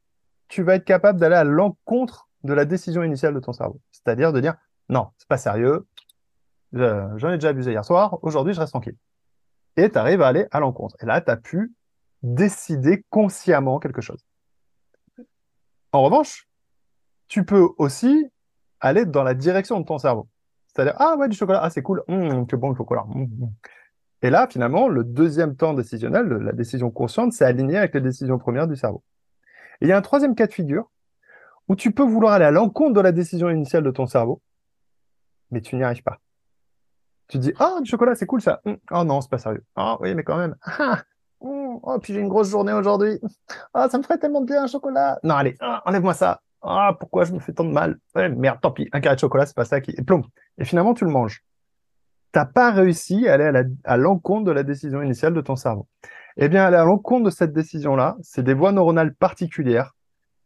tu 0.47 0.63
vas 0.63 0.75
être 0.75 0.85
capable 0.85 1.19
d'aller 1.19 1.35
à 1.35 1.43
l'encontre 1.43 2.29
de 2.43 2.53
la 2.53 2.65
décision 2.65 3.03
initiale 3.03 3.33
de 3.33 3.39
ton 3.39 3.53
cerveau. 3.53 3.79
C'est-à-dire 3.91 4.33
de 4.33 4.39
dire 4.39 4.55
non, 4.89 5.07
c'est 5.17 5.27
pas 5.27 5.37
sérieux, 5.37 5.87
j'en 6.73 7.31
ai 7.31 7.37
déjà 7.37 7.49
abusé 7.49 7.71
hier 7.71 7.83
soir, 7.83 8.19
aujourd'hui 8.21 8.53
je 8.53 8.59
reste 8.59 8.71
tranquille. 8.71 8.97
Et 9.77 9.89
tu 9.89 9.97
arrives 9.97 10.21
à 10.21 10.27
aller 10.27 10.45
à 10.51 10.59
l'encontre. 10.59 10.95
Et 11.01 11.05
là, 11.05 11.21
tu 11.21 11.31
as 11.31 11.37
pu 11.37 11.73
décider 12.21 13.03
consciemment 13.09 13.79
quelque 13.79 14.01
chose. 14.01 14.25
En 15.91 16.03
revanche, 16.03 16.47
tu 17.27 17.45
peux 17.45 17.67
aussi 17.77 18.29
aller 18.79 19.05
dans 19.05 19.23
la 19.23 19.33
direction 19.33 19.79
de 19.79 19.85
ton 19.85 19.97
cerveau. 19.97 20.27
C'est-à-dire, 20.75 20.95
ah 20.97 21.15
ouais, 21.17 21.29
du 21.29 21.37
chocolat, 21.37 21.61
ah 21.63 21.69
c'est 21.69 21.81
cool, 21.81 22.03
mmh, 22.07 22.47
que 22.47 22.55
bon 22.55 22.69
le 22.69 22.75
chocolat. 22.75 23.05
Mmh, 23.07 23.23
mmh. 23.23 23.49
Et 24.23 24.29
là, 24.29 24.47
finalement, 24.49 24.87
le 24.87 25.03
deuxième 25.03 25.55
temps 25.55 25.73
décisionnel, 25.73 26.27
la 26.27 26.51
décision 26.51 26.91
consciente, 26.91 27.31
c'est 27.31 27.45
aligné 27.45 27.77
avec 27.77 27.93
les 27.93 28.01
décisions 28.01 28.37
premières 28.37 28.67
du 28.67 28.75
cerveau. 28.75 29.03
Et 29.81 29.85
il 29.85 29.87
y 29.87 29.91
a 29.91 29.97
un 29.97 30.01
troisième 30.01 30.35
cas 30.35 30.47
de 30.47 30.53
figure 30.53 30.89
où 31.67 31.75
tu 31.75 31.91
peux 31.91 32.03
vouloir 32.03 32.33
aller 32.33 32.45
à 32.45 32.51
l'encontre 32.51 32.93
de 32.93 33.01
la 33.01 33.11
décision 33.11 33.49
initiale 33.49 33.83
de 33.83 33.91
ton 33.91 34.05
cerveau, 34.05 34.41
mais 35.51 35.61
tu 35.61 35.75
n'y 35.75 35.83
arrives 35.83 36.03
pas. 36.03 36.19
Tu 37.27 37.37
dis, 37.37 37.53
ah, 37.59 37.77
du 37.81 37.89
chocolat, 37.89 38.15
c'est 38.15 38.25
cool 38.25 38.41
ça. 38.41 38.61
Oh 38.91 39.03
non, 39.03 39.21
c'est 39.21 39.29
pas 39.29 39.37
sérieux. 39.37 39.63
Ah 39.75 39.97
oui, 40.01 40.13
mais 40.13 40.23
quand 40.23 40.37
même. 40.37 40.55
Ah, 40.67 41.01
oh, 41.41 41.99
puis 42.01 42.13
j'ai 42.13 42.21
une 42.21 42.29
grosse 42.29 42.49
journée 42.49 42.73
aujourd'hui. 42.73 43.19
Ah, 43.73 43.87
ça 43.89 43.97
me 43.97 44.03
ferait 44.03 44.17
tellement 44.17 44.41
bien 44.41 44.63
un 44.63 44.67
chocolat. 44.67 45.19
Non, 45.21 45.35
allez, 45.35 45.55
ah, 45.59 45.83
enlève-moi 45.85 46.13
ça. 46.15 46.41
Ah, 46.67 46.97
pourquoi 46.99 47.25
je 47.25 47.33
me 47.33 47.39
fais 47.39 47.53
tant 47.53 47.63
de 47.63 47.71
mal? 47.71 47.99
Merde, 48.15 48.59
tant 48.59 48.71
pis, 48.71 48.89
un 48.91 48.99
carré 48.99 49.15
de 49.15 49.19
chocolat, 49.19 49.45
c'est 49.45 49.55
pas 49.55 49.65
ça 49.65 49.81
qui. 49.81 49.91
Et 49.91 50.01
plomb. 50.01 50.23
Et 50.57 50.65
finalement, 50.65 50.95
tu 50.95 51.05
le 51.05 51.11
manges. 51.11 51.43
T'as 52.31 52.45
pas 52.45 52.71
réussi 52.71 53.27
à 53.27 53.35
aller 53.35 53.63
à 53.83 53.97
l'encontre 53.97 54.45
de 54.45 54.51
la 54.51 54.63
décision 54.63 55.01
initiale 55.03 55.33
de 55.33 55.41
ton 55.41 55.55
cerveau. 55.55 55.87
Eh 56.37 56.49
bien, 56.49 56.65
aller 56.65 56.75
à 56.75 56.83
l'encontre 56.83 57.25
de 57.25 57.29
cette 57.29 57.53
décision-là, 57.53 58.17
c'est 58.21 58.43
des 58.43 58.55
voies 58.55 58.71
neuronales 58.71 59.13
particulières 59.13 59.95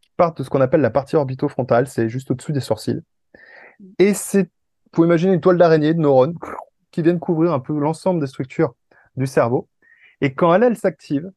qui 0.02 0.12
partent 0.18 0.38
de 0.40 0.44
ce 0.44 0.50
qu'on 0.50 0.62
appelle 0.62 0.82
la 0.82 0.92
partie 0.92 1.16
orbitofrontale, 1.16 1.88
c'est 1.88 2.10
juste 2.10 2.30
au-dessus 2.30 2.52
des 2.52 2.60
sourcils. 2.60 3.02
Et 3.98 4.14
c'est, 4.14 4.52
vous 4.94 5.06
imaginer 5.06 5.34
une 5.34 5.42
toile 5.42 5.58
d'araignée 5.58 5.94
de 5.94 6.00
neurones 6.00 6.38
qui 6.92 7.02
viennent 7.02 7.20
couvrir 7.20 7.54
un 7.54 7.60
peu 7.60 7.80
l'ensemble 7.80 8.20
des 8.20 8.28
structures 8.28 8.76
du 9.16 9.26
cerveau. 9.26 9.70
Et 10.22 10.34
quand 10.34 10.54
elles, 10.54 10.64
elles 10.64 10.78
s'activent, 10.78 11.32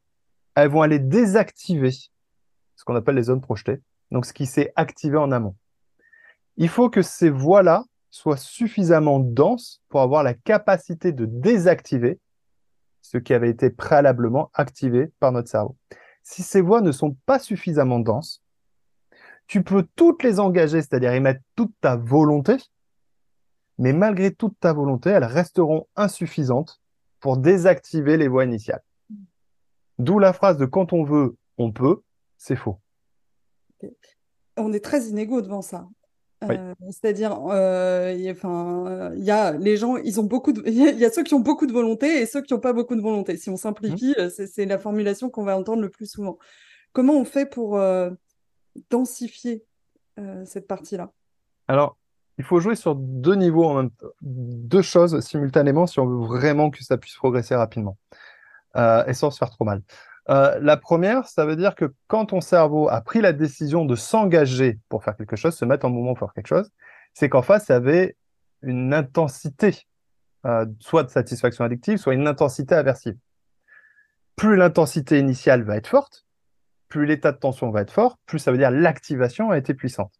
elles 0.55 0.69
vont 0.69 0.81
aller 0.81 0.99
désactiver 0.99 1.91
ce 1.91 2.83
qu'on 2.85 2.95
appelle 2.95 3.15
les 3.15 3.23
zones 3.23 3.41
projetées 3.41 3.81
donc 4.11 4.25
ce 4.25 4.33
qui 4.33 4.45
s'est 4.45 4.71
activé 4.75 5.17
en 5.17 5.31
amont. 5.31 5.55
Il 6.57 6.69
faut 6.69 6.89
que 6.89 7.01
ces 7.01 7.29
voies-là 7.29 7.83
soient 8.09 8.37
suffisamment 8.37 9.19
denses 9.19 9.81
pour 9.89 10.01
avoir 10.01 10.23
la 10.23 10.33
capacité 10.35 11.11
de 11.11 11.25
désactiver 11.25 12.19
ce 13.01 13.17
qui 13.17 13.33
avait 13.33 13.49
été 13.49 13.69
préalablement 13.69 14.51
activé 14.53 15.11
par 15.19 15.31
notre 15.31 15.49
cerveau. 15.49 15.75
Si 16.21 16.41
ces 16.43 16.61
voies 16.61 16.81
ne 16.81 16.91
sont 16.91 17.17
pas 17.25 17.39
suffisamment 17.39 17.99
denses, 17.99 18.41
tu 19.47 19.63
peux 19.63 19.85
toutes 19.95 20.23
les 20.23 20.39
engager, 20.39 20.81
c'est-à-dire 20.81 21.13
y 21.13 21.19
mettre 21.19 21.41
toute 21.55 21.73
ta 21.81 21.95
volonté, 21.97 22.55
mais 23.77 23.93
malgré 23.93 24.31
toute 24.31 24.59
ta 24.59 24.73
volonté, 24.73 25.09
elles 25.09 25.25
resteront 25.25 25.87
insuffisantes 25.95 26.81
pour 27.19 27.37
désactiver 27.37 28.17
les 28.17 28.27
voies 28.27 28.45
initiales. 28.45 28.83
D'où 29.99 30.19
la 30.19 30.33
phrase 30.33 30.57
de 30.57 30.65
quand 30.65 30.93
on 30.93 31.03
veut, 31.03 31.37
on 31.57 31.71
peut, 31.71 32.03
c'est 32.37 32.55
faux. 32.55 32.79
On 34.57 34.73
est 34.73 34.83
très 34.83 35.03
inégaux 35.05 35.41
devant 35.41 35.61
ça. 35.61 35.87
Oui. 36.47 36.55
Euh, 36.59 36.73
c'est-à-dire, 36.89 37.39
euh, 37.47 38.11
euh, 38.13 39.13
il 39.15 39.23
y 39.23 39.31
a 39.31 39.51
les 39.53 39.77
gens, 39.77 39.95
ils 39.95 40.19
ont 40.19 40.25
beaucoup 40.25 40.51
de, 40.51 40.61
il 40.65 40.73
y, 40.73 40.85
a 40.85 40.91
il 40.91 40.99
y 40.99 41.05
a 41.05 41.09
ceux 41.09 41.23
qui 41.23 41.33
ont 41.33 41.39
beaucoup 41.39 41.65
de 41.65 41.71
volonté 41.71 42.21
et 42.21 42.25
ceux 42.25 42.41
qui 42.41 42.53
n'ont 42.53 42.59
pas 42.59 42.73
beaucoup 42.73 42.97
de 42.97 43.01
volonté. 43.01 43.37
Si 43.37 43.49
on 43.49 43.53
Mhm. 43.53 43.57
simplifie, 43.57 44.13
euh, 44.19 44.29
c'est 44.29 44.65
la 44.65 44.77
formulation 44.77 45.29
qu'on 45.29 45.43
va 45.43 45.57
entendre 45.57 45.81
le 45.81 45.89
plus 45.89 46.05
souvent. 46.11 46.37
Comment 46.91 47.13
on 47.13 47.23
fait 47.23 47.45
pour 47.45 47.77
euh, 47.77 48.09
densifier 48.89 49.63
euh, 50.19 50.43
cette 50.45 50.67
partie-là? 50.67 51.11
Alors, 51.69 51.95
il 52.37 52.43
faut 52.43 52.59
jouer 52.59 52.75
sur 52.75 52.95
deux 52.95 53.35
niveaux 53.35 53.63
en 53.65 53.75
même 53.75 53.91
temps, 53.91 54.07
deux 54.21 54.81
choses 54.81 55.19
simultanément 55.21 55.87
si 55.87 55.99
on 56.01 56.07
veut 56.07 56.27
vraiment 56.27 56.71
que 56.71 56.83
ça 56.83 56.97
puisse 56.97 57.15
progresser 57.15 57.55
rapidement 57.55 57.97
et 58.75 59.13
sans 59.13 59.29
se 59.29 59.37
faire 59.37 59.51
trop 59.51 59.65
mal. 59.65 59.81
Euh, 60.29 60.57
la 60.61 60.77
première, 60.77 61.27
ça 61.27 61.45
veut 61.45 61.55
dire 61.55 61.75
que 61.75 61.93
quand 62.07 62.27
ton 62.27 62.41
cerveau 62.41 62.87
a 62.89 63.01
pris 63.01 63.21
la 63.21 63.33
décision 63.33 63.85
de 63.85 63.95
s'engager 63.95 64.79
pour 64.89 65.03
faire 65.03 65.17
quelque 65.17 65.35
chose, 65.35 65.55
se 65.55 65.65
mettre 65.65 65.85
en 65.85 65.89
mouvement 65.89 66.13
pour 66.13 66.27
faire 66.27 66.33
quelque 66.33 66.47
chose, 66.47 66.71
c'est 67.13 67.29
qu'en 67.29 67.41
face, 67.41 67.67
y 67.67 67.73
avait 67.73 68.15
une 68.61 68.93
intensité, 68.93 69.85
euh, 70.45 70.65
soit 70.79 71.03
de 71.03 71.09
satisfaction 71.09 71.65
addictive, 71.65 71.97
soit 71.97 72.13
une 72.13 72.27
intensité 72.27 72.73
aversive. 72.73 73.17
Plus 74.35 74.55
l'intensité 74.55 75.19
initiale 75.19 75.63
va 75.63 75.75
être 75.75 75.87
forte, 75.87 76.25
plus 76.87 77.05
l'état 77.05 77.31
de 77.31 77.37
tension 77.37 77.69
va 77.69 77.81
être 77.81 77.91
fort, 77.91 78.17
plus 78.25 78.39
ça 78.39 78.51
veut 78.51 78.57
dire 78.57 78.71
l'activation 78.71 79.51
a 79.51 79.57
été 79.57 79.73
puissante. 79.73 80.13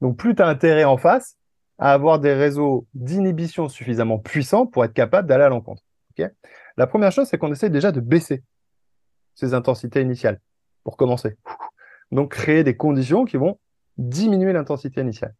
Donc 0.00 0.16
plus 0.16 0.34
tu 0.34 0.42
as 0.42 0.46
intérêt 0.46 0.84
en 0.84 0.96
face 0.96 1.36
à 1.78 1.92
avoir 1.92 2.18
des 2.18 2.34
réseaux 2.34 2.86
d'inhibition 2.94 3.68
suffisamment 3.68 4.18
puissants 4.18 4.66
pour 4.66 4.84
être 4.84 4.92
capable 4.92 5.28
d'aller 5.28 5.44
à 5.44 5.48
l'encontre. 5.48 5.82
la 6.76 6.86
première 6.88 7.12
chose, 7.12 7.28
c'est 7.28 7.38
qu'on 7.38 7.52
essaie 7.52 7.70
déjà 7.70 7.92
de 7.92 8.00
baisser 8.00 8.42
ces 9.38 9.54
intensités 9.54 10.00
initiales 10.00 10.40
pour 10.82 10.96
commencer. 10.96 11.36
Donc 12.10 12.32
créer 12.32 12.64
des 12.64 12.76
conditions 12.76 13.24
qui 13.24 13.36
vont 13.36 13.60
diminuer 13.96 14.52
l'intensité 14.52 15.00
initiale. 15.00 15.34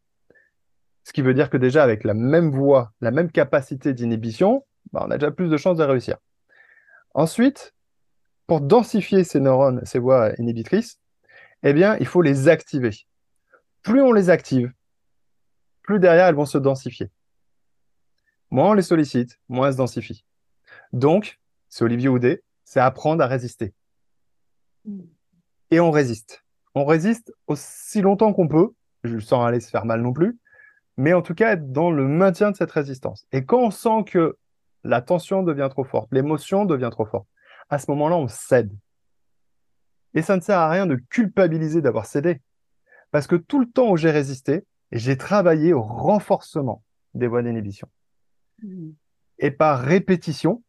Ce 1.03 1.13
qui 1.13 1.21
veut 1.21 1.35
dire 1.35 1.51
que 1.51 1.57
déjà 1.57 1.83
avec 1.83 2.05
la 2.05 2.15
même 2.15 2.51
voie, 2.51 2.93
la 3.01 3.11
même 3.11 3.33
capacité 3.33 3.95
d'inhibition, 3.95 4.65
bah, 4.93 5.03
on 5.05 5.11
a 5.11 5.19
déjà 5.19 5.33
plus 5.33 5.49
de 5.49 5.57
chances 5.57 5.79
de 5.79 5.83
réussir. 5.83 6.19
Ensuite, 7.15 7.75
pour 8.47 8.61
densifier 8.61 9.25
ces 9.25 9.41
neurones, 9.41 9.85
ces 9.85 9.99
voies 9.99 10.33
inhibitrices, 10.39 11.01
eh 11.65 11.73
bien, 11.73 11.97
il 11.99 12.07
faut 12.07 12.23
les 12.23 12.49
activer. 12.49 12.91
Plus 13.83 14.01
on 14.01 14.13
les 14.13 14.31
active, 14.31 14.73
plus 15.83 15.99
derrière 15.99 16.27
elles 16.27 16.37
vont 16.37 16.47
se 16.47 16.59
densifier. 16.59 17.11
Moins 18.51 18.71
on 18.71 18.75
les 18.75 18.83
sollicite, 18.83 19.41
moins 19.49 19.67
elles 19.67 19.73
se 19.73 19.79
densifient. 19.79 20.25
Donc, 20.93 21.41
c'est 21.69 21.85
Olivier 21.85 22.09
Houdet, 22.09 22.45
c'est 22.65 22.81
apprendre 22.81 23.25
à 23.25 23.27
résister. 23.27 23.75
Et 25.71 25.81
on 25.81 25.91
résiste. 25.91 26.45
On 26.75 26.85
résiste 26.85 27.33
aussi 27.47 28.01
longtemps 28.01 28.33
qu'on 28.33 28.49
peut, 28.49 28.71
sans 29.21 29.45
aller 29.45 29.61
se 29.61 29.71
faire 29.71 29.85
mal 29.85 30.03
non 30.03 30.13
plus, 30.13 30.39
mais 30.97 31.13
en 31.13 31.23
tout 31.23 31.35
cas 31.35 31.53
être 31.53 31.73
dans 31.73 31.91
le 31.91 32.07
maintien 32.07 32.51
de 32.51 32.57
cette 32.57 32.71
résistance. 32.71 33.27
Et 33.33 33.45
quand 33.45 33.61
on 33.61 33.71
sent 33.71 34.05
que 34.07 34.37
la 34.85 35.03
tension 35.03 35.43
devient 35.43 35.69
trop 35.71 35.85
forte, 35.85 36.09
l'émotion 36.13 36.65
devient 36.65 36.91
trop 36.91 37.05
forte, 37.05 37.27
à 37.71 37.79
ce 37.79 37.91
moment-là, 37.91 38.17
on 38.17 38.29
cède. 38.29 38.73
Et 40.15 40.23
ça 40.23 40.37
ne 40.37 40.41
sert 40.41 40.59
à 40.59 40.71
rien 40.71 40.87
de 40.87 40.97
culpabiliser 40.97 41.83
d'avoir 41.83 42.07
cédé. 42.07 42.41
Parce 43.11 43.27
que 43.27 43.37
tout 43.37 43.61
le 43.61 43.67
temps 43.67 43.91
où 43.91 43.97
j'ai 43.97 44.11
résisté, 44.11 44.65
j'ai 44.91 45.17
travaillé 45.17 45.73
au 45.73 45.83
renforcement 45.83 46.83
des 47.15 47.27
voies 47.27 47.43
d'inhibition. 47.43 47.89
Mmh. 48.63 48.91
Et 49.39 49.51
par 49.51 49.81
répétition, 49.81 50.63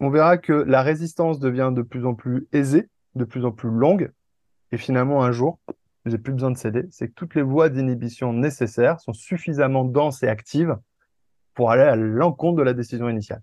on 0.00 0.10
verra 0.10 0.38
que 0.38 0.52
la 0.52 0.82
résistance 0.82 1.38
devient 1.38 1.72
de 1.74 1.82
plus 1.82 2.04
en 2.04 2.14
plus 2.14 2.46
aisée, 2.52 2.88
de 3.16 3.24
plus 3.24 3.44
en 3.44 3.50
plus 3.50 3.70
longue. 3.70 4.12
Et 4.72 4.76
finalement, 4.76 5.24
un 5.24 5.32
jour, 5.32 5.58
j'ai 6.04 6.18
plus 6.18 6.32
besoin 6.32 6.50
de 6.50 6.56
céder. 6.56 6.84
C'est 6.90 7.08
que 7.08 7.14
toutes 7.14 7.34
les 7.34 7.42
voies 7.42 7.68
d'inhibition 7.68 8.32
nécessaires 8.32 9.00
sont 9.00 9.12
suffisamment 9.12 9.84
denses 9.84 10.22
et 10.22 10.28
actives 10.28 10.76
pour 11.54 11.70
aller 11.70 11.82
à 11.82 11.96
l'encontre 11.96 12.58
de 12.58 12.62
la 12.62 12.74
décision 12.74 13.08
initiale. 13.08 13.42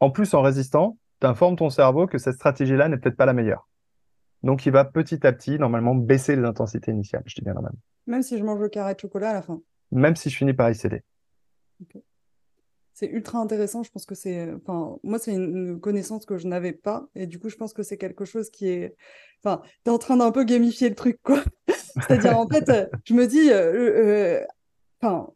En 0.00 0.10
plus, 0.10 0.34
en 0.34 0.42
résistant, 0.42 0.98
tu 1.20 1.26
informes 1.26 1.56
ton 1.56 1.70
cerveau 1.70 2.06
que 2.06 2.18
cette 2.18 2.34
stratégie-là 2.34 2.88
n'est 2.88 2.98
peut-être 2.98 3.16
pas 3.16 3.26
la 3.26 3.32
meilleure. 3.32 3.68
Donc, 4.42 4.66
il 4.66 4.72
va 4.72 4.84
petit 4.84 5.26
à 5.26 5.32
petit, 5.32 5.58
normalement, 5.58 5.94
baisser 5.94 6.36
les 6.36 6.44
intensités 6.44 6.92
initiales. 6.92 7.22
Je 7.26 7.34
dis 7.34 7.42
bien 7.42 7.54
normalement. 7.54 7.78
Même 8.06 8.22
si 8.22 8.38
je 8.38 8.44
mange 8.44 8.60
le 8.60 8.68
carré 8.68 8.94
de 8.94 9.00
chocolat 9.00 9.30
à 9.30 9.34
la 9.34 9.42
fin. 9.42 9.60
Même 9.90 10.14
si 10.14 10.30
je 10.30 10.36
finis 10.36 10.52
par 10.52 10.70
y 10.70 10.74
céder. 10.74 11.02
C'est 12.98 13.08
ultra 13.08 13.38
intéressant. 13.40 13.82
Je 13.82 13.90
pense 13.92 14.06
que 14.06 14.14
c'est. 14.14 14.50
Enfin, 14.54 14.98
moi, 15.04 15.18
c'est 15.18 15.32
une 15.34 15.80
connaissance 15.80 16.24
que 16.26 16.38
je 16.38 16.46
n'avais 16.48 16.72
pas. 16.72 17.08
Et 17.14 17.26
du 17.26 17.38
coup, 17.38 17.50
je 17.50 17.56
pense 17.56 17.74
que 17.74 17.82
c'est 17.82 17.98
quelque 17.98 18.24
chose 18.24 18.50
qui 18.50 18.68
est. 18.68 18.96
Enfin, 19.44 19.62
tu 19.84 19.90
es 19.90 19.94
en 19.94 19.98
train 19.98 20.16
d'un 20.16 20.32
peu 20.32 20.44
gamifier 20.44 20.88
le 20.88 20.94
truc, 20.96 21.20
quoi. 21.22 21.44
C'est-à-dire, 22.08 22.38
en 22.38 22.48
fait, 22.48 22.72
je 23.04 23.14
me 23.14 23.26
dis. 23.26 23.50
euh, 23.50 24.40
euh, 24.42 24.46
Enfin, 25.02 25.32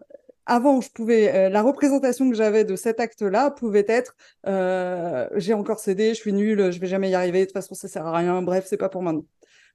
avant, 0.46 0.80
je 0.80 0.90
pouvais, 0.90 1.34
euh, 1.34 1.48
la 1.50 1.62
représentation 1.62 2.28
que 2.30 2.36
j'avais 2.36 2.64
de 2.64 2.76
cet 2.76 2.98
acte-là 3.00 3.50
pouvait 3.50 3.84
être 3.88 4.16
euh, 4.46 5.28
j'ai 5.36 5.54
encore 5.54 5.78
cédé, 5.80 6.10
je 6.10 6.20
suis 6.20 6.32
nulle, 6.32 6.72
je 6.72 6.80
vais 6.80 6.86
jamais 6.86 7.10
y 7.10 7.14
arriver, 7.14 7.40
de 7.40 7.44
toute 7.46 7.52
façon, 7.54 7.74
ça 7.74 7.88
sert 7.88 8.06
à 8.06 8.16
rien, 8.16 8.42
bref, 8.42 8.66
c'est 8.68 8.78
pas 8.78 8.88
pour 8.88 9.02
maintenant. 9.02 9.26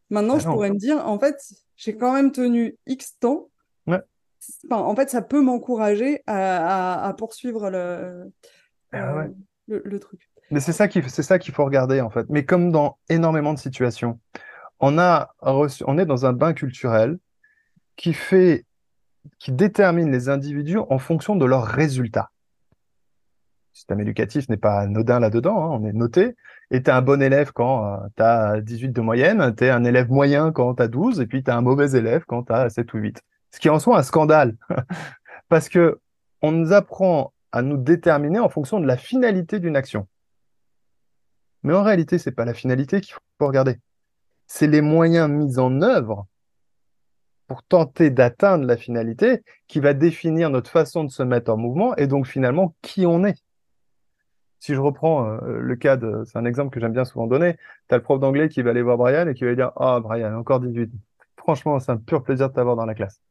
Maintenant, 0.09 0.35
Ah 0.35 0.39
je 0.39 0.45
pourrais 0.45 0.71
me 0.71 0.77
dire 0.77 1.07
en 1.07 1.19
fait, 1.19 1.35
j'ai 1.77 1.95
quand 1.95 2.13
même 2.13 2.31
tenu 2.31 2.77
X 2.87 3.17
temps. 3.19 3.49
Enfin, 4.69 4.81
en 4.81 4.95
fait, 4.95 5.09
ça 5.09 5.21
peut 5.21 5.41
m'encourager 5.41 6.21
à, 6.27 7.03
à- 7.03 7.07
à 7.07 7.13
poursuivre 7.13 7.69
le, 7.69 8.31
Ah 8.91 9.15
ouais. 9.17 9.23
euh, 9.25 9.29
le, 9.67 9.81
le 9.85 9.99
truc. 9.99 10.29
Mais 10.51 10.59
c'est 10.59 10.73
ça 10.73 10.87
qu'il 10.87 11.53
faut 11.53 11.65
regarder 11.65 12.01
en 12.01 12.09
fait. 12.09 12.27
Mais 12.29 12.45
comme 12.45 12.71
dans 12.71 12.97
énormément 13.09 13.53
de 13.53 13.59
situations, 13.59 14.19
on 14.79 14.97
a 14.99 15.33
reçu, 15.39 15.83
on 15.87 15.97
est 15.97 16.05
dans 16.05 16.25
un 16.25 16.33
bain 16.33 16.53
culturel 16.53 17.17
qui 17.95 18.13
fait, 18.13 18.65
qui 19.39 19.51
détermine 19.51 20.11
les 20.11 20.29
individus 20.29 20.77
en 20.77 20.99
fonction 20.99 21.35
de 21.35 21.45
leurs 21.45 21.65
résultats. 21.65 22.29
Le 23.73 23.77
système 23.77 23.99
éducatif 24.01 24.47
n'est 24.49 24.57
pas 24.57 24.79
anodin 24.81 25.19
là-dedans, 25.19 25.63
hein, 25.73 25.79
on 25.81 25.85
est 25.85 25.93
noté. 25.93 26.35
Et 26.71 26.81
tu 26.83 26.89
es 26.89 26.93
un 26.93 27.01
bon 27.01 27.21
élève 27.21 27.51
quand 27.51 27.99
tu 28.15 28.23
as 28.23 28.61
18 28.61 28.89
de 28.89 29.01
moyenne, 29.01 29.53
tu 29.55 29.65
es 29.65 29.69
un 29.69 29.83
élève 29.83 30.09
moyen 30.11 30.51
quand 30.51 30.75
tu 30.75 30.83
as 30.83 30.87
12, 30.87 31.19
et 31.21 31.27
puis 31.27 31.43
tu 31.43 31.49
es 31.49 31.53
un 31.53 31.61
mauvais 31.61 31.91
élève 31.97 32.23
quand 32.27 32.43
tu 32.43 32.53
as 32.53 32.69
7 32.69 32.93
ou 32.93 32.97
8. 32.99 33.21
Ce 33.55 33.59
qui 33.61 33.69
est 33.69 33.71
en 33.71 33.79
soi 33.79 33.97
un 33.97 34.03
scandale, 34.03 34.57
parce 35.47 35.69
que 35.69 36.01
on 36.41 36.51
nous 36.51 36.73
apprend 36.73 37.31
à 37.53 37.61
nous 37.61 37.77
déterminer 37.77 38.39
en 38.39 38.49
fonction 38.49 38.81
de 38.81 38.85
la 38.85 38.97
finalité 38.97 39.61
d'une 39.61 39.77
action. 39.77 40.09
Mais 41.63 41.73
en 41.73 41.81
réalité, 41.81 42.17
c'est 42.17 42.33
pas 42.33 42.43
la 42.43 42.53
finalité 42.53 42.99
qu'il 42.99 43.13
faut 43.13 43.47
regarder. 43.47 43.79
C'est 44.45 44.67
les 44.67 44.81
moyens 44.81 45.29
mis 45.29 45.57
en 45.57 45.81
œuvre 45.81 46.27
pour 47.47 47.63
tenter 47.63 48.09
d'atteindre 48.09 48.65
la 48.65 48.75
finalité 48.75 49.41
qui 49.69 49.79
va 49.79 49.93
définir 49.93 50.49
notre 50.49 50.69
façon 50.69 51.05
de 51.05 51.09
se 51.09 51.23
mettre 51.23 51.49
en 51.49 51.55
mouvement 51.55 51.95
et 51.95 52.07
donc 52.07 52.27
finalement 52.27 52.75
qui 52.81 53.05
on 53.05 53.23
est. 53.23 53.41
Si 54.59 54.75
je 54.75 54.81
reprends 54.81 55.29
euh, 55.29 55.59
le 55.61 55.75
cas 55.77 55.95
de, 55.95 56.25
c'est 56.25 56.37
un 56.37 56.43
exemple 56.43 56.73
que 56.73 56.81
j'aime 56.81 56.91
bien 56.91 57.05
souvent 57.05 57.25
donner, 57.25 57.55
tu 57.87 57.95
as 57.95 57.99
le 57.99 58.03
prof 58.03 58.19
d'anglais 58.19 58.49
qui 58.49 58.61
va 58.63 58.71
aller 58.71 58.81
voir 58.81 58.97
Brian 58.97 59.29
et 59.29 59.33
qui 59.33 59.45
va 59.45 59.51
lui 59.51 59.55
dire 59.55 59.71
Ah, 59.77 60.01
Brian, 60.01 60.35
encore 60.37 60.59
18. 60.59 60.91
Franchement, 61.37 61.79
c'est 61.79 61.93
un 61.93 61.97
pur 61.97 62.21
plaisir 62.21 62.49
de 62.49 62.53
t'avoir 62.53 62.75
dans 62.75 62.85
la 62.85 62.95
classe. 62.95 63.21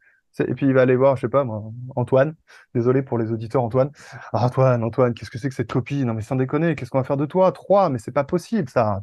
Et 0.41 0.55
puis 0.55 0.67
il 0.67 0.75
va 0.75 0.83
aller 0.83 0.97
voir, 0.97 1.17
je 1.17 1.23
sais 1.23 1.29
pas 1.29 1.45
moi, 1.45 1.63
Antoine. 1.97 2.35
Désolé 2.75 3.03
pour 3.03 3.19
les 3.19 3.31
auditeurs, 3.33 3.63
Antoine. 3.63 3.91
Ah, 4.33 4.47
Antoine, 4.47 4.83
Antoine, 4.83 5.15
qu'est-ce 5.15 5.31
que 5.31 5.39
c'est 5.39 5.49
que 5.49 5.55
cette 5.55 5.73
copie? 5.73 6.05
Non, 6.05 6.15
mais 6.15 6.23
sans 6.23 6.37
déconner, 6.37 6.75
qu'est-ce 6.75 6.91
qu'on 6.91 6.99
va 6.99 7.05
faire 7.05 7.17
de 7.17 7.27
toi? 7.27 7.53
Trois, 7.53 7.89
mais 7.89 7.99
c'est 7.99 8.13
pas 8.13 8.25
possible, 8.25 8.69
ça. 8.69 9.03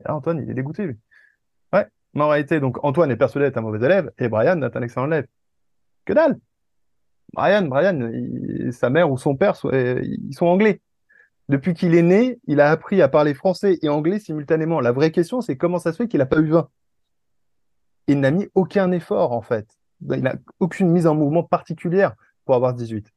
Et 0.00 0.04
là, 0.04 0.14
Antoine, 0.14 0.42
il 0.42 0.50
est 0.50 0.54
dégoûté, 0.54 0.86
lui. 0.86 0.96
Ouais, 1.72 1.86
mais 2.14 2.22
en 2.22 2.28
réalité, 2.28 2.60
donc 2.60 2.82
Antoine 2.84 3.10
est 3.10 3.16
persuadé 3.16 3.46
d'être 3.46 3.58
un 3.58 3.62
mauvais 3.62 3.84
élève 3.84 4.10
et 4.18 4.28
Brian 4.28 4.60
est 4.62 4.76
un 4.76 4.82
excellent 4.82 5.06
élève. 5.06 5.26
Que 6.04 6.12
dalle! 6.14 6.38
Brian, 7.34 7.66
Brian, 7.66 8.10
sa 8.72 8.88
mère 8.90 9.10
ou 9.10 9.18
son 9.18 9.36
père, 9.36 9.54
euh, 9.66 10.00
ils 10.02 10.34
sont 10.34 10.46
anglais. 10.46 10.80
Depuis 11.48 11.74
qu'il 11.74 11.94
est 11.94 12.02
né, 12.02 12.38
il 12.46 12.60
a 12.60 12.70
appris 12.70 13.00
à 13.02 13.08
parler 13.08 13.34
français 13.34 13.78
et 13.82 13.88
anglais 13.88 14.18
simultanément. 14.18 14.80
La 14.80 14.92
vraie 14.92 15.10
question, 15.10 15.40
c'est 15.40 15.56
comment 15.56 15.78
ça 15.78 15.92
se 15.92 15.98
fait 15.98 16.08
qu'il 16.08 16.18
n'a 16.18 16.26
pas 16.26 16.38
eu 16.38 16.48
20? 16.48 16.68
Il 18.06 18.20
n'a 18.20 18.30
mis 18.30 18.48
aucun 18.54 18.90
effort, 18.92 19.32
en 19.32 19.42
fait. 19.42 19.77
Il 20.02 20.22
n'a 20.22 20.36
aucune 20.60 20.90
mise 20.90 21.06
en 21.06 21.14
mouvement 21.14 21.42
particulière 21.42 22.14
pour 22.44 22.54
avoir 22.54 22.74
18. 22.74 23.12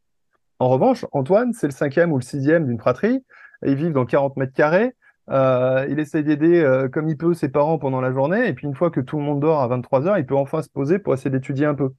En 0.60 0.70
revanche, 0.70 1.06
Antoine, 1.12 1.54
c'est 1.54 1.68
le 1.68 1.74
cinquième 1.74 2.12
ou 2.12 2.18
le 2.18 2.24
sixième 2.24 2.68
d'une 2.68 2.80
fratrie. 2.80 3.24
Ils 3.66 3.76
vivent 3.76 3.94
dans 3.94 4.06
40 4.06 4.38
mètres 4.38 4.54
carrés. 4.54 4.96
Euh, 5.30 5.86
il 5.90 6.00
essaie 6.00 6.24
d'aider 6.24 6.62
euh, 6.62 6.90
comme 6.90 7.08
il 7.08 7.18
peut 7.18 7.34
ses 7.34 7.50
parents 7.50 7.78
pendant 7.78 8.02
la 8.02 8.12
journée. 8.12 8.48
Et 8.48 8.54
puis, 8.54 8.68
une 8.68 8.76
fois 8.76 8.92
que 8.92 9.00
tout 9.00 9.18
le 9.18 9.24
monde 9.24 9.40
dort 9.40 9.62
à 9.62 9.68
23 9.68 10.08
heures, 10.08 10.18
il 10.18 10.26
peut 10.26 10.36
enfin 10.36 10.62
se 10.62 10.70
poser 10.70 11.00
pour 11.00 11.14
essayer 11.14 11.30
d'étudier 11.30 11.66
un 11.66 11.76
peu. 11.76 11.92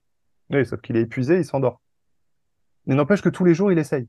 Oui, 0.51 0.67
sauf 0.67 0.81
qu'il 0.81 0.97
est 0.97 1.03
épuisé, 1.03 1.39
il 1.39 1.45
s'endort. 1.45 1.81
Mais 2.87 2.95
n'empêche 2.95 3.23
que 3.23 3.29
tous 3.29 3.45
les 3.45 3.55
jours, 3.55 3.73
il 3.73 3.79
essaye. 3.79 4.09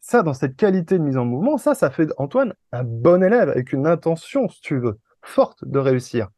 Ça, 0.00 0.22
dans 0.22 0.34
cette 0.34 0.56
qualité 0.56 0.98
de 0.98 1.02
mise 1.02 1.16
en 1.16 1.24
mouvement, 1.24 1.58
ça, 1.58 1.74
ça 1.74 1.90
fait 1.90 2.06
d'Antoine 2.06 2.54
un 2.72 2.84
bon 2.84 3.22
élève 3.22 3.48
avec 3.48 3.72
une 3.72 3.86
intention, 3.86 4.48
si 4.48 4.60
tu 4.60 4.78
veux, 4.78 5.00
forte 5.22 5.64
de 5.64 5.78
réussir. 5.78 6.28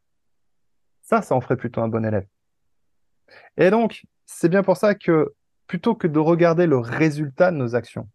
Ça, 1.03 1.21
ça 1.21 1.35
en 1.35 1.41
ferait 1.41 1.57
plutôt 1.57 1.81
un 1.81 1.87
bon 1.87 2.03
élève. 2.03 2.25
Et 3.57 3.69
donc, 3.69 4.05
c'est 4.25 4.49
bien 4.49 4.63
pour 4.63 4.77
ça 4.77 4.95
que 4.95 5.33
plutôt 5.67 5.95
que 5.95 6.07
de 6.07 6.19
regarder 6.19 6.65
le 6.67 6.77
résultat 6.77 7.51
de 7.51 7.57
nos 7.57 7.75
actions, 7.75 8.07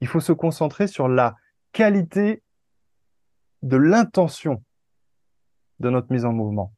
il 0.00 0.08
faut 0.08 0.20
se 0.20 0.32
concentrer 0.32 0.86
sur 0.86 1.08
la 1.08 1.36
qualité 1.72 2.42
de 3.62 3.76
l'intention 3.76 4.62
de 5.78 5.90
notre 5.90 6.12
mise 6.12 6.24
en 6.24 6.32
mouvement. 6.32 6.72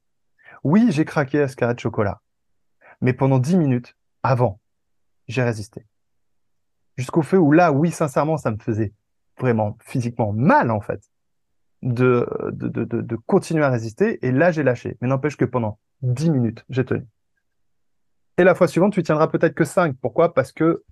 Oui, 0.64 0.89
j'ai 0.91 1.05
craqué 1.05 1.41
à 1.41 1.49
ce 1.49 1.57
carré 1.57 1.74
de 1.74 1.80
chocolat, 1.80 2.20
mais 3.01 3.12
pendant 3.12 3.39
dix 3.39 3.57
minutes, 3.57 3.97
avant, 4.22 4.61
j'ai 5.28 5.43
résisté. 5.43 5.87
Jusqu'au 6.97 7.22
fait 7.22 7.37
où 7.37 7.53
là, 7.53 7.72
oui, 7.72 7.91
sincèrement, 7.91 8.37
ça 8.37 8.51
me 8.51 8.59
faisait 8.59 8.93
vraiment 9.39 9.76
physiquement 9.80 10.33
mal, 10.33 10.70
en 10.70 10.80
fait, 10.80 11.11
de, 11.83 12.28
de, 12.53 13.16
continuer 13.26 13.64
à 13.64 13.70
résister. 13.70 14.24
Et 14.24 14.30
là, 14.30 14.53
j'ai 14.53 14.62
lâché. 14.62 14.97
Mais 15.01 15.09
n'empêche 15.09 15.37
que 15.37 15.45
pendant 15.45 15.78
dix 16.03 16.30
minutes, 16.30 16.64
j'ai 16.68 16.85
tenu. 16.85 17.07
Et 18.39 18.45
la 18.45 18.55
fois 18.55 18.68
suivante, 18.68 18.93
tu 18.93 19.03
tiendras 19.03 19.28
peut-être 19.28 19.55
que 19.55 19.64
cinq. 19.64 19.97
Pourquoi? 20.01 20.35
Parce 20.35 20.53
que 20.53 20.83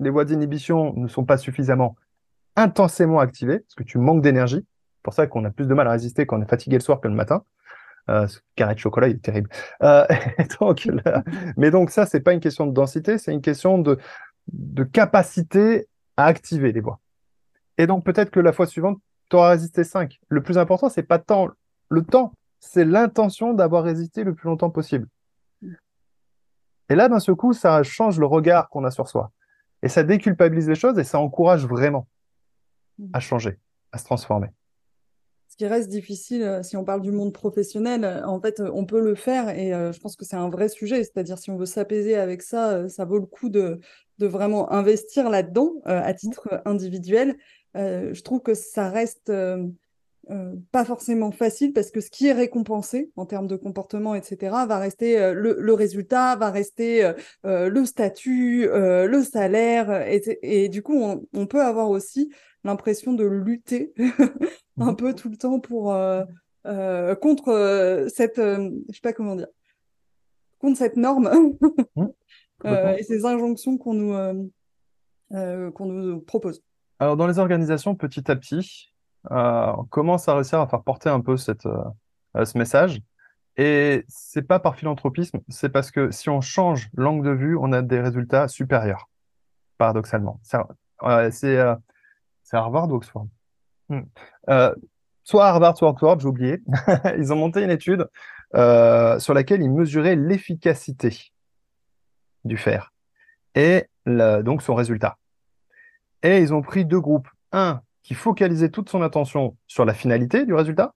les 0.00 0.10
voies 0.10 0.24
d'inhibition 0.24 0.94
ne 0.96 1.08
sont 1.08 1.24
pas 1.24 1.38
suffisamment 1.38 1.96
intensément 2.56 3.20
activées, 3.20 3.60
parce 3.60 3.74
que 3.74 3.84
tu 3.84 3.98
manques 3.98 4.22
d'énergie. 4.22 4.64
C'est 4.64 5.02
pour 5.02 5.14
ça 5.14 5.26
qu'on 5.26 5.44
a 5.44 5.50
plus 5.50 5.66
de 5.66 5.74
mal 5.74 5.86
à 5.86 5.92
résister 5.92 6.26
quand 6.26 6.38
on 6.38 6.42
est 6.42 6.48
fatigué 6.48 6.76
le 6.76 6.82
soir 6.82 7.00
que 7.00 7.08
le 7.08 7.14
matin. 7.14 7.44
Euh, 8.08 8.26
ce 8.26 8.38
carré 8.54 8.74
de 8.74 8.78
chocolat, 8.78 9.08
il 9.08 9.16
est 9.16 9.22
terrible. 9.22 9.50
Euh, 9.82 10.06
mais 11.56 11.70
donc 11.70 11.90
ça, 11.90 12.06
c'est 12.06 12.20
pas 12.20 12.32
une 12.32 12.40
question 12.40 12.66
de 12.66 12.72
densité, 12.72 13.18
c'est 13.18 13.32
une 13.32 13.40
question 13.40 13.78
de, 13.78 13.98
de 14.52 14.84
capacité 14.84 15.88
à 16.16 16.26
activer 16.26 16.72
les 16.72 16.80
voies. 16.80 17.00
Et 17.78 17.86
donc 17.86 18.04
peut-être 18.04 18.30
que 18.30 18.40
la 18.40 18.52
fois 18.52 18.66
suivante, 18.66 18.98
tu 19.28 19.36
auras 19.36 19.50
résisté 19.50 19.84
5. 19.84 20.18
Le 20.28 20.42
plus 20.42 20.56
important, 20.56 20.88
c'est 20.88 21.02
pas 21.02 21.18
tant 21.18 21.48
le 21.88 22.02
temps, 22.02 22.32
c'est 22.60 22.84
l'intention 22.84 23.54
d'avoir 23.54 23.84
résisté 23.84 24.24
le 24.24 24.34
plus 24.34 24.48
longtemps 24.48 24.70
possible. 24.70 25.08
Et 26.88 26.94
là, 26.94 27.08
d'un 27.08 27.20
seul 27.20 27.34
coup, 27.34 27.52
ça 27.52 27.82
change 27.82 28.18
le 28.18 28.26
regard 28.26 28.68
qu'on 28.68 28.84
a 28.84 28.90
sur 28.90 29.08
soi. 29.08 29.32
Et 29.82 29.88
ça 29.88 30.02
déculpabilise 30.02 30.68
les 30.68 30.74
choses 30.74 30.98
et 30.98 31.04
ça 31.04 31.18
encourage 31.18 31.66
vraiment 31.66 32.06
à 33.12 33.20
changer, 33.20 33.58
à 33.92 33.98
se 33.98 34.04
transformer 34.04 34.48
ce 35.56 35.64
qui 35.64 35.66
reste 35.66 35.88
difficile, 35.88 36.42
euh, 36.42 36.62
si 36.62 36.76
on 36.76 36.84
parle 36.84 37.00
du 37.00 37.12
monde 37.12 37.32
professionnel, 37.32 38.04
euh, 38.04 38.26
en 38.26 38.38
fait, 38.40 38.60
on 38.60 38.84
peut 38.84 39.00
le 39.00 39.14
faire 39.14 39.48
et 39.48 39.72
euh, 39.72 39.90
je 39.90 39.98
pense 39.98 40.14
que 40.14 40.26
c'est 40.26 40.36
un 40.36 40.50
vrai 40.50 40.68
sujet. 40.68 41.02
C'est-à-dire, 41.02 41.38
si 41.38 41.50
on 41.50 41.56
veut 41.56 41.64
s'apaiser 41.64 42.14
avec 42.14 42.42
ça, 42.42 42.90
ça 42.90 43.06
vaut 43.06 43.18
le 43.18 43.24
coup 43.24 43.48
de, 43.48 43.80
de 44.18 44.26
vraiment 44.26 44.70
investir 44.70 45.30
là-dedans 45.30 45.72
à 45.84 46.12
titre 46.12 46.60
individuel. 46.66 47.36
je 47.74 48.22
trouve 48.22 48.40
que 48.42 48.54
ça 48.54 48.90
reste 48.90 49.32
pas 50.72 50.84
forcément 50.84 51.30
facile 51.30 51.72
parce 51.72 51.90
que 51.90 52.00
ce 52.00 52.10
qui 52.10 52.26
est 52.26 52.32
récompensé 52.32 53.10
en 53.16 53.26
termes 53.26 53.46
de 53.46 53.56
comportement, 53.56 54.14
etc., 54.14 54.36
va 54.66 54.78
rester 54.78 55.32
le, 55.32 55.72
résultat, 55.72 56.34
va 56.36 56.50
rester 56.50 57.12
le 57.44 57.84
statut, 57.84 58.66
le 58.66 59.22
salaire. 59.22 60.02
Et, 60.08 60.22
et 60.42 60.68
du 60.68 60.82
coup, 60.82 60.96
on, 60.96 61.24
on, 61.32 61.46
peut 61.46 61.62
avoir 61.62 61.90
aussi 61.90 62.30
l'impression 62.66 63.14
de 63.14 63.24
lutter 63.24 63.94
un 64.78 64.94
peu 64.94 65.14
tout 65.14 65.30
le 65.30 65.36
temps 65.36 65.60
pour 65.60 65.92
euh, 65.92 66.24
euh, 66.66 67.14
contre 67.14 67.48
euh, 67.48 68.08
cette, 68.08 68.36
je 68.38 68.92
sais 68.92 69.00
pas 69.02 69.12
comment 69.12 69.36
dire, 69.36 69.48
contre 70.58 70.76
cette 70.78 70.96
norme 70.96 71.56
et 72.64 73.02
ces 73.02 73.24
injonctions 73.24 73.78
qu'on 73.78 73.94
nous 73.94 74.52
qu'on 75.72 75.86
nous 75.86 76.20
propose. 76.20 76.62
Alors 76.98 77.16
dans 77.16 77.26
les 77.26 77.38
organisations, 77.38 77.94
petit 77.94 78.30
à 78.30 78.36
petit, 78.36 78.90
on 79.30 79.84
commence 79.90 80.28
à 80.28 80.34
réussir 80.34 80.60
à 80.60 80.66
faire 80.66 80.82
porter 80.82 81.08
un 81.08 81.20
peu 81.20 81.36
cette, 81.36 81.68
ce 82.34 82.58
message. 82.58 83.00
Et 83.56 84.04
c'est 84.08 84.42
pas 84.42 84.58
par 84.58 84.76
philanthropisme, 84.76 85.40
c'est 85.48 85.70
parce 85.70 85.90
que 85.90 86.10
si 86.10 86.28
on 86.28 86.40
change 86.42 86.90
l'angle 86.94 87.26
de 87.26 87.32
vue, 87.32 87.56
on 87.56 87.72
a 87.72 87.80
des 87.80 88.00
résultats 88.00 88.48
supérieurs, 88.48 89.08
paradoxalement. 89.78 90.40
C'est 90.42 90.58
c'est 92.46 92.56
Harvard 92.56 92.88
ou 92.90 92.96
Oxford? 92.96 93.26
Hmm. 93.88 94.02
euh, 94.48 94.74
Soit 95.24 95.46
Harvard, 95.46 95.76
soit 95.76 95.88
Oxford, 95.88 96.20
j'ai 96.20 96.28
oublié. 96.28 96.62
ils 97.18 97.32
ont 97.32 97.36
monté 97.36 97.64
une 97.64 97.70
étude 97.70 98.08
euh, 98.54 99.18
sur 99.18 99.34
laquelle 99.34 99.60
ils 99.60 99.70
mesuraient 99.70 100.14
l'efficacité 100.14 101.32
du 102.44 102.56
fer 102.56 102.92
et 103.56 103.88
donc 104.06 104.62
son 104.62 104.76
résultat. 104.76 105.18
Et 106.22 106.38
ils 106.38 106.54
ont 106.54 106.62
pris 106.62 106.84
deux 106.84 107.00
groupes. 107.00 107.28
Un 107.50 107.80
qui 108.06 108.14
focalisait 108.14 108.68
toute 108.68 108.88
son 108.88 109.02
attention 109.02 109.56
sur 109.66 109.84
la 109.84 109.92
finalité 109.92 110.46
du 110.46 110.54
résultat 110.54 110.94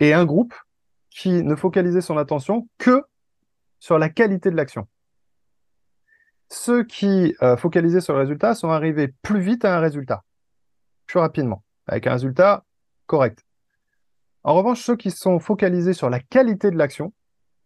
et 0.00 0.12
un 0.12 0.24
groupe 0.24 0.52
qui 1.10 1.44
ne 1.44 1.54
focalisait 1.54 2.00
son 2.00 2.18
attention 2.18 2.68
que 2.76 3.04
sur 3.78 4.00
la 4.00 4.08
qualité 4.08 4.50
de 4.50 4.56
l'action. 4.56 4.88
Ceux 6.50 6.82
qui 6.82 7.36
euh, 7.40 7.56
focalisaient 7.56 8.00
sur 8.00 8.14
le 8.14 8.18
résultat 8.18 8.56
sont 8.56 8.70
arrivés 8.70 9.14
plus 9.22 9.40
vite 9.40 9.64
à 9.64 9.76
un 9.76 9.78
résultat 9.78 10.24
plus 11.06 11.20
rapidement, 11.20 11.62
avec 11.86 12.08
un 12.08 12.14
résultat 12.14 12.64
correct. 13.06 13.44
En 14.42 14.54
revanche, 14.54 14.82
ceux 14.82 14.96
qui 14.96 15.12
sont 15.12 15.38
focalisés 15.38 15.92
sur 15.92 16.10
la 16.10 16.18
qualité 16.18 16.72
de 16.72 16.76
l'action 16.76 17.12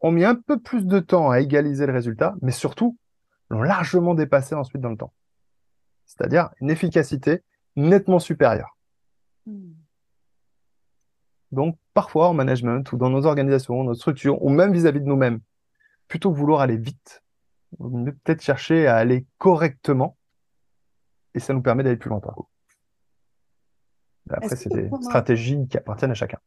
ont 0.03 0.11
mis 0.11 0.27
un 0.27 0.35
peu 0.35 0.61
plus 0.61 0.85
de 0.85 0.99
temps 0.99 1.31
à 1.31 1.41
égaliser 1.41 1.87
le 1.87 1.95
résultat, 1.95 2.35
mais 2.43 2.53
surtout 2.53 2.99
l'ont 3.49 3.63
largement 3.63 4.13
dépassé 4.13 4.55
ensuite 4.55 4.83
dans 4.83 4.91
le 4.91 4.99
temps. 4.99 5.15
C'est-à-dire 6.05 6.51
une 6.61 6.69
efficacité 6.69 7.43
nettement 7.77 8.19
supérieure. 8.19 8.77
Hmm. 9.47 9.73
Donc, 11.53 11.79
parfois 11.95 12.29
en 12.29 12.35
management 12.35 12.91
ou 12.93 12.97
dans 12.97 13.11
nos 13.11 13.27
organisations, 13.27 13.85
nos 13.85 13.95
structures, 13.95 14.43
ou 14.43 14.51
même 14.51 14.73
vis-à-vis 14.73 15.01
de 15.01 15.07
nous-mêmes, 15.07 15.41
plutôt 16.09 16.33
que 16.33 16.39
vouloir 16.39 16.61
aller 16.61 16.77
vite, 16.77 17.23
peut-être 17.79 18.43
chercher 18.43 18.87
à 18.87 18.97
aller 18.97 19.27
correctement, 19.39 20.17
et 21.35 21.41
ça 21.41 21.55
nous 21.55 21.63
permet 21.63 21.83
d'aller 21.83 21.97
plus 21.97 22.11
longtemps. 22.11 22.49
Après, 24.29 24.57
c'est 24.57 24.73
des 24.73 24.91
stratégies 25.03 25.69
qui 25.69 25.77
appartiennent 25.77 26.11
à 26.11 26.15
chacun. 26.15 26.39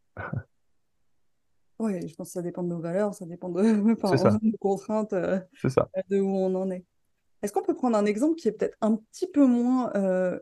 Oui, 1.79 2.05
je 2.07 2.13
pense 2.13 2.27
que 2.27 2.33
ça 2.33 2.41
dépend 2.41 2.61
de 2.61 2.67
nos 2.67 2.79
valeurs, 2.79 3.13
ça 3.13 3.25
dépend 3.25 3.47
de, 3.47 3.61
nos 4.43 4.57
contraintes, 4.59 5.13
euh, 5.13 5.39
de 6.09 6.19
où 6.19 6.35
on 6.35 6.53
en 6.55 6.69
est. 6.71 6.83
Est-ce 7.41 7.53
qu'on 7.53 7.63
peut 7.63 7.73
prendre 7.73 7.97
un 7.97 8.05
exemple 8.05 8.35
qui 8.35 8.49
est 8.49 8.51
peut-être 8.51 8.77
un 8.81 8.97
petit 8.97 9.27
peu 9.27 9.45
moins 9.45 9.93
euh, 9.95 10.37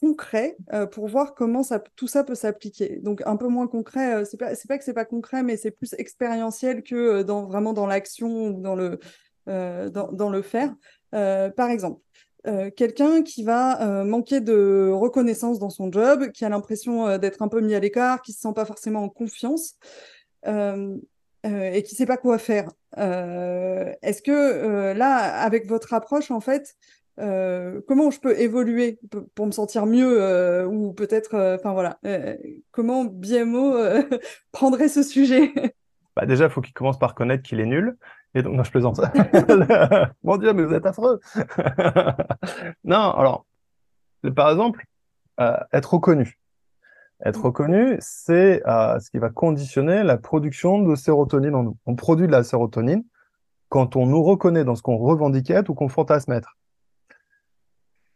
concret 0.00 0.56
euh, 0.72 0.86
pour 0.86 1.08
voir 1.08 1.34
comment 1.34 1.62
ça, 1.62 1.82
tout 1.96 2.06
ça 2.06 2.24
peut 2.24 2.34
s'appliquer 2.34 3.00
Donc, 3.02 3.22
un 3.26 3.36
peu 3.36 3.48
moins 3.48 3.66
concret, 3.66 4.24
c'est 4.24 4.36
pas, 4.36 4.52
pas 4.68 4.78
que 4.78 4.84
c'est 4.84 4.94
pas 4.94 5.04
concret, 5.04 5.42
mais 5.42 5.56
c'est 5.56 5.70
plus 5.70 5.94
expérientiel 5.98 6.82
que 6.82 7.22
dans, 7.22 7.46
vraiment 7.46 7.72
dans 7.72 7.86
l'action 7.86 8.48
ou 8.48 8.60
dans 8.60 8.74
le, 8.74 8.98
dans, 9.46 10.30
le 10.30 10.42
faire. 10.42 10.74
par 11.10 11.70
exemple, 11.70 12.00
euh, 12.46 12.70
quelqu'un 12.70 13.22
qui 13.22 13.42
va 13.42 13.82
euh, 13.82 14.04
manquer 14.04 14.40
de 14.40 14.90
reconnaissance 14.92 15.58
dans 15.58 15.68
son 15.68 15.92
job, 15.92 16.30
qui 16.30 16.44
a 16.44 16.48
l'impression 16.48 17.06
euh, 17.06 17.18
d'être 17.18 17.42
un 17.42 17.48
peu 17.48 17.60
mis 17.60 17.74
à 17.74 17.80
l'écart, 17.80 18.22
qui 18.22 18.32
se 18.32 18.40
sent 18.40 18.52
pas 18.54 18.64
forcément 18.64 19.02
en 19.02 19.08
confiance 19.08 19.74
et 21.42 21.82
qui 21.82 21.94
sait 21.94 22.06
pas 22.06 22.16
quoi 22.16 22.38
faire. 22.38 22.70
Est-ce 22.96 24.22
que 24.22 24.92
là, 24.92 25.42
avec 25.42 25.66
votre 25.66 25.92
approche, 25.92 26.30
en 26.30 26.40
fait, 26.40 26.74
comment 27.16 28.10
je 28.10 28.20
peux 28.20 28.38
évoluer 28.38 28.98
pour 29.34 29.46
me 29.46 29.52
sentir 29.52 29.86
mieux 29.86 30.66
ou 30.66 30.92
peut-être, 30.92 31.56
enfin 31.58 31.72
voilà, 31.72 31.98
comment 32.70 33.04
BMO 33.04 33.74
prendrait 34.52 34.88
ce 34.88 35.02
sujet? 35.02 35.52
Bah 36.16 36.26
Déjà, 36.26 36.46
il 36.46 36.50
faut 36.50 36.60
qu'il 36.60 36.74
commence 36.74 36.98
par 36.98 37.10
reconnaître 37.10 37.44
qu'il 37.44 37.60
est 37.60 37.66
nul. 37.66 37.96
Et 38.34 38.42
donc, 38.42 38.56
non, 38.56 38.64
je 38.64 38.70
plaisante. 38.72 39.00
Mon 40.24 40.38
Dieu, 40.38 40.52
mais 40.52 40.64
vous 40.64 40.74
êtes 40.74 40.84
affreux. 40.84 41.20
non, 42.82 43.12
alors, 43.12 43.46
par 44.34 44.50
exemple, 44.50 44.84
euh, 45.40 45.56
être 45.72 45.94
reconnu. 45.94 46.38
Être 47.24 47.44
reconnu, 47.44 47.96
c'est 48.00 48.62
euh, 48.66 48.98
ce 48.98 49.10
qui 49.10 49.18
va 49.18 49.30
conditionner 49.30 50.02
la 50.02 50.16
production 50.16 50.80
de 50.82 50.94
sérotonine 50.94 51.54
en 51.54 51.62
nous. 51.62 51.76
On 51.86 51.94
produit 51.94 52.26
de 52.26 52.32
la 52.32 52.42
sérotonine 52.42 53.04
quand 53.68 53.96
on 53.96 54.06
nous 54.06 54.22
reconnaît 54.22 54.64
dans 54.64 54.74
ce 54.74 54.82
qu'on 54.82 54.96
revendiquait 54.96 55.68
ou 55.68 55.74
qu'on 55.74 55.88
fantasme 55.88 56.32
être. 56.32 56.56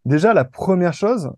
Déjà, 0.05 0.35
la 0.35 0.45
première 0.45 0.93
chose, 0.93 1.31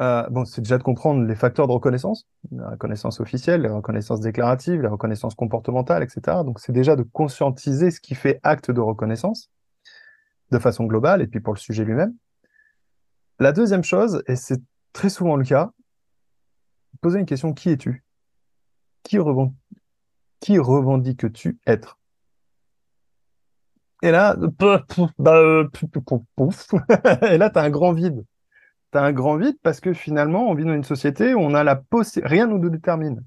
euh, 0.00 0.26
bon, 0.30 0.44
c'est 0.44 0.60
déjà 0.62 0.78
de 0.78 0.82
comprendre 0.82 1.26
les 1.26 1.34
facteurs 1.34 1.66
de 1.66 1.72
reconnaissance, 1.72 2.26
la 2.50 2.70
reconnaissance 2.70 3.20
officielle, 3.20 3.62
les 3.62 3.68
reconnaissances 3.68 4.20
déclaratives, 4.20 4.80
les 4.80 4.88
reconnaissances 4.88 5.34
comportementales, 5.34 6.02
etc. 6.02 6.38
Donc, 6.44 6.58
c'est 6.58 6.72
déjà 6.72 6.96
de 6.96 7.02
conscientiser 7.02 7.90
ce 7.90 8.00
qui 8.00 8.14
fait 8.14 8.40
acte 8.42 8.70
de 8.70 8.80
reconnaissance 8.80 9.50
de 10.50 10.58
façon 10.58 10.84
globale 10.84 11.22
et 11.22 11.26
puis 11.26 11.40
pour 11.40 11.54
le 11.54 11.58
sujet 11.58 11.84
lui-même. 11.84 12.14
La 13.38 13.52
deuxième 13.52 13.84
chose, 13.84 14.22
et 14.26 14.36
c'est 14.36 14.60
très 14.92 15.08
souvent 15.08 15.36
le 15.36 15.44
cas, 15.44 15.70
poser 17.00 17.20
une 17.20 17.26
question 17.26 17.54
qui 17.54 17.70
es-tu? 17.70 18.04
Qui, 19.02 19.18
qui 20.40 20.58
revendiques-tu 20.58 21.58
être? 21.66 21.99
Et 24.02 24.10
là, 24.10 24.36
et 24.38 24.42
là, 27.38 27.50
tu 27.50 27.58
as 27.58 27.62
un 27.62 27.70
grand 27.70 27.92
vide 27.92 28.24
tu 28.92 28.98
as 28.98 29.02
un 29.02 29.12
grand 29.12 29.36
vide 29.36 29.56
parce 29.62 29.80
que 29.80 29.92
finalement, 29.92 30.48
on 30.48 30.54
vit 30.54 30.64
dans 30.64 30.74
une 30.74 30.84
société 30.84 31.34
où 31.34 31.40
on 31.40 31.54
a 31.54 31.64
la 31.64 31.76
possibilité, 31.76 32.28
rien 32.28 32.46
ne 32.46 32.58
nous 32.58 32.70
détermine. 32.70 33.24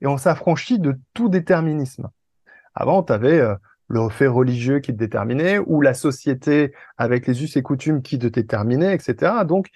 Et 0.00 0.06
on 0.06 0.16
s'affranchit 0.16 0.78
de 0.78 0.98
tout 1.14 1.28
déterminisme. 1.28 2.10
Avant, 2.74 3.02
tu 3.02 3.12
avais 3.12 3.40
euh, 3.40 3.54
le 3.88 4.08
fait 4.08 4.26
religieux 4.26 4.80
qui 4.80 4.92
te 4.92 4.98
déterminait, 4.98 5.58
ou 5.58 5.80
la 5.80 5.94
société 5.94 6.72
avec 6.96 7.26
les 7.26 7.42
us 7.42 7.56
et 7.56 7.62
coutumes 7.62 8.02
qui 8.02 8.18
te 8.18 8.26
déterminaient, 8.26 8.94
etc. 8.94 9.32
Donc, 9.44 9.68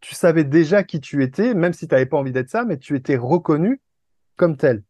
tu 0.00 0.14
savais 0.14 0.44
déjà 0.44 0.82
qui 0.82 1.00
tu 1.00 1.22
étais, 1.22 1.54
même 1.54 1.72
si 1.72 1.86
tu 1.86 1.94
n'avais 1.94 2.06
pas 2.06 2.16
envie 2.16 2.32
d'être 2.32 2.50
ça, 2.50 2.64
mais 2.64 2.76
tu 2.76 2.96
étais 2.96 3.16
reconnu 3.16 3.80
comme 4.36 4.56
tel. 4.56 4.82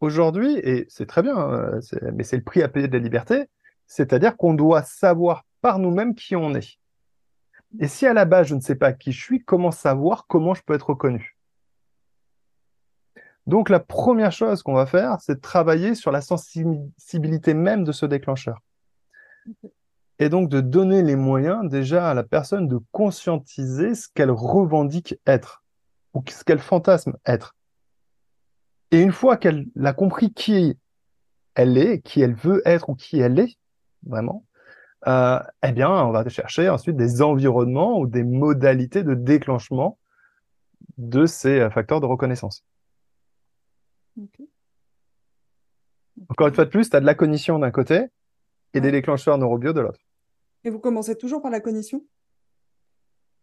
aujourd'hui, 0.00 0.58
et 0.58 0.86
c'est 0.88 1.06
très 1.06 1.22
bien, 1.22 1.36
hein, 1.36 1.80
mais 2.14 2.24
c'est 2.24 2.36
le 2.36 2.42
prix 2.42 2.62
à 2.62 2.68
payer 2.68 2.88
de 2.88 2.96
la 2.96 3.02
liberté, 3.02 3.48
c'est-à-dire 3.88 4.36
qu'on 4.36 4.54
doit 4.54 4.82
savoir 4.82 5.44
par 5.60 5.80
nous-mêmes 5.80 6.14
qui 6.14 6.36
on 6.36 6.54
est. 6.54 6.78
Et 7.80 7.88
si 7.88 8.06
à 8.06 8.12
la 8.12 8.24
base 8.24 8.46
je 8.46 8.54
ne 8.54 8.60
sais 8.60 8.76
pas 8.76 8.92
qui 8.92 9.10
je 9.10 9.20
suis, 9.20 9.44
comment 9.44 9.72
savoir 9.72 10.26
comment 10.28 10.54
je 10.54 10.62
peux 10.62 10.74
être 10.74 10.90
reconnu? 10.90 11.36
Donc 13.46 13.70
la 13.70 13.80
première 13.80 14.30
chose 14.30 14.62
qu'on 14.62 14.74
va 14.74 14.86
faire, 14.86 15.20
c'est 15.20 15.36
de 15.36 15.40
travailler 15.40 15.94
sur 15.94 16.12
la 16.12 16.20
sensibilité 16.20 17.54
même 17.54 17.82
de 17.82 17.92
ce 17.92 18.06
déclencheur. 18.06 18.60
Et 20.18 20.28
donc 20.28 20.50
de 20.50 20.60
donner 20.60 21.02
les 21.02 21.16
moyens 21.16 21.68
déjà 21.68 22.10
à 22.10 22.14
la 22.14 22.24
personne 22.24 22.68
de 22.68 22.78
conscientiser 22.92 23.94
ce 23.94 24.08
qu'elle 24.14 24.30
revendique 24.30 25.18
être 25.26 25.64
ou 26.12 26.22
ce 26.28 26.44
qu'elle 26.44 26.58
fantasme 26.58 27.16
être. 27.24 27.56
Et 28.90 29.00
une 29.00 29.12
fois 29.12 29.36
qu'elle 29.36 29.66
a 29.82 29.92
compris 29.92 30.32
qui 30.32 30.78
elle 31.54 31.78
est, 31.78 32.00
qui 32.00 32.20
elle 32.20 32.34
veut 32.34 32.62
être 32.64 32.88
ou 32.88 32.94
qui 32.94 33.18
elle 33.20 33.38
est, 33.38 33.57
vraiment, 34.04 34.44
euh, 35.06 35.40
eh 35.62 35.72
bien, 35.72 35.90
on 35.90 36.10
va 36.10 36.28
chercher 36.28 36.68
ensuite 36.68 36.96
des 36.96 37.22
environnements 37.22 37.98
ou 37.98 38.06
des 38.06 38.24
modalités 38.24 39.04
de 39.04 39.14
déclenchement 39.14 39.98
de 40.96 41.26
ces 41.26 41.60
euh, 41.60 41.70
facteurs 41.70 42.00
de 42.00 42.06
reconnaissance. 42.06 42.64
Encore 46.28 46.48
une 46.48 46.54
fois 46.54 46.64
de 46.64 46.70
plus, 46.70 46.90
tu 46.90 46.96
as 46.96 47.00
de 47.00 47.06
la 47.06 47.14
cognition 47.14 47.58
d'un 47.60 47.70
côté 47.70 48.06
et 48.74 48.80
des 48.80 48.90
déclencheurs 48.90 49.38
neurobio 49.38 49.72
de 49.72 49.80
l'autre. 49.80 50.00
Et 50.64 50.70
vous 50.70 50.80
commencez 50.80 51.16
toujours 51.16 51.40
par 51.40 51.50
la 51.50 51.60
cognition? 51.60 52.04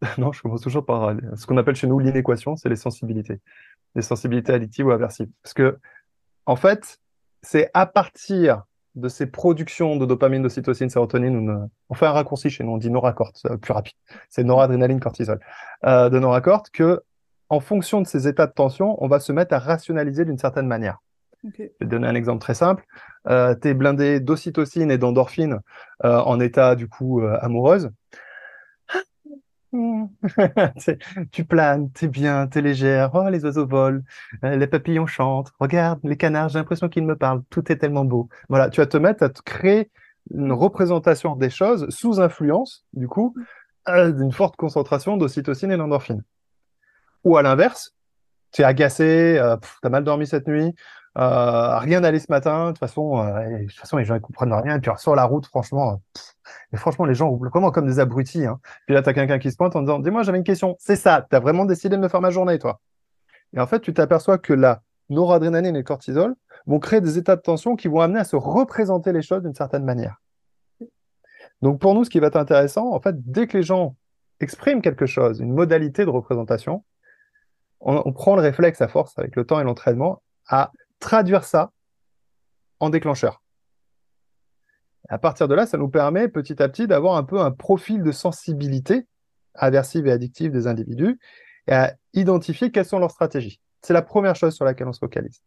Non, 0.18 0.34
je 0.34 0.42
commence 0.42 0.62
toujours 0.62 0.86
par 0.86 1.06
euh, 1.06 1.16
ce 1.36 1.46
qu'on 1.46 1.58
appelle 1.58 1.76
chez 1.76 1.88
nous 1.88 2.00
l'inéquation, 2.00 2.58
c'est 2.58 2.68
les 2.68 2.76
sensibilités. 2.76 3.40
Les 3.96 4.02
sensibilités 4.02 4.52
addictives 4.52 4.88
ou 4.88 4.92
aversives. 4.92 5.30
Parce 5.42 5.54
que, 5.54 5.80
en 6.46 6.58
fait, 6.58 7.00
c'est 7.42 7.72
à 7.74 7.86
partir 7.86 8.66
de 8.96 9.10
ces 9.10 9.26
productions 9.26 9.96
de 9.98 10.06
dopamine, 10.06 10.42
d'ocytocine, 10.42 10.90
sérotonine, 10.90 11.70
on 11.90 11.94
fait 11.94 12.06
un 12.06 12.12
raccourci 12.12 12.50
chez 12.50 12.64
nous, 12.64 12.72
on 12.72 12.78
dit 12.78 12.90
noracort, 12.90 13.32
c'est 13.36 13.58
plus 13.58 13.74
rapide. 13.74 13.96
C'est 14.30 14.44
noradrénaline, 14.44 15.00
cortisol. 15.00 15.40
Euh, 15.86 16.10
de 16.10 16.20
noracort 16.20 16.64
que, 16.72 17.02
en 17.50 17.60
fonction 17.60 18.02
de 18.02 18.08
ces 18.08 18.28
états 18.28 18.48
de 18.48 18.54
tension, 18.54 19.02
on 19.04 19.08
va 19.08 19.20
se 19.20 19.32
mettre 19.32 19.54
à 19.54 19.60
rationaliser 19.60 20.26
d'une 20.26 20.38
certaine 20.38 20.68
manière. 20.68 21.00
Je 21.44 21.64
vais 21.64 21.74
te 21.80 21.86
donner 21.86 22.08
un 22.08 22.16
exemple 22.16 22.42
très 22.42 22.54
simple. 22.54 22.86
Euh, 23.28 23.56
tu 23.60 23.70
es 23.70 23.74
blindé 23.74 24.20
d'ocytocine 24.20 24.92
et 24.92 24.98
d'endorphine 24.98 25.60
euh, 26.04 26.18
en 26.20 26.40
état 26.40 26.76
du 26.76 26.88
coup 26.88 27.22
euh, 27.22 27.38
amoureuse. 27.42 27.92
tu 31.32 31.46
planes, 31.46 31.92
t'es 31.92 32.08
bien, 32.08 32.48
t'es 32.48 32.62
légère. 32.62 33.12
Oh, 33.14 33.30
les 33.30 33.44
oiseaux 33.44 33.68
volent, 33.68 34.02
euh, 34.44 34.56
les 34.56 34.68
papillons 34.68 35.08
chantent. 35.08 35.52
Regarde, 35.60 36.00
les 36.04 36.18
canards, 36.18 36.50
j'ai 36.50 36.60
l'impression 36.60 36.90
qu'ils 36.90 37.06
me 37.06 37.16
parlent. 37.16 37.44
Tout 37.50 37.72
est 37.72 37.78
tellement 37.78 38.06
beau. 38.06 38.30
Voilà, 38.50 38.70
tu 38.70 38.82
vas 38.82 38.88
te 38.88 38.98
mettre 38.98 39.24
à 39.24 39.30
te 39.30 39.42
créer 39.42 39.92
une 40.34 40.52
représentation 40.52 41.36
des 41.36 41.50
choses 41.50 41.88
sous 41.90 42.20
influence, 42.20 42.86
du 42.94 43.08
coup, 43.08 43.36
euh, 43.88 44.12
d'une 44.12 44.32
forte 44.32 44.56
concentration 44.56 45.18
d'ocytocine 45.18 45.72
et 45.72 45.78
d'endorphine. 45.78 46.24
Ou 47.24 47.38
à 47.38 47.42
l'inverse, 47.42 47.96
tu 48.52 48.62
es 48.62 48.66
agacé, 48.66 49.38
euh, 49.38 49.58
tu 49.58 49.88
as 49.88 49.90
mal 49.90 50.04
dormi 50.04 50.26
cette 50.26 50.48
nuit, 50.48 50.74
euh, 51.18 51.78
rien 51.78 52.02
d'aller 52.02 52.20
ce 52.20 52.28
matin. 52.30 52.68
De 52.68 52.72
toute 52.72 52.80
façon, 52.80 53.20
euh, 53.20 53.60
de 53.60 53.66
toute 53.66 53.80
façon, 53.80 53.98
les 53.98 54.06
gens 54.06 54.16
ne 54.16 54.20
comprennent 54.20 54.54
rien. 54.54 54.78
Et 54.78 54.80
puis 54.80 54.92
sur 54.98 55.16
la 55.16 55.26
route, 55.26 55.46
franchement, 55.48 56.02
mais 56.72 56.78
franchement, 56.78 57.06
les 57.06 57.16
gens 57.16 57.30
roulent 57.30 57.50
comment 57.50 57.72
comme 57.72 57.86
des 57.86 58.00
abrutis. 58.00 58.46
Hein. 58.46 58.60
Puis 58.86 58.96
là, 58.96 59.02
tu 59.02 59.10
as 59.10 59.14
quelqu'un 59.14 59.40
qui 59.40 59.52
se 59.52 59.58
pointe 59.58 59.76
en 59.76 59.82
disant 59.82 60.00
Dis-moi, 60.00 60.24
j'avais 60.24 60.38
une 60.38 60.44
question. 60.44 60.76
C'est 60.80 60.96
ça, 60.96 61.26
tu 61.30 61.36
as 61.36 61.40
vraiment 61.40 61.66
décidé 61.66 61.96
de 61.96 62.02
me 62.02 62.08
faire 62.08 62.22
ma 62.22 62.30
journée, 62.30 62.60
toi. 62.60 62.80
Et 63.54 63.60
en 63.60 63.68
fait, 63.68 63.80
tu 63.80 63.94
t'aperçois 63.94 64.38
que 64.38 64.54
la 64.54 64.82
noradrénaline 65.10 65.76
et 65.76 65.80
le 65.80 65.84
cortisol 65.84 66.36
vont 66.66 66.80
créer 66.80 67.02
des 67.02 67.18
états 67.18 67.36
de 67.36 67.42
tension 67.42 67.76
qui 67.76 67.88
vont 67.88 68.02
amener 68.02 68.20
à 68.20 68.24
se 68.24 68.36
représenter 68.36 69.12
les 69.12 69.22
choses 69.22 69.44
d'une 69.44 69.54
certaine 69.54 69.84
manière. 69.84 70.22
Donc 71.62 71.80
pour 71.80 71.94
nous, 71.94 72.04
ce 72.04 72.10
qui 72.10 72.20
va 72.20 72.28
être 72.28 72.36
intéressant, 72.36 72.92
en 72.92 73.00
fait, 73.00 73.16
dès 73.30 73.48
que 73.48 73.58
les 73.58 73.64
gens 73.64 73.96
expriment 74.40 74.82
quelque 74.82 75.06
chose, 75.06 75.40
une 75.40 75.54
modalité 75.54 76.06
de 76.06 76.10
représentation, 76.10 76.84
on, 77.80 78.02
on 78.04 78.14
prend 78.14 78.36
le 78.36 78.42
réflexe 78.42 78.82
à 78.82 78.88
force 78.88 79.18
avec 79.18 79.36
le 79.36 79.46
temps 79.46 79.60
et 79.60 79.64
l'entraînement 79.64 80.22
à 80.48 80.72
traduire 81.00 81.44
ça 81.44 81.72
en 82.80 82.90
déclencheur. 82.90 83.42
À 85.10 85.18
partir 85.18 85.48
de 85.48 85.56
là, 85.56 85.66
ça 85.66 85.78
nous 85.78 85.90
permet 85.90 86.28
petit 86.28 86.62
à 86.62 86.70
petit 86.70 86.88
d'avoir 86.88 87.16
un 87.16 87.24
peu 87.24 87.40
un 87.40 87.52
profil 87.52 88.04
de 88.04 88.12
sensibilité 88.12 89.06
aversive 89.54 90.08
et 90.08 90.12
addictive 90.12 90.52
des 90.52 90.68
individus 90.68 91.20
et 91.68 91.74
à 91.74 91.96
identifier 92.14 92.72
quelles 92.72 92.86
sont 92.86 93.00
leurs 93.00 93.12
stratégies. 93.12 93.60
C'est 93.82 93.94
la 93.94 94.02
première 94.02 94.36
chose 94.36 94.54
sur 94.54 94.66
laquelle 94.66 94.88
on 94.88 94.94
se 94.94 95.00
focalise. 95.00 95.42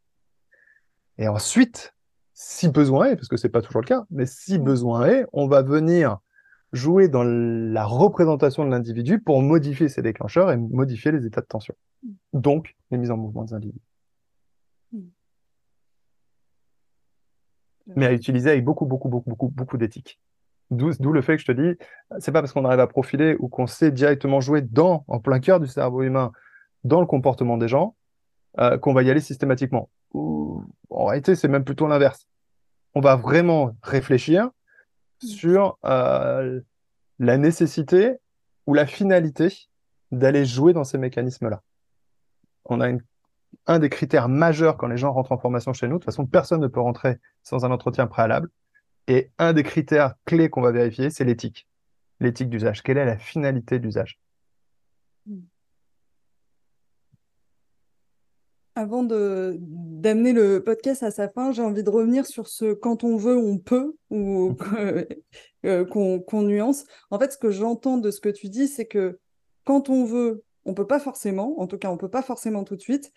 Et 1.18 1.28
ensuite, 1.28 1.94
si 2.34 2.68
besoin 2.68 3.06
est, 3.06 3.16
parce 3.16 3.28
que 3.28 3.36
c'est 3.36 3.48
pas 3.48 3.62
toujours 3.62 3.82
le 3.82 3.86
cas, 3.86 4.04
mais 4.10 4.26
si 4.26 4.58
besoin 4.58 5.06
est, 5.06 5.26
on 5.32 5.48
va 5.48 5.62
venir 5.62 6.18
jouer 6.72 7.08
dans 7.08 7.24
la 7.24 7.84
représentation 7.84 8.64
de 8.64 8.70
l'individu 8.70 9.20
pour 9.20 9.42
modifier 9.42 9.88
ses 9.88 10.02
déclencheurs 10.02 10.52
et 10.52 10.56
modifier 10.56 11.10
les 11.10 11.26
états 11.26 11.40
de 11.40 11.46
tension. 11.46 11.74
Donc, 12.32 12.76
les 12.90 12.98
mises 12.98 13.10
en 13.10 13.16
mouvement 13.16 13.44
des 13.44 13.54
individus. 13.54 13.87
Mais 17.96 18.06
à 18.06 18.12
utiliser 18.12 18.50
avec 18.50 18.64
beaucoup, 18.64 18.86
beaucoup, 18.86 19.08
beaucoup, 19.08 19.30
beaucoup, 19.30 19.48
beaucoup 19.48 19.76
d'éthique. 19.76 20.20
D'où 20.70 21.12
le 21.12 21.22
fait 21.22 21.36
que 21.36 21.42
je 21.42 21.46
te 21.46 21.52
dis, 21.52 21.78
c'est 22.18 22.30
pas 22.30 22.42
parce 22.42 22.52
qu'on 22.52 22.64
arrive 22.64 22.80
à 22.80 22.86
profiler 22.86 23.36
ou 23.38 23.48
qu'on 23.48 23.66
sait 23.66 23.90
directement 23.90 24.40
jouer 24.40 24.60
dans, 24.60 25.04
en 25.08 25.18
plein 25.18 25.40
cœur 25.40 25.60
du 25.60 25.66
cerveau 25.66 26.02
humain, 26.02 26.30
dans 26.84 27.00
le 27.00 27.06
comportement 27.06 27.56
des 27.56 27.68
gens, 27.68 27.96
euh, 28.58 28.76
qu'on 28.76 28.92
va 28.92 29.02
y 29.02 29.10
aller 29.10 29.20
systématiquement. 29.20 29.88
Ou, 30.12 30.62
en 30.90 31.06
réalité, 31.06 31.34
c'est 31.36 31.48
même 31.48 31.64
plutôt 31.64 31.86
l'inverse. 31.86 32.28
On 32.94 33.00
va 33.00 33.16
vraiment 33.16 33.76
réfléchir 33.82 34.50
sur 35.22 35.78
euh, 35.84 36.60
la 37.18 37.38
nécessité 37.38 38.16
ou 38.66 38.74
la 38.74 38.86
finalité 38.86 39.48
d'aller 40.12 40.44
jouer 40.44 40.72
dans 40.72 40.84
ces 40.84 40.98
mécanismes-là. 40.98 41.62
On 42.66 42.80
a 42.80 42.88
une 42.88 43.02
un 43.66 43.78
des 43.78 43.88
critères 43.88 44.28
majeurs 44.28 44.76
quand 44.76 44.86
les 44.86 44.96
gens 44.96 45.12
rentrent 45.12 45.32
en 45.32 45.38
formation 45.38 45.72
chez 45.72 45.86
nous. 45.86 45.94
De 45.94 45.98
toute 45.98 46.06
façon, 46.06 46.26
personne 46.26 46.60
ne 46.60 46.66
peut 46.66 46.80
rentrer 46.80 47.18
sans 47.42 47.64
un 47.64 47.70
entretien 47.70 48.06
préalable. 48.06 48.48
Et 49.06 49.30
un 49.38 49.52
des 49.52 49.62
critères 49.62 50.14
clés 50.26 50.50
qu'on 50.50 50.60
va 50.60 50.70
vérifier, 50.70 51.10
c'est 51.10 51.24
l'éthique. 51.24 51.66
L'éthique 52.20 52.50
d'usage. 52.50 52.82
Quelle 52.82 52.98
est 52.98 53.06
la 53.06 53.16
finalité 53.16 53.78
d'usage 53.78 54.20
Avant 58.74 59.02
d'amener 59.02 60.32
le 60.32 60.62
podcast 60.62 61.02
à 61.02 61.10
sa 61.10 61.28
fin, 61.28 61.50
j'ai 61.50 61.62
envie 61.62 61.82
de 61.82 61.90
revenir 61.90 62.26
sur 62.26 62.46
ce 62.46 62.74
quand 62.74 63.02
on 63.02 63.16
veut, 63.16 63.36
on 63.36 63.58
peut, 63.58 63.96
ou 64.10 64.56
euh, 65.64 65.84
qu'on 65.84 66.42
nuance. 66.42 66.84
En 67.10 67.18
fait, 67.18 67.32
ce 67.32 67.38
que 67.38 67.50
j'entends 67.50 67.98
de 67.98 68.10
ce 68.10 68.20
que 68.20 68.28
tu 68.28 68.48
dis, 68.48 68.68
c'est 68.68 68.86
que 68.86 69.18
quand 69.64 69.88
on 69.88 70.04
veut, 70.04 70.44
on 70.64 70.74
peut 70.74 70.86
pas 70.86 71.00
forcément, 71.00 71.58
en 71.60 71.66
tout 71.66 71.78
cas, 71.78 71.90
on 71.90 71.96
peut 71.96 72.10
pas 72.10 72.22
forcément 72.22 72.62
tout 72.62 72.76
de 72.76 72.80
suite. 72.80 73.10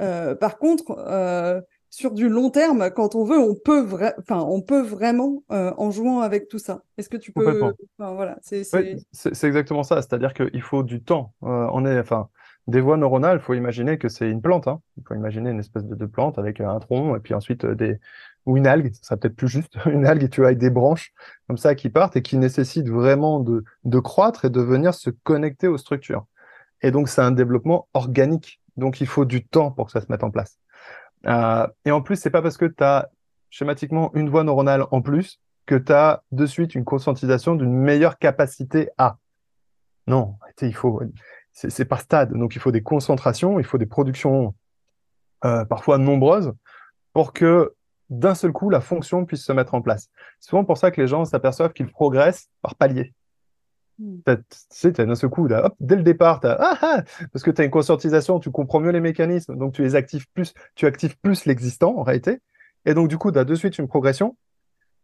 Euh, 0.00 0.34
par 0.34 0.58
contre, 0.58 0.96
euh, 0.98 1.60
sur 1.90 2.12
du 2.12 2.28
long 2.28 2.50
terme, 2.50 2.90
quand 2.90 3.14
on 3.14 3.24
veut, 3.24 3.38
on 3.38 3.54
peut, 3.54 3.86
enfin, 4.18 4.40
on 4.40 4.60
peut 4.60 4.82
vraiment 4.82 5.42
euh, 5.50 5.72
en 5.78 5.90
jouant 5.90 6.20
avec 6.20 6.48
tout 6.48 6.58
ça. 6.58 6.82
Est-ce 6.98 7.08
que 7.08 7.16
tu 7.16 7.32
peux. 7.32 7.60
voilà, 7.98 8.38
c'est 8.42 9.44
exactement 9.44 9.82
ça. 9.82 10.02
C'est-à-dire 10.02 10.34
qu'il 10.34 10.62
faut 10.62 10.82
du 10.82 11.02
temps. 11.02 11.32
on 11.40 11.86
est, 11.86 11.98
enfin, 11.98 12.28
des 12.66 12.80
voies 12.80 12.96
neuronales, 12.96 13.38
il 13.38 13.42
faut 13.42 13.54
imaginer 13.54 13.96
que 13.96 14.08
c'est 14.08 14.28
une 14.28 14.42
plante. 14.42 14.68
Hein. 14.68 14.80
Il 14.98 15.04
faut 15.06 15.14
imaginer 15.14 15.50
une 15.50 15.60
espèce 15.60 15.84
de, 15.84 16.06
plante 16.06 16.38
avec 16.38 16.60
un 16.60 16.78
tronc 16.80 17.16
et 17.16 17.20
puis 17.20 17.34
ensuite 17.34 17.64
des. 17.64 17.98
Ou 18.44 18.56
une 18.56 18.68
algue, 18.68 18.92
ça 18.94 19.02
serait 19.02 19.16
peut-être 19.16 19.34
plus 19.34 19.48
juste, 19.48 19.74
une 19.86 20.06
algue, 20.06 20.30
tu 20.30 20.40
vois, 20.40 20.48
avec 20.48 20.58
des 20.58 20.70
branches 20.70 21.12
comme 21.48 21.56
ça 21.56 21.74
qui 21.74 21.90
partent 21.90 22.14
et 22.14 22.22
qui 22.22 22.36
nécessitent 22.36 22.88
vraiment 22.88 23.40
de, 23.40 23.64
de 23.82 23.98
croître 23.98 24.44
et 24.44 24.50
de 24.50 24.60
venir 24.60 24.94
se 24.94 25.10
connecter 25.10 25.66
aux 25.66 25.78
structures. 25.78 26.26
Et 26.82 26.92
donc, 26.92 27.08
c'est 27.08 27.22
un 27.22 27.32
développement 27.32 27.88
organique 27.92 28.60
donc, 28.76 29.00
il 29.00 29.06
faut 29.06 29.24
du 29.24 29.46
temps 29.46 29.70
pour 29.70 29.86
que 29.86 29.92
ça 29.92 30.00
se 30.00 30.06
mette 30.10 30.24
en 30.24 30.30
place. 30.30 30.58
Euh, 31.26 31.66
et 31.84 31.90
en 31.90 32.02
plus, 32.02 32.16
c'est 32.16 32.30
pas 32.30 32.42
parce 32.42 32.56
que 32.56 32.66
tu 32.66 32.82
as 32.84 33.08
schématiquement 33.50 34.10
une 34.14 34.28
voie 34.28 34.44
neuronale 34.44 34.84
en 34.90 35.00
plus 35.02 35.40
que 35.64 35.74
tu 35.74 35.92
as 35.92 36.22
de 36.30 36.46
suite 36.46 36.74
une 36.74 36.84
conscientisation 36.84 37.54
d'une 37.54 37.72
meilleure 37.72 38.18
capacité 38.18 38.90
à. 38.98 39.16
Non, 40.06 40.36
il 40.62 40.74
faut, 40.74 41.02
c'est 41.52 41.84
par 41.84 42.00
stade. 42.00 42.32
Donc, 42.32 42.54
il 42.54 42.60
faut 42.60 42.70
des 42.70 42.82
concentrations, 42.82 43.58
il 43.58 43.64
faut 43.64 43.78
des 43.78 43.86
productions 43.86 44.54
euh, 45.44 45.64
parfois 45.64 45.98
nombreuses 45.98 46.52
pour 47.12 47.32
que 47.32 47.74
d'un 48.08 48.34
seul 48.34 48.52
coup, 48.52 48.70
la 48.70 48.80
fonction 48.80 49.24
puisse 49.24 49.44
se 49.44 49.52
mettre 49.52 49.74
en 49.74 49.82
place. 49.82 50.10
C'est 50.38 50.50
souvent 50.50 50.64
pour 50.64 50.78
ça 50.78 50.90
que 50.90 51.00
les 51.00 51.08
gens 51.08 51.24
s'aperçoivent 51.24 51.72
qu'ils 51.72 51.90
progressent 51.90 52.48
par 52.62 52.76
paliers. 52.76 53.12
Hmm. 53.98 54.18
Tu 54.26 54.36
sais, 54.70 54.92
d'un 54.92 55.14
seul 55.14 55.30
coup, 55.30 55.48
dès 55.80 55.96
le 55.96 56.02
départ, 56.02 56.40
ah, 56.44 56.78
ah, 56.82 57.02
parce 57.32 57.42
que 57.42 57.50
tu 57.50 57.62
as 57.62 57.64
une 57.64 57.70
conscientisation, 57.70 58.40
tu 58.40 58.50
comprends 58.50 58.80
mieux 58.80 58.90
les 58.90 59.00
mécanismes, 59.00 59.56
donc 59.56 59.72
tu 59.72 59.82
les 59.82 59.94
actives 59.94 60.26
plus, 60.34 60.52
tu 60.74 60.86
actives 60.86 61.16
plus 61.18 61.46
l'existant 61.46 61.96
en 61.96 62.02
réalité. 62.02 62.40
Et 62.84 62.94
donc, 62.94 63.08
du 63.08 63.16
coup, 63.18 63.32
tu 63.32 63.38
as 63.38 63.44
de 63.44 63.54
suite 63.54 63.78
une 63.78 63.88
progression. 63.88 64.36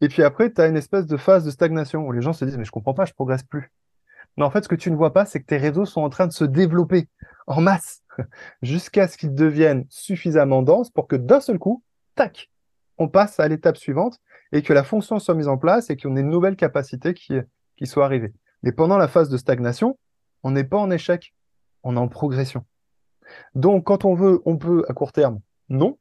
Et 0.01 0.09
puis 0.09 0.23
après, 0.23 0.53
tu 0.53 0.61
as 0.61 0.67
une 0.67 0.77
espèce 0.77 1.07
de 1.07 1.17
phase 1.17 1.45
de 1.45 1.51
stagnation 1.51 2.07
où 2.07 2.13
les 2.13 2.21
gens 2.21 2.33
se 2.33 2.45
disent, 2.45 2.59
mais 2.59 2.65
je 2.65 2.71
comprends 2.71 2.95
pas, 2.95 3.05
je 3.05 3.13
progresse 3.13 3.45
plus. 3.45 3.73
Mais 4.37 4.45
en 4.45 4.51
fait, 4.51 4.65
ce 4.65 4.69
que 4.69 4.75
tu 4.75 4.91
ne 4.91 4.97
vois 4.97 5.13
pas, 5.13 5.25
c'est 5.25 5.41
que 5.41 5.47
tes 5.47 5.57
réseaux 5.57 5.85
sont 5.85 6.03
en 6.03 6.11
train 6.11 6.27
de 6.27 6.33
se 6.33 6.45
développer 6.45 7.09
en 7.47 7.61
masse 7.61 8.03
jusqu'à 8.63 9.09
ce 9.09 9.17
qu'ils 9.17 9.35
deviennent 9.35 9.87
suffisamment 9.89 10.63
denses 10.63 10.91
pour 10.91 11.07
que 11.07 11.17
d'un 11.17 11.41
seul 11.41 11.59
coup, 11.59 11.83
tac, 12.15 12.51
on 12.99 13.09
passe 13.09 13.41
à 13.41 13.49
l'étape 13.49 13.77
suivante 13.77 14.19
et 14.53 14.63
que 14.63 14.73
la 14.73 14.85
fonction 14.85 15.19
soit 15.19 15.35
mise 15.35 15.49
en 15.49 15.59
place 15.59 15.91
et 15.91 15.97
qu'on 15.97 16.17
ait 16.17 16.21
une 16.21 16.31
nouvelle 16.31 16.57
capacité 16.57 17.15
qui, 17.15 17.35
qui 17.77 17.87
soit 17.87 18.05
arrivée. 18.05 18.33
Mais 18.63 18.73
pendant 18.73 18.99
la 18.99 19.09
phase 19.09 19.29
de 19.29 19.37
stagnation, 19.37 19.99
on 20.43 20.51
n'est 20.53 20.65
pas 20.65 20.79
en 20.79 20.91
échec, 20.91 21.35
on 21.83 21.97
est 21.97 22.01
en 22.01 22.09
progression. 22.09 22.65
Donc, 23.55 23.85
quand 23.85 24.05
on 24.05 24.15
veut, 24.15 24.41
on 24.45 24.57
peut 24.57 24.85
à 24.89 24.95
court 24.95 25.13
terme. 25.13 25.41
Non, 25.69 25.99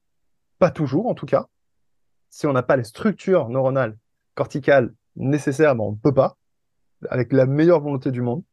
pas 0.60 0.72
toujours 0.72 1.08
en 1.08 1.14
tout 1.14 1.26
cas. 1.26 1.48
Si 2.30 2.48
on 2.48 2.54
n'a 2.54 2.64
pas 2.64 2.78
les 2.78 2.84
structures 2.84 3.50
neuronales 3.50 3.98
corticales 4.36 4.94
nécessaires, 5.16 5.76
ben, 5.76 5.84
on 5.84 5.92
ne 5.92 5.98
peut 5.98 6.14
pas, 6.14 6.38
avec 7.10 7.34
la 7.34 7.46
meilleure 7.46 7.82
volonté 7.82 8.12
du 8.12 8.22
monde. 8.22 8.44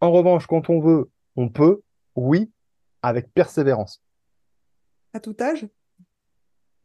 En 0.00 0.10
revanche, 0.10 0.46
quand 0.46 0.68
on 0.68 0.80
veut, 0.80 1.10
on 1.36 1.48
peut, 1.48 1.82
oui, 2.16 2.50
avec 3.02 3.32
persévérance. 3.32 4.02
À 5.12 5.20
tout 5.20 5.36
âge? 5.40 5.66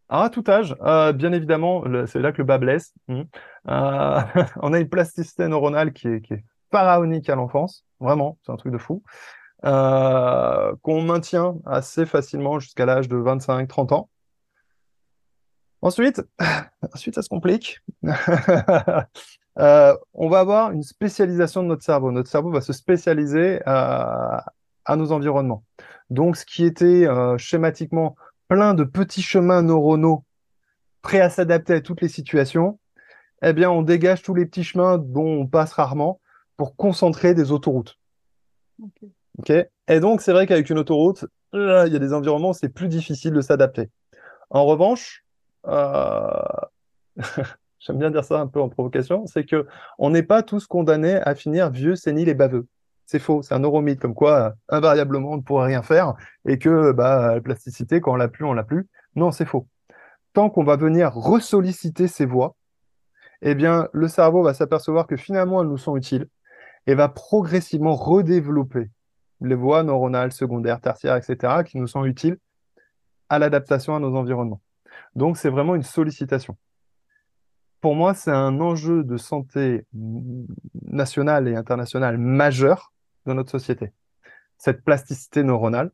Ah, 0.10 0.24
à 0.24 0.30
tout 0.30 0.44
âge, 0.48 0.74
euh, 0.82 1.12
bien 1.12 1.34
évidemment, 1.34 1.84
c'est 2.06 2.20
là 2.20 2.32
que 2.32 2.38
le 2.38 2.46
bas 2.46 2.58
blesse. 2.58 2.94
Hmm. 3.10 3.24
Euh, 3.68 4.22
on 4.62 4.72
a 4.72 4.80
une 4.80 4.88
plasticité 4.88 5.48
neuronale 5.48 5.92
qui 5.92 6.08
est, 6.08 6.22
qui 6.22 6.36
est 6.36 6.46
pharaonique 6.72 7.30
à 7.30 7.36
l'enfance, 7.36 7.84
vraiment, 8.00 8.38
c'est 8.46 8.52
un 8.52 8.56
truc 8.56 8.72
de 8.72 8.78
fou, 8.78 9.04
euh, 9.66 10.74
qu'on 10.82 11.02
maintient 11.02 11.56
assez 11.66 12.06
facilement 12.06 12.60
jusqu'à 12.60 12.86
l'âge 12.86 13.10
de 13.10 13.18
25-30 13.18 13.94
ans. 13.94 14.10
Ensuite, 15.82 16.22
ensuite, 16.94 17.16
ça 17.16 17.22
se 17.22 17.30
complique. 17.30 17.82
On 20.14 20.30
va 20.30 20.40
avoir 20.40 20.72
une 20.72 20.84
spécialisation 20.84 21.64
de 21.64 21.68
notre 21.68 21.84
cerveau. 21.84 22.12
Notre 22.12 22.30
cerveau 22.30 22.52
va 22.52 22.62
se 22.62 22.74
spécialiser 22.74 23.60
à, 23.66 24.46
nos 24.96 25.12
environnements. 25.12 25.64
Donc, 26.10 26.38
ce 26.38 26.46
qui 26.46 26.64
était 26.64 27.08
schématiquement 27.38 28.16
plein 28.48 28.74
de 28.74 28.84
petits 28.84 29.22
chemins 29.22 29.62
neuronaux 29.62 30.24
prêts 31.02 31.22
à 31.22 31.30
s'adapter 31.30 31.74
à 31.76 31.82
toutes 31.82 32.02
les 32.02 32.10
situations, 32.10 32.80
eh 33.42 33.54
bien, 33.54 33.70
on 33.70 33.82
dégage 33.82 34.24
tous 34.24 34.34
les 34.34 34.46
petits 34.46 34.64
chemins 34.64 34.98
dont 34.98 35.42
on 35.42 35.48
passe 35.48 35.74
rarement 35.74 36.20
pour 36.56 36.76
concentrer 36.76 37.34
des 37.34 37.52
autoroutes. 37.52 38.00
Et 39.88 40.00
donc, 40.00 40.22
c'est 40.22 40.32
vrai 40.32 40.48
qu'avec 40.48 40.70
une 40.70 40.80
autoroute, 40.80 41.26
euh, 41.54 41.86
il 41.88 41.94
y 41.94 41.96
a 41.96 42.00
des 42.00 42.14
environnements 42.14 42.50
où 42.50 42.54
c'est 42.54 42.70
plus 42.70 42.88
difficile 42.88 43.34
de 43.34 43.42
s'adapter. 43.42 43.90
En 44.50 44.66
revanche, 44.66 45.24
euh, 45.68 46.32
j'aime 47.80 48.00
bien 48.00 48.10
dire 48.10 48.24
ça 48.24 48.40
un 48.40 48.48
peu 48.48 48.60
en 48.60 48.70
provocation, 48.70 49.28
c'est 49.28 49.46
que 49.46 49.68
on 50.00 50.10
n'est 50.10 50.24
pas 50.24 50.42
tous 50.42 50.66
condamnés 50.66 51.16
à 51.16 51.36
finir 51.36 51.70
vieux, 51.70 51.96
séniles 51.96 52.30
et 52.30 52.34
baveux. 52.34 52.68
C'est 53.08 53.20
faux, 53.20 53.42
c'est 53.42 53.54
un 53.54 53.60
neuromythe, 53.60 54.02
comme 54.02 54.14
quoi, 54.14 54.54
invariablement, 54.68 55.32
on 55.32 55.38
ne 55.38 55.42
pourrait 55.42 55.68
rien 55.68 55.82
faire 55.82 56.14
et 56.46 56.60
que 56.60 56.92
bah, 56.92 57.36
la 57.36 57.42
plasticité, 57.42 58.02
quand 58.02 58.12
on 58.12 58.16
l'a 58.18 58.28
plus, 58.28 58.44
on 58.44 58.52
l'a 58.52 58.66
plus. 58.66 58.86
Non, 59.16 59.32
c'est 59.32 59.46
faux. 59.46 59.66
Tant 60.34 60.50
qu'on 60.50 60.66
va 60.66 60.76
venir 60.76 61.14
ressolliciter 61.14 62.10
ces 62.10 62.26
voies, 62.26 62.58
eh 63.42 63.56
bien, 63.56 63.88
le 63.94 64.10
cerveau 64.10 64.44
va 64.44 64.54
s'apercevoir 64.54 65.08
que 65.08 65.16
finalement, 65.16 65.62
elles 65.62 65.70
nous 65.70 65.78
sont 65.78 65.96
utiles 65.96 66.28
et 66.86 66.96
va 66.96 67.08
progressivement 67.08 67.96
redévelopper 67.96 68.90
les 69.40 69.56
voies 69.56 69.84
neuronales 69.84 70.34
secondaires, 70.34 70.82
tertiaires, 70.82 71.16
etc., 71.16 71.64
qui 71.66 71.78
nous 71.78 71.88
sont 71.88 72.04
utiles 72.04 72.38
à 73.30 73.40
l'adaptation 73.40 73.96
à 73.96 74.00
nos 74.00 74.16
environnements. 74.18 74.62
Donc, 75.16 75.38
c'est 75.38 75.50
vraiment 75.50 75.76
une 75.76 75.84
sollicitation. 75.84 76.58
Pour 77.80 77.96
moi, 77.96 78.14
c'est 78.14 78.32
un 78.32 78.60
enjeu 78.60 79.06
de 79.06 79.16
santé 79.16 79.86
nationale 80.92 81.48
et 81.48 81.56
internationale 81.56 82.18
majeur 82.18 82.92
de 83.28 83.34
notre 83.34 83.52
société. 83.52 83.92
Cette 84.58 84.84
plasticité 84.84 85.44
neuronale, 85.44 85.92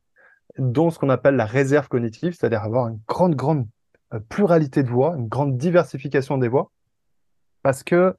dont 0.57 0.91
ce 0.91 0.99
qu'on 0.99 1.09
appelle 1.09 1.35
la 1.35 1.45
réserve 1.45 1.87
cognitive, 1.87 2.33
c'est-à-dire 2.33 2.63
avoir 2.63 2.87
une 2.87 2.99
grande, 3.07 3.35
grande 3.35 3.67
euh, 4.13 4.19
pluralité 4.19 4.83
de 4.83 4.89
voix, 4.89 5.15
une 5.17 5.27
grande 5.27 5.57
diversification 5.57 6.37
des 6.37 6.47
voix, 6.47 6.71
parce 7.63 7.83
que 7.83 8.15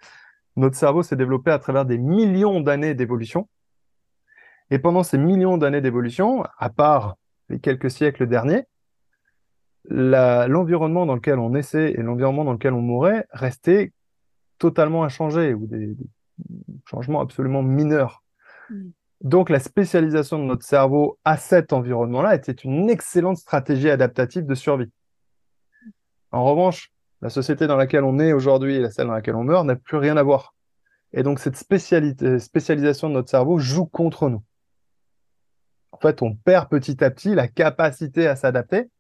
notre 0.57 0.77
cerveau 0.77 1.03
s'est 1.03 1.17
développé 1.17 1.51
à 1.51 1.59
travers 1.59 1.85
des 1.85 1.99
millions 1.99 2.61
d'années 2.61 2.95
d'évolution. 2.95 3.49
Et 4.71 4.79
pendant 4.79 5.03
ces 5.03 5.19
millions 5.19 5.59
d'années 5.59 5.81
d'évolution, 5.81 6.45
à 6.59 6.71
part 6.71 7.17
les 7.49 7.61
quelques 7.61 7.91
siècles 7.91 8.27
derniers, 8.27 8.65
l'environnement 9.87 11.05
dans 11.05 11.15
lequel 11.15 11.39
on 11.39 11.51
naissait 11.51 11.93
et 11.93 12.03
l'environnement 12.03 12.45
dans 12.45 12.55
lequel 12.55 12.73
on 12.73 12.81
mourait 12.81 13.27
restaient 13.31 13.93
totalement 14.59 15.05
inchangés 15.05 15.53
ou 15.53 15.67
des, 15.67 15.89
des 15.89 16.07
changements 16.87 17.21
absolument 17.21 17.63
mineurs. 17.63 18.23
Mm. 18.71 18.91
Donc 19.25 19.49
la 19.49 19.59
spécialisation 19.59 20.39
de 20.39 20.45
notre 20.45 20.65
cerveau 20.65 21.19
à 21.25 21.39
cet 21.39 21.73
environnement-là 21.73 22.35
était 22.35 22.53
une 22.53 22.91
excellente 22.91 23.39
stratégie 23.39 23.89
adaptative 23.89 24.45
de 24.45 24.55
survie. 24.55 24.93
En 26.31 26.45
revanche, 26.45 26.93
la 27.23 27.31
société 27.31 27.67
dans 27.67 27.77
laquelle 27.77 28.05
on 28.05 28.19
est 28.19 28.35
aujourd'hui 28.35 28.77
et 28.77 28.81
la 28.81 28.91
celle 28.91 29.07
dans 29.07 29.15
laquelle 29.15 29.35
on 29.35 29.45
meurt 29.45 29.65
n'a 29.65 29.77
plus 29.77 29.97
rien 29.97 30.19
à 30.19 30.23
voir. 30.23 30.55
Et 31.15 31.23
donc 31.23 31.39
cette 31.39 31.57
spécialisation 31.57 33.09
de 33.09 33.15
notre 33.15 33.31
cerveau 33.31 33.59
joue 33.59 33.87
contre 33.87 34.29
nous. 34.29 34.43
En 35.93 35.97
fait, 35.97 36.21
on 36.21 36.35
perd 36.35 36.69
petit 36.69 37.03
à 37.03 37.11
petit 37.11 37.35
la 37.35 37.49
capacité 37.49 38.27
à 38.27 38.37
s'adapter 38.37 38.91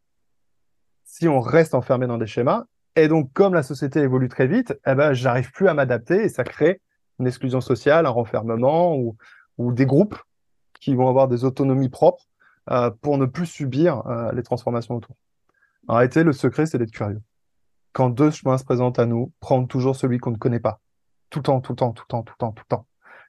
si 1.04 1.28
on 1.28 1.40
reste 1.40 1.74
enfermé 1.74 2.06
dans 2.06 2.16
des 2.16 2.26
schémas. 2.26 2.64
Et 2.96 3.08
donc, 3.08 3.30
comme 3.34 3.52
la 3.52 3.62
société 3.62 4.00
évolue 4.00 4.28
très 4.28 4.46
vite, 4.46 4.72
eh 4.86 4.94
ben, 4.94 5.12
j'arrive 5.12 5.50
plus 5.50 5.68
à 5.68 5.74
m'adapter 5.74 6.22
et 6.22 6.28
ça 6.30 6.44
crée 6.44 6.80
une 7.18 7.26
exclusion 7.26 7.60
sociale, 7.60 8.06
un 8.06 8.10
renfermement 8.10 8.96
ou, 8.96 9.16
ou 9.58 9.72
des 9.72 9.86
groupes 9.86 10.18
qui 10.80 10.94
vont 10.94 11.08
avoir 11.08 11.28
des 11.28 11.44
autonomies 11.44 11.88
propres 11.88 12.24
euh, 12.70 12.90
pour 12.90 13.18
ne 13.18 13.26
plus 13.26 13.46
subir 13.46 14.06
euh, 14.06 14.32
les 14.32 14.42
transformations 14.42 14.96
autour. 14.96 15.16
En 15.88 15.96
réalité, 15.96 16.24
le 16.24 16.32
secret, 16.32 16.66
c'est 16.66 16.78
d'être 16.78 16.92
curieux 16.92 17.20
quand 17.94 18.10
deux 18.10 18.30
chemins 18.30 18.58
se 18.58 18.64
présentent 18.64 18.98
à 18.98 19.06
nous, 19.06 19.32
prendre 19.40 19.66
toujours 19.66 19.96
celui 19.96 20.18
qu'on 20.18 20.32
ne 20.32 20.36
connaît 20.36 20.60
pas. 20.60 20.80
Tout 21.30 21.38
le 21.38 21.44
temps, 21.44 21.60
tout 21.60 21.72
le 21.72 21.76
temps, 21.76 21.92
tout 21.92 22.04
le 22.06 22.10
temps, 22.10 22.22
tout 22.22 22.34
le 22.34 22.38
temps, 22.38 22.52
tout 22.52 22.64
le 22.68 22.76
temps. 22.76 22.86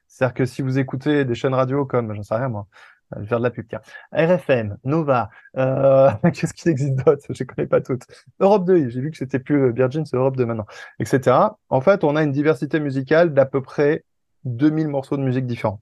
C'est-à-dire 0.08 0.34
que 0.34 0.44
si 0.44 0.60
vous 0.60 0.78
écoutez 0.78 1.24
des 1.24 1.34
chaînes 1.34 1.54
radio 1.54 1.86
comme, 1.86 2.12
j'en 2.12 2.22
sais 2.22 2.34
rien 2.34 2.48
moi, 2.48 2.66
je 3.14 3.20
vais 3.20 3.26
faire 3.26 3.38
de 3.38 3.44
la 3.44 3.50
pub, 3.50 3.66
tiens. 3.68 3.80
RFM, 4.12 4.76
Nova, 4.84 5.30
euh, 5.56 6.10
qu'est-ce 6.34 6.52
qui 6.52 6.68
existe 6.68 6.96
d'autre? 6.96 7.22
Je 7.30 7.44
ne 7.44 7.46
connais 7.46 7.68
pas 7.68 7.80
toutes. 7.80 8.02
Europe 8.40 8.64
2, 8.66 8.88
j'ai 8.88 9.00
vu 9.00 9.12
que 9.12 9.16
c'était 9.16 9.38
plus 9.38 9.72
Virgin, 9.72 10.04
c'est 10.04 10.16
Europe 10.16 10.36
2 10.36 10.44
maintenant, 10.44 10.66
etc. 10.98 11.36
En 11.68 11.80
fait, 11.80 12.02
on 12.02 12.16
a 12.16 12.22
une 12.24 12.32
diversité 12.32 12.80
musicale 12.80 13.32
d'à 13.32 13.46
peu 13.46 13.62
près 13.62 14.04
2000 14.44 14.88
morceaux 14.88 15.16
de 15.16 15.22
musique 15.22 15.46
différents. 15.46 15.80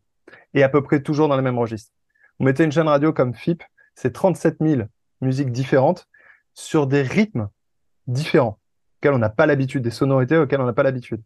Et 0.55 0.63
à 0.63 0.69
peu 0.69 0.83
près 0.83 1.03
toujours 1.03 1.29
dans 1.29 1.37
les 1.37 1.43
mêmes 1.43 1.59
registres. 1.59 1.93
Vous 2.39 2.47
mettez 2.47 2.65
une 2.65 2.73
chaîne 2.73 2.89
radio 2.89 3.13
comme 3.13 3.35
FIP, 3.35 3.63
c'est 3.95 4.13
37 4.13 4.57
000 4.61 4.83
musiques 5.21 5.53
différentes 5.53 6.09
sur 6.55 6.87
des 6.87 7.03
rythmes 7.03 7.49
différents 8.07 8.59
on 9.13 9.19
n'a 9.19 9.29
pas 9.29 9.47
l'habitude, 9.47 9.83
des 9.83 9.91
sonorités 9.91 10.37
auxquelles 10.37 10.61
on 10.61 10.67
n'a 10.67 10.73
pas 10.73 10.83
l'habitude. 10.83 11.23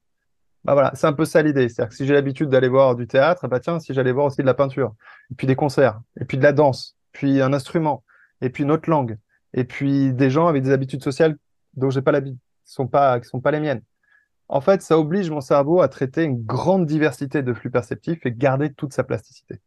Bah 0.65 0.73
voilà, 0.73 0.91
c'est 0.95 1.07
un 1.07 1.13
peu 1.13 1.25
ça 1.25 1.43
l'idée. 1.43 1.69
C'est-à-dire 1.69 1.91
que 1.91 1.95
si 1.95 2.07
j'ai 2.07 2.15
l'habitude 2.15 2.49
d'aller 2.49 2.69
voir 2.69 2.97
du 2.97 3.07
théâtre, 3.07 3.47
bah 3.47 3.61
tiens, 3.61 3.79
si 3.79 3.95
j'allais 3.95 4.13
voir 4.13 4.27
aussi 4.27 4.41
de 4.41 4.47
la 4.47 4.55
peinture, 4.55 4.95
et 5.31 5.35
puis 5.35 5.47
des 5.47 5.55
concerts, 5.57 6.01
et 6.21 6.25
puis 6.25 6.37
de 6.37 6.43
la 6.43 6.53
danse, 6.53 6.97
puis 7.13 7.41
un 7.41 7.53
instrument, 7.53 8.05
et 8.41 8.51
puis 8.51 8.65
une 8.65 8.71
autre 8.71 8.91
langue, 8.91 9.19
et 9.55 9.65
puis 9.65 10.13
des 10.13 10.31
gens 10.31 10.49
avec 10.49 10.63
des 10.63 10.71
habitudes 10.71 11.03
sociales 11.03 11.37
dont 11.75 11.91
j'ai 11.91 12.03
pas 12.03 12.13
l'habitude, 12.13 12.41
qui 12.65 12.73
sont 12.73 12.89
pas, 12.89 13.21
qui 13.21 13.29
sont 13.29 13.41
pas 13.41 13.51
les 13.51 13.61
miennes. 13.61 13.83
En 14.49 14.61
fait, 14.61 14.81
ça 14.81 14.99
oblige 14.99 15.31
mon 15.31 15.41
cerveau 15.41 15.81
à 15.81 15.89
traiter 15.89 16.25
une 16.25 16.43
grande 16.43 16.87
diversité 16.87 17.43
de 17.43 17.53
flux 17.53 17.71
perceptifs 17.71 18.25
et 18.25 18.33
garder 18.33 18.73
toute 18.73 18.95
sa 18.95 19.05
plasticité. 19.05 19.61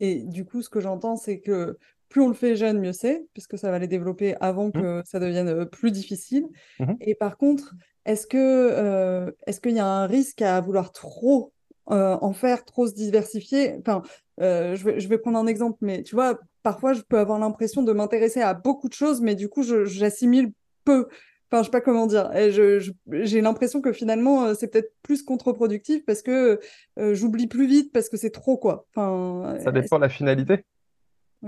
Et 0.00 0.22
du 0.22 0.44
coup, 0.44 0.60
ce 0.62 0.68
que 0.68 0.80
j'entends, 0.80 1.16
c'est 1.16 1.40
que 1.40 1.78
plus 2.08 2.20
on 2.20 2.28
le 2.28 2.34
fait 2.34 2.56
jeune, 2.56 2.80
mieux 2.80 2.92
c'est, 2.92 3.26
puisque 3.32 3.58
ça 3.58 3.70
va 3.70 3.78
les 3.78 3.88
développer 3.88 4.36
avant 4.40 4.68
mmh. 4.68 4.72
que 4.72 5.02
ça 5.04 5.18
devienne 5.18 5.48
euh, 5.48 5.64
plus 5.64 5.90
difficile. 5.90 6.46
Mmh 6.78 6.92
Et 7.00 7.14
par 7.14 7.36
contre, 7.36 7.74
est-ce 8.04 8.26
que 8.26 8.36
euh, 8.38 9.30
est-ce 9.46 9.60
qu'il 9.60 9.74
y 9.74 9.80
a 9.80 9.86
un 9.86 10.06
risque 10.06 10.42
à 10.42 10.60
vouloir 10.60 10.92
trop 10.92 11.52
euh, 11.90 12.16
en 12.20 12.32
faire, 12.32 12.64
trop 12.64 12.86
se 12.86 12.94
diversifier? 12.94 13.76
Enfin, 13.80 14.02
je, 14.38 14.84
vais, 14.84 15.00
je 15.00 15.08
vais 15.08 15.18
prendre 15.18 15.38
un 15.38 15.46
exemple, 15.46 15.78
mais 15.80 16.02
tu 16.02 16.14
vois, 16.14 16.38
parfois 16.62 16.92
je 16.92 17.02
peux 17.02 17.18
avoir 17.18 17.38
l'impression 17.38 17.82
de 17.82 17.92
m'intéresser 17.92 18.42
à 18.42 18.54
beaucoup 18.54 18.88
de 18.88 18.94
choses, 18.94 19.20
mais 19.20 19.34
du 19.34 19.48
coup, 19.48 19.62
j'assimile 19.62 20.52
peu. 20.84 21.08
Enfin, 21.54 21.62
je 21.62 21.66
sais 21.66 21.70
pas 21.70 21.80
comment 21.80 22.08
dire. 22.08 22.30
J'ai 22.32 23.40
l'impression 23.40 23.80
que 23.80 23.92
finalement, 23.92 24.54
c'est 24.54 24.66
peut-être 24.66 24.92
plus 25.02 25.22
contre-productif 25.22 26.04
parce 26.04 26.20
que 26.20 26.58
j'oublie 26.96 27.46
plus 27.46 27.68
vite 27.68 27.92
parce 27.92 28.08
que 28.08 28.16
c'est 28.16 28.30
trop, 28.30 28.56
quoi. 28.56 28.86
Enfin, 28.90 29.56
ça 29.60 29.70
dépend 29.70 29.96
de 29.96 30.02
la 30.02 30.08
finalité. 30.08 30.64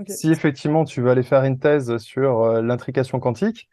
Si 0.07 0.31
effectivement 0.31 0.85
tu 0.85 1.01
veux 1.01 1.09
aller 1.09 1.23
faire 1.23 1.43
une 1.43 1.59
thèse 1.59 1.97
sur 1.97 2.43
euh, 2.43 2.61
l'intrication 2.61 3.19
quantique, 3.19 3.67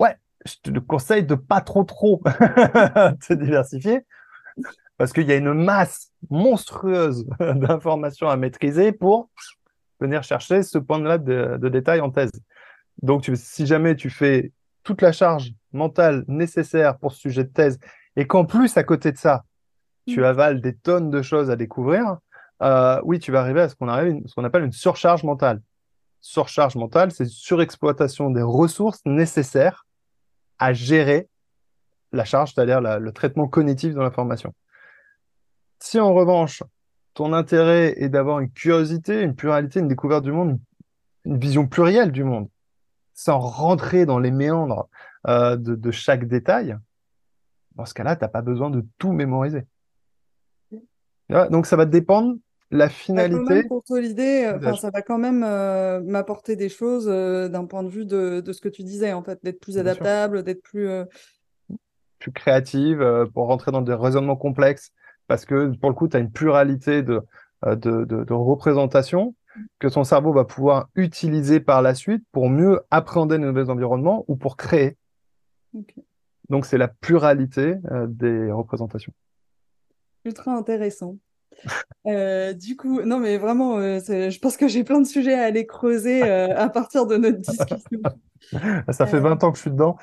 ouais, 0.00 0.16
je 0.44 0.54
te 0.62 0.78
conseille 0.80 1.24
de 1.24 1.36
pas 1.36 1.60
trop 1.60 1.84
trop 1.84 2.20
te 2.24 3.32
diversifier 3.32 4.00
parce 4.96 5.12
qu'il 5.12 5.28
y 5.28 5.32
a 5.32 5.36
une 5.36 5.52
masse 5.52 6.10
monstrueuse 6.30 7.24
d'informations 7.38 8.28
à 8.28 8.36
maîtriser 8.36 8.90
pour 8.90 9.30
venir 10.00 10.24
chercher 10.24 10.62
ce 10.62 10.78
point-là 10.78 11.18
de, 11.18 11.68
détail 11.68 12.00
en 12.00 12.10
thèse. 12.10 12.32
Donc, 13.02 13.30
si 13.34 13.66
jamais 13.66 13.94
tu 13.94 14.10
fais 14.10 14.52
toute 14.88 15.02
la 15.02 15.12
charge 15.12 15.52
mentale 15.72 16.24
nécessaire 16.28 16.96
pour 16.96 17.12
ce 17.12 17.20
sujet 17.20 17.44
de 17.44 17.50
thèse 17.50 17.78
et 18.16 18.26
qu'en 18.26 18.46
plus, 18.46 18.78
à 18.78 18.84
côté 18.84 19.12
de 19.12 19.18
ça, 19.18 19.44
tu 20.06 20.20
mm. 20.20 20.24
avales 20.24 20.60
des 20.62 20.74
tonnes 20.74 21.10
de 21.10 21.20
choses 21.20 21.50
à 21.50 21.56
découvrir, 21.56 22.16
euh, 22.62 22.98
oui, 23.04 23.18
tu 23.18 23.30
vas 23.30 23.40
arriver 23.40 23.60
à 23.60 23.68
ce 23.68 23.74
qu'on 23.74 23.86
appelle 24.44 24.64
une 24.64 24.72
surcharge 24.72 25.24
mentale. 25.24 25.60
surcharge 26.22 26.76
mentale, 26.76 27.12
c'est 27.12 27.26
surexploitation 27.26 28.30
des 28.30 28.40
ressources 28.40 29.02
nécessaires 29.04 29.84
à 30.58 30.72
gérer 30.72 31.28
la 32.12 32.24
charge, 32.24 32.54
c'est-à-dire 32.54 32.80
le 32.80 33.12
traitement 33.12 33.46
cognitif 33.46 33.92
de 33.92 34.00
l'information. 34.00 34.54
Si 35.80 36.00
en 36.00 36.14
revanche, 36.14 36.62
ton 37.12 37.34
intérêt 37.34 37.92
est 37.98 38.08
d'avoir 38.08 38.40
une 38.40 38.50
curiosité, 38.50 39.20
une 39.20 39.36
pluralité, 39.36 39.80
une 39.80 39.88
découverte 39.88 40.24
du 40.24 40.32
monde, 40.32 40.58
une 41.26 41.38
vision 41.38 41.66
plurielle 41.66 42.10
du 42.10 42.24
monde, 42.24 42.48
sans 43.18 43.40
rentrer 43.40 44.06
dans 44.06 44.20
les 44.20 44.30
méandres 44.30 44.88
euh, 45.26 45.56
de, 45.56 45.90
chaque 45.90 46.28
détail, 46.28 46.78
dans 47.74 47.84
ce 47.84 47.92
cas-là, 47.94 48.14
tu 48.14 48.22
n'as 48.22 48.28
pas 48.28 48.42
besoin 48.42 48.70
de 48.70 48.86
tout 48.96 49.10
mémoriser. 49.10 49.66
Donc 51.50 51.66
ça 51.66 51.74
va 51.74 51.84
dépendre 51.84 52.36
la 52.70 52.88
finalité. 52.88 53.64
pour 53.64 53.82
euh, 53.90 54.74
ça 54.76 54.90
va 54.90 55.02
quand 55.02 55.18
même 55.18 55.42
euh, 55.42 56.00
m'apporter 56.00 56.54
des 56.54 56.68
choses 56.68 57.06
d'un 57.06 57.64
point 57.64 57.82
de 57.82 57.88
vue 57.88 58.06
de, 58.06 58.40
ce 58.52 58.60
que 58.60 58.68
tu 58.68 58.84
disais, 58.84 59.12
en 59.12 59.24
fait, 59.24 59.42
d'être 59.42 59.58
plus 59.58 59.78
adaptable, 59.78 60.44
d'être 60.44 60.62
plus 60.62 60.88
plus 62.20 62.32
créative 62.32 63.28
pour 63.34 63.48
rentrer 63.48 63.72
dans 63.72 63.82
des 63.82 63.94
raisonnements 63.94 64.36
complexes 64.36 64.92
parce 65.26 65.44
que 65.44 65.76
pour 65.78 65.90
le 65.90 65.94
coup, 65.94 66.06
tu 66.06 66.16
as 66.16 66.20
une 66.20 66.30
pluralité 66.30 67.02
de, 67.02 67.20
de, 67.64 68.04
de 68.04 68.32
représentations 68.32 69.34
que 69.78 69.88
son 69.88 70.04
cerveau 70.04 70.32
va 70.32 70.44
pouvoir 70.44 70.88
utiliser 70.94 71.60
par 71.60 71.82
la 71.82 71.94
suite 71.94 72.24
pour 72.32 72.48
mieux 72.48 72.80
appréhender 72.90 73.38
les 73.38 73.44
nouveaux 73.44 73.70
environnements 73.70 74.24
ou 74.28 74.36
pour 74.36 74.56
créer. 74.56 74.96
Donc 76.48 76.66
c'est 76.66 76.78
la 76.78 76.88
pluralité 76.88 77.76
euh, 77.90 78.06
des 78.08 78.50
représentations. 78.50 79.12
Ultra 80.24 80.52
intéressant. 80.52 81.16
Euh, 82.06 82.52
du 82.52 82.76
coup, 82.76 83.02
non 83.02 83.18
mais 83.18 83.38
vraiment, 83.38 83.78
euh, 83.78 83.98
je 83.98 84.38
pense 84.38 84.56
que 84.56 84.68
j'ai 84.68 84.84
plein 84.84 85.00
de 85.00 85.06
sujets 85.06 85.34
à 85.34 85.44
aller 85.44 85.66
creuser 85.66 86.22
à 86.22 86.68
partir 86.68 87.06
de 87.06 87.16
notre 87.16 87.38
discussion. 87.38 88.00
Ça 88.90 89.06
fait 89.06 89.20
20 89.20 89.42
ans 89.44 89.50
que 89.50 89.56
je 89.56 89.62
suis 89.62 89.70
dedans. 89.70 89.96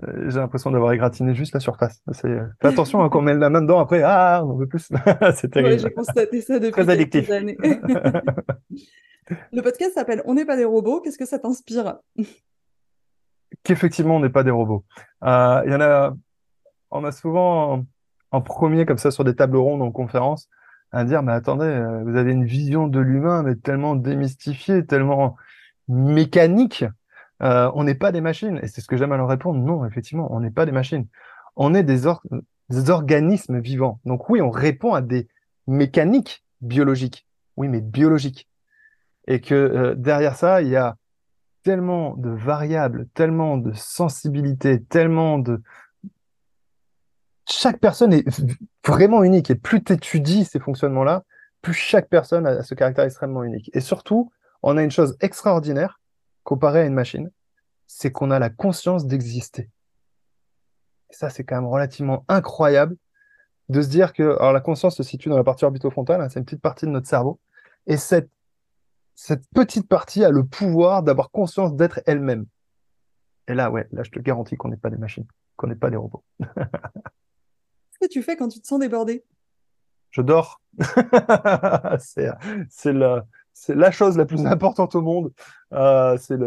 J'ai 0.00 0.38
l'impression 0.38 0.70
d'avoir 0.70 0.92
égratigné 0.92 1.34
juste 1.34 1.54
la 1.54 1.60
surface. 1.60 2.02
Fais 2.14 2.40
attention 2.62 3.02
hein, 3.02 3.08
quand 3.10 3.18
on 3.18 3.22
met 3.22 3.34
la 3.34 3.50
main 3.50 3.62
dedans, 3.62 3.78
après, 3.78 4.02
ah, 4.02 4.42
on 4.44 4.54
veut 4.54 4.66
plus. 4.66 4.90
c'est 5.34 5.50
terrible. 5.50 5.80
j'ai 5.80 5.92
constaté 5.92 6.40
ça 6.40 6.58
depuis 6.58 6.84
quelques 6.84 7.30
années. 7.30 7.58
Le 9.52 9.62
podcast 9.62 9.94
s'appelle 9.94 10.22
On 10.24 10.34
n'est 10.34 10.44
pas 10.44 10.56
des 10.56 10.64
robots. 10.64 11.00
Qu'est-ce 11.00 11.18
que 11.18 11.26
ça 11.26 11.38
t'inspire? 11.38 11.98
Qu'effectivement, 13.62 14.16
on 14.16 14.20
n'est 14.20 14.30
pas 14.30 14.42
des 14.42 14.50
robots. 14.50 14.84
Euh, 15.24 15.62
il 15.66 15.72
y 15.72 15.74
en 15.74 15.80
a, 15.80 16.14
on 16.90 17.04
a 17.04 17.12
souvent 17.12 17.84
en, 18.30 18.40
premier, 18.40 18.86
comme 18.86 18.98
ça, 18.98 19.10
sur 19.10 19.24
des 19.24 19.36
tables 19.36 19.56
rondes 19.56 19.82
en 19.82 19.90
conférence, 19.90 20.48
à 20.90 21.04
dire, 21.04 21.22
mais 21.22 21.32
attendez, 21.32 21.66
euh, 21.66 22.02
vous 22.04 22.16
avez 22.16 22.32
une 22.32 22.44
vision 22.44 22.88
de 22.88 22.98
l'humain, 22.98 23.42
mais 23.42 23.56
tellement 23.56 23.94
démystifiée, 23.94 24.84
tellement 24.84 25.36
mécanique. 25.88 26.84
Euh, 27.42 27.70
on 27.74 27.84
n'est 27.84 27.94
pas 27.94 28.12
des 28.12 28.20
machines. 28.20 28.58
Et 28.62 28.68
c'est 28.68 28.80
ce 28.80 28.86
que 28.86 28.96
j'aime 28.96 29.12
à 29.12 29.16
leur 29.16 29.28
répondre. 29.28 29.58
Non, 29.58 29.84
effectivement, 29.84 30.28
on 30.32 30.40
n'est 30.40 30.50
pas 30.50 30.66
des 30.66 30.72
machines. 30.72 31.06
On 31.56 31.74
est 31.74 31.82
des, 31.82 32.06
organismes 32.88 33.60
vivants. 33.60 34.00
Donc 34.04 34.30
oui, 34.30 34.40
on 34.40 34.50
répond 34.50 34.94
à 34.94 35.02
des 35.02 35.28
mécaniques 35.66 36.44
biologiques. 36.60 37.26
Oui, 37.56 37.68
mais 37.68 37.80
biologiques 37.80 38.48
et 39.26 39.40
que 39.40 39.54
euh, 39.54 39.94
derrière 39.94 40.36
ça, 40.36 40.62
il 40.62 40.68
y 40.68 40.76
a 40.76 40.96
tellement 41.62 42.16
de 42.16 42.30
variables, 42.30 43.06
tellement 43.14 43.56
de 43.56 43.72
sensibilité, 43.72 44.82
tellement 44.82 45.38
de... 45.38 45.62
Chaque 47.48 47.78
personne 47.78 48.12
est 48.12 48.24
vraiment 48.86 49.22
unique, 49.22 49.50
et 49.50 49.54
plus 49.54 49.82
tu 49.82 49.92
étudies 49.92 50.44
ces 50.44 50.58
fonctionnements-là, 50.58 51.24
plus 51.60 51.74
chaque 51.74 52.08
personne 52.08 52.46
a 52.46 52.62
ce 52.62 52.74
caractère 52.74 53.04
extrêmement 53.04 53.44
unique. 53.44 53.70
Et 53.74 53.80
surtout, 53.80 54.32
on 54.62 54.76
a 54.76 54.82
une 54.82 54.90
chose 54.90 55.16
extraordinaire 55.20 56.00
comparée 56.44 56.80
à 56.80 56.84
une 56.86 56.94
machine, 56.94 57.30
c'est 57.86 58.10
qu'on 58.10 58.30
a 58.30 58.38
la 58.38 58.50
conscience 58.50 59.06
d'exister. 59.06 59.70
Et 61.10 61.14
ça, 61.14 61.30
c'est 61.30 61.44
quand 61.44 61.56
même 61.56 61.66
relativement 61.66 62.24
incroyable 62.28 62.96
de 63.68 63.82
se 63.82 63.88
dire 63.88 64.12
que 64.12 64.36
alors 64.38 64.52
la 64.52 64.60
conscience 64.60 64.96
se 64.96 65.02
situe 65.02 65.28
dans 65.28 65.36
la 65.36 65.44
partie 65.44 65.64
orbitofrontale, 65.64 66.20
hein, 66.20 66.28
c'est 66.28 66.38
une 66.38 66.44
petite 66.44 66.62
partie 66.62 66.86
de 66.86 66.90
notre 66.90 67.08
cerveau, 67.08 67.38
et 67.86 67.96
cette 67.96 68.30
cette 69.14 69.46
petite 69.54 69.88
partie 69.88 70.24
a 70.24 70.30
le 70.30 70.44
pouvoir 70.44 71.02
d'avoir 71.02 71.30
conscience 71.30 71.74
d'être 71.76 72.00
elle-même. 72.06 72.46
Et 73.48 73.54
là, 73.54 73.70
ouais, 73.70 73.86
là, 73.92 74.02
je 74.02 74.10
te 74.10 74.18
garantis 74.18 74.56
qu'on 74.56 74.68
n'est 74.68 74.76
pas 74.76 74.90
des 74.90 74.96
machines, 74.96 75.26
qu'on 75.56 75.66
n'est 75.66 75.76
pas 75.76 75.90
des 75.90 75.96
robots. 75.96 76.24
Qu'est-ce 76.40 77.98
que 78.00 78.08
tu 78.08 78.22
fais 78.22 78.36
quand 78.36 78.48
tu 78.48 78.60
te 78.60 78.66
sens 78.66 78.80
débordé? 78.80 79.24
Je 80.10 80.22
dors. 80.22 80.60
c'est 81.98 82.92
la, 82.92 83.26
la 83.68 83.90
chose 83.90 84.16
la 84.16 84.24
plus 84.24 84.46
importante 84.46 84.94
au 84.94 85.02
monde. 85.02 85.32
Euh, 85.72 86.16
c'est 86.18 86.38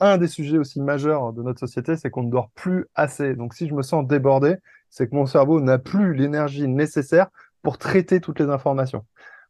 un 0.00 0.18
des 0.18 0.28
sujets 0.28 0.58
aussi 0.58 0.80
majeurs 0.80 1.32
de 1.32 1.42
notre 1.42 1.60
société, 1.60 1.96
c'est 1.96 2.10
qu'on 2.10 2.24
ne 2.24 2.30
dort 2.30 2.50
plus 2.54 2.86
assez. 2.94 3.34
Donc, 3.34 3.54
si 3.54 3.68
je 3.68 3.74
me 3.74 3.82
sens 3.82 4.06
débordé, 4.06 4.56
c'est 4.90 5.08
que 5.08 5.14
mon 5.14 5.26
cerveau 5.26 5.60
n'a 5.60 5.78
plus 5.78 6.14
l'énergie 6.14 6.66
nécessaire 6.68 7.28
pour 7.62 7.78
traiter 7.78 8.20
toutes 8.20 8.40
les 8.40 8.50
informations. 8.50 9.04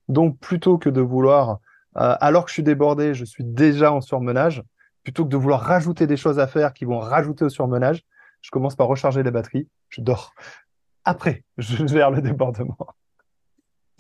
Donc, 0.09 0.39
plutôt 0.39 0.79
que 0.79 0.91
de 0.91 1.01
vouloir 1.01 1.61
euh, 1.97 2.15
alors 2.21 2.45
que 2.45 2.51
je 2.51 2.55
suis 2.55 2.63
débordé, 2.63 3.15
je 3.15 3.25
suis 3.25 3.45
déjà 3.45 3.93
en 3.93 4.01
surmenage, 4.01 4.63
plutôt 5.03 5.25
que 5.25 5.31
de 5.31 5.37
vouloir 5.37 5.61
rajouter 5.61 6.07
des 6.07 6.17
choses 6.17 6.39
à 6.39 6.47
faire 6.47 6.73
qui 6.73 6.85
vont 6.85 6.99
rajouter 6.99 7.45
au 7.45 7.49
surmenage, 7.49 8.05
je 8.43 8.51
commence 8.51 8.77
par 8.77 8.87
recharger 8.87 9.23
les 9.23 9.31
batteries, 9.31 9.69
je 9.89 10.01
dors. 10.01 10.35
Après, 11.05 11.45
je 11.59 11.87
gère 11.87 12.11
le 12.11 12.23
débordement 12.23 12.77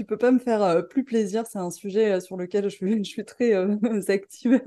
tu 0.00 0.06
peux 0.06 0.16
pas 0.16 0.30
me 0.30 0.38
faire 0.38 0.62
euh, 0.62 0.80
plus 0.80 1.04
plaisir. 1.04 1.44
C'est 1.46 1.58
un 1.58 1.70
sujet 1.70 2.12
euh, 2.12 2.20
sur 2.20 2.38
lequel 2.38 2.64
je 2.64 2.68
suis, 2.70 2.96
je 3.04 3.10
suis 3.10 3.24
très 3.26 3.52
euh, 3.52 3.76
active. 4.08 4.62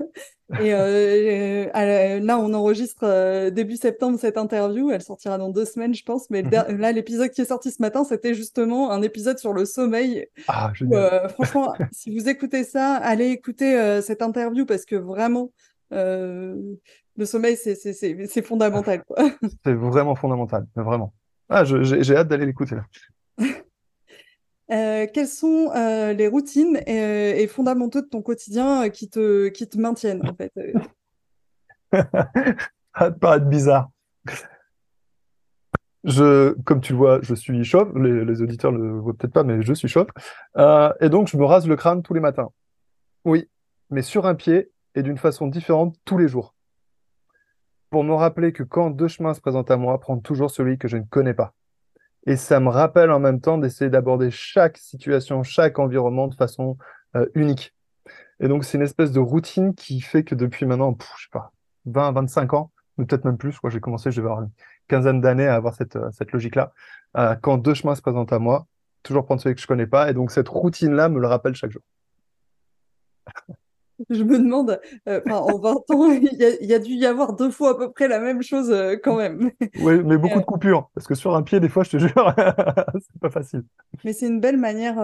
Et 0.60 0.70
là, 0.70 2.38
on 2.38 2.54
enregistre 2.54 3.50
début 3.50 3.76
septembre 3.76 4.16
cette 4.20 4.38
interview. 4.38 4.92
Elle 4.92 5.02
sortira 5.02 5.36
dans 5.36 5.48
deux 5.48 5.64
semaines, 5.64 5.92
je 5.92 6.04
pense. 6.04 6.30
Mais 6.30 6.42
mhm. 6.44 6.78
là, 6.78 6.92
l'épisode 6.92 7.30
qui 7.30 7.40
est 7.40 7.46
sorti 7.46 7.72
ce 7.72 7.82
matin, 7.82 8.04
c'était 8.04 8.34
justement 8.34 8.92
un 8.92 9.02
épisode 9.02 9.38
sur 9.38 9.52
le 9.52 9.64
sommeil. 9.64 10.28
Ah, 10.46 10.72
franchement, 11.30 11.74
si 11.90 12.16
vous 12.16 12.28
écoutez 12.28 12.62
ça, 12.62 12.94
allez 12.94 13.30
écouter 13.30 14.00
cette 14.02 14.22
interview 14.22 14.66
parce 14.66 14.84
que 14.84 14.94
vraiment, 14.94 15.50
le 15.90 17.24
sommeil, 17.24 17.56
c'est 17.56 18.42
fondamental. 18.42 19.02
C'est 19.64 19.74
vraiment 19.74 20.14
fondamental, 20.14 20.66
vraiment. 20.76 21.12
Ah, 21.48 21.64
j'ai 21.64 22.16
hâte 22.16 22.28
d'aller 22.28 22.46
l'écouter 22.46 22.76
là. 22.76 22.84
Euh, 24.70 25.06
quelles 25.12 25.28
sont 25.28 25.70
euh, 25.76 26.14
les 26.14 26.26
routines 26.26 26.80
et, 26.86 27.42
et, 27.42 27.46
fondamentaux 27.46 28.00
de 28.00 28.06
ton 28.06 28.22
quotidien 28.22 28.84
euh, 28.84 28.88
qui 28.88 29.10
te, 29.10 29.48
qui 29.48 29.68
te 29.68 29.78
maintiennent 29.78 30.26
en 30.26 30.34
fait 30.34 30.50
Ça 32.96 33.10
te 33.10 33.18
paraître 33.18 33.46
bizarre. 33.46 33.90
Je, 36.04 36.52
comme 36.62 36.80
tu 36.80 36.92
le 36.92 36.98
vois, 36.98 37.20
je 37.20 37.34
suis 37.34 37.62
chauve. 37.64 37.98
Les, 37.98 38.24
les 38.24 38.40
auditeurs 38.40 38.72
ne 38.72 38.78
le 38.78 38.98
voient 38.98 39.14
peut-être 39.14 39.34
pas, 39.34 39.44
mais 39.44 39.60
je 39.62 39.74
suis 39.74 39.88
chauve. 39.88 40.06
et 40.56 41.08
donc, 41.08 41.28
je 41.28 41.36
me 41.36 41.44
rase 41.44 41.68
le 41.68 41.76
crâne 41.76 42.02
tous 42.02 42.14
les 42.14 42.20
matins. 42.20 42.48
Oui, 43.24 43.48
mais 43.90 44.02
sur 44.02 44.26
un 44.26 44.34
pied 44.34 44.70
et 44.94 45.02
d'une 45.02 45.18
façon 45.18 45.46
différente 45.46 45.96
tous 46.04 46.18
les 46.18 46.28
jours. 46.28 46.54
Pour 47.90 48.04
me 48.04 48.14
rappeler 48.14 48.52
que 48.52 48.62
quand 48.62 48.90
deux 48.90 49.08
chemins 49.08 49.34
se 49.34 49.40
présentent 49.40 49.70
à 49.70 49.76
moi, 49.76 49.98
prendre 50.00 50.22
toujours 50.22 50.50
celui 50.50 50.78
que 50.78 50.88
je 50.88 50.96
ne 50.96 51.04
connais 51.04 51.34
pas. 51.34 51.54
Et 52.26 52.36
ça 52.36 52.58
me 52.60 52.68
rappelle 52.68 53.10
en 53.10 53.20
même 53.20 53.40
temps 53.40 53.58
d'essayer 53.58 53.90
d'aborder 53.90 54.30
chaque 54.30 54.78
situation, 54.78 55.42
chaque 55.42 55.78
environnement 55.78 56.28
de 56.28 56.34
façon 56.34 56.78
euh, 57.16 57.26
unique. 57.34 57.74
Et 58.40 58.48
donc, 58.48 58.64
c'est 58.64 58.78
une 58.78 58.84
espèce 58.84 59.12
de 59.12 59.20
routine 59.20 59.74
qui 59.74 60.00
fait 60.00 60.24
que 60.24 60.34
depuis 60.34 60.66
maintenant, 60.66 60.96
je 61.16 61.24
sais 61.24 61.30
pas, 61.30 61.52
20, 61.86 62.12
25 62.12 62.54
ans, 62.54 62.72
ou 62.98 63.04
peut-être 63.04 63.24
même 63.24 63.36
plus, 63.36 63.58
que 63.60 63.70
j'ai 63.70 63.80
commencé, 63.80 64.10
je 64.10 64.20
vais 64.20 64.28
avoir 64.28 64.42
une 64.42 64.50
quinzaine 64.88 65.20
d'années 65.20 65.46
à 65.46 65.54
avoir 65.54 65.74
cette, 65.74 65.96
euh, 65.96 66.10
cette 66.12 66.32
logique-là. 66.32 66.72
Euh, 67.16 67.36
quand 67.36 67.58
deux 67.58 67.74
chemins 67.74 67.94
se 67.94 68.02
présentent 68.02 68.32
à 68.32 68.38
moi, 68.38 68.66
toujours 69.02 69.24
prendre 69.24 69.40
celui 69.40 69.54
que 69.54 69.60
je 69.60 69.66
connais 69.66 69.86
pas. 69.86 70.10
Et 70.10 70.14
donc, 70.14 70.30
cette 70.30 70.48
routine-là 70.48 71.08
me 71.08 71.20
le 71.20 71.26
rappelle 71.26 71.54
chaque 71.54 71.70
jour. 71.70 71.82
Je 74.10 74.24
me 74.24 74.38
demande, 74.38 74.80
euh, 75.08 75.20
en 75.30 75.58
20 75.58 75.74
ans, 75.90 76.10
il 76.12 76.66
y, 76.66 76.74
a, 76.74 76.78
dû 76.78 76.92
y 76.92 77.06
avoir 77.06 77.34
deux 77.34 77.50
fois 77.50 77.70
à 77.70 77.74
peu 77.74 77.92
près 77.92 78.08
la 78.08 78.20
même 78.20 78.42
chose 78.42 78.70
euh, 78.70 78.96
quand 79.02 79.16
même. 79.16 79.50
Oui, 79.80 80.02
mais 80.04 80.18
beaucoup 80.18 80.38
de 80.38 80.42
euh, 80.42 80.46
coupures, 80.46 80.90
parce 80.94 81.06
que 81.06 81.14
sur 81.14 81.34
un 81.34 81.42
pied, 81.42 81.60
des 81.60 81.68
fois, 81.68 81.84
je 81.84 81.90
te 81.90 81.98
jure, 81.98 82.34
c'est 82.36 83.20
pas 83.20 83.30
facile. 83.30 83.64
Mais 84.04 84.12
c'est 84.12 84.26
une 84.26 84.40
belle 84.40 84.56
manière 84.56 84.96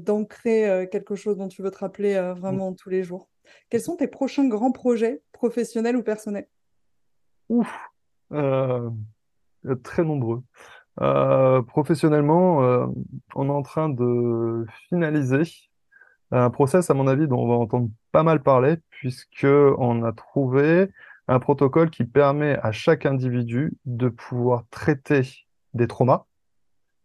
d'ancrer 0.00 0.88
quelque 0.90 1.14
chose 1.14 1.36
dont 1.36 1.48
tu 1.48 1.62
veux 1.62 1.70
te 1.70 1.78
rappeler 1.78 2.14
vraiment 2.36 2.72
tous 2.74 2.90
les 2.90 3.02
jours. 3.02 3.28
Quels 3.70 3.80
sont 3.80 3.96
tes 3.96 4.08
prochains 4.08 4.46
grands 4.48 4.72
projets, 4.72 5.22
professionnels 5.32 5.96
ou 5.96 6.02
personnels? 6.02 6.48
Ouf, 7.48 7.74
très 8.30 10.04
nombreux. 10.04 10.42
professionnellement, 11.66 12.58
on 13.34 13.46
est 13.46 13.52
en 13.52 13.62
train 13.62 13.88
de 13.88 14.66
finaliser 14.88 15.42
un 16.30 16.50
process, 16.50 16.90
à 16.90 16.94
mon 16.94 17.06
avis, 17.06 17.28
dont 17.28 17.38
on 17.38 17.48
va 17.48 17.54
entendre 17.54 17.88
pas 18.12 18.22
mal 18.22 18.42
parler, 18.42 18.76
puisqu'on 18.90 20.04
a 20.04 20.12
trouvé 20.12 20.90
un 21.28 21.38
protocole 21.38 21.90
qui 21.90 22.04
permet 22.04 22.58
à 22.62 22.72
chaque 22.72 23.06
individu 23.06 23.72
de 23.84 24.08
pouvoir 24.08 24.64
traiter 24.70 25.46
des 25.74 25.86
traumas 25.86 26.24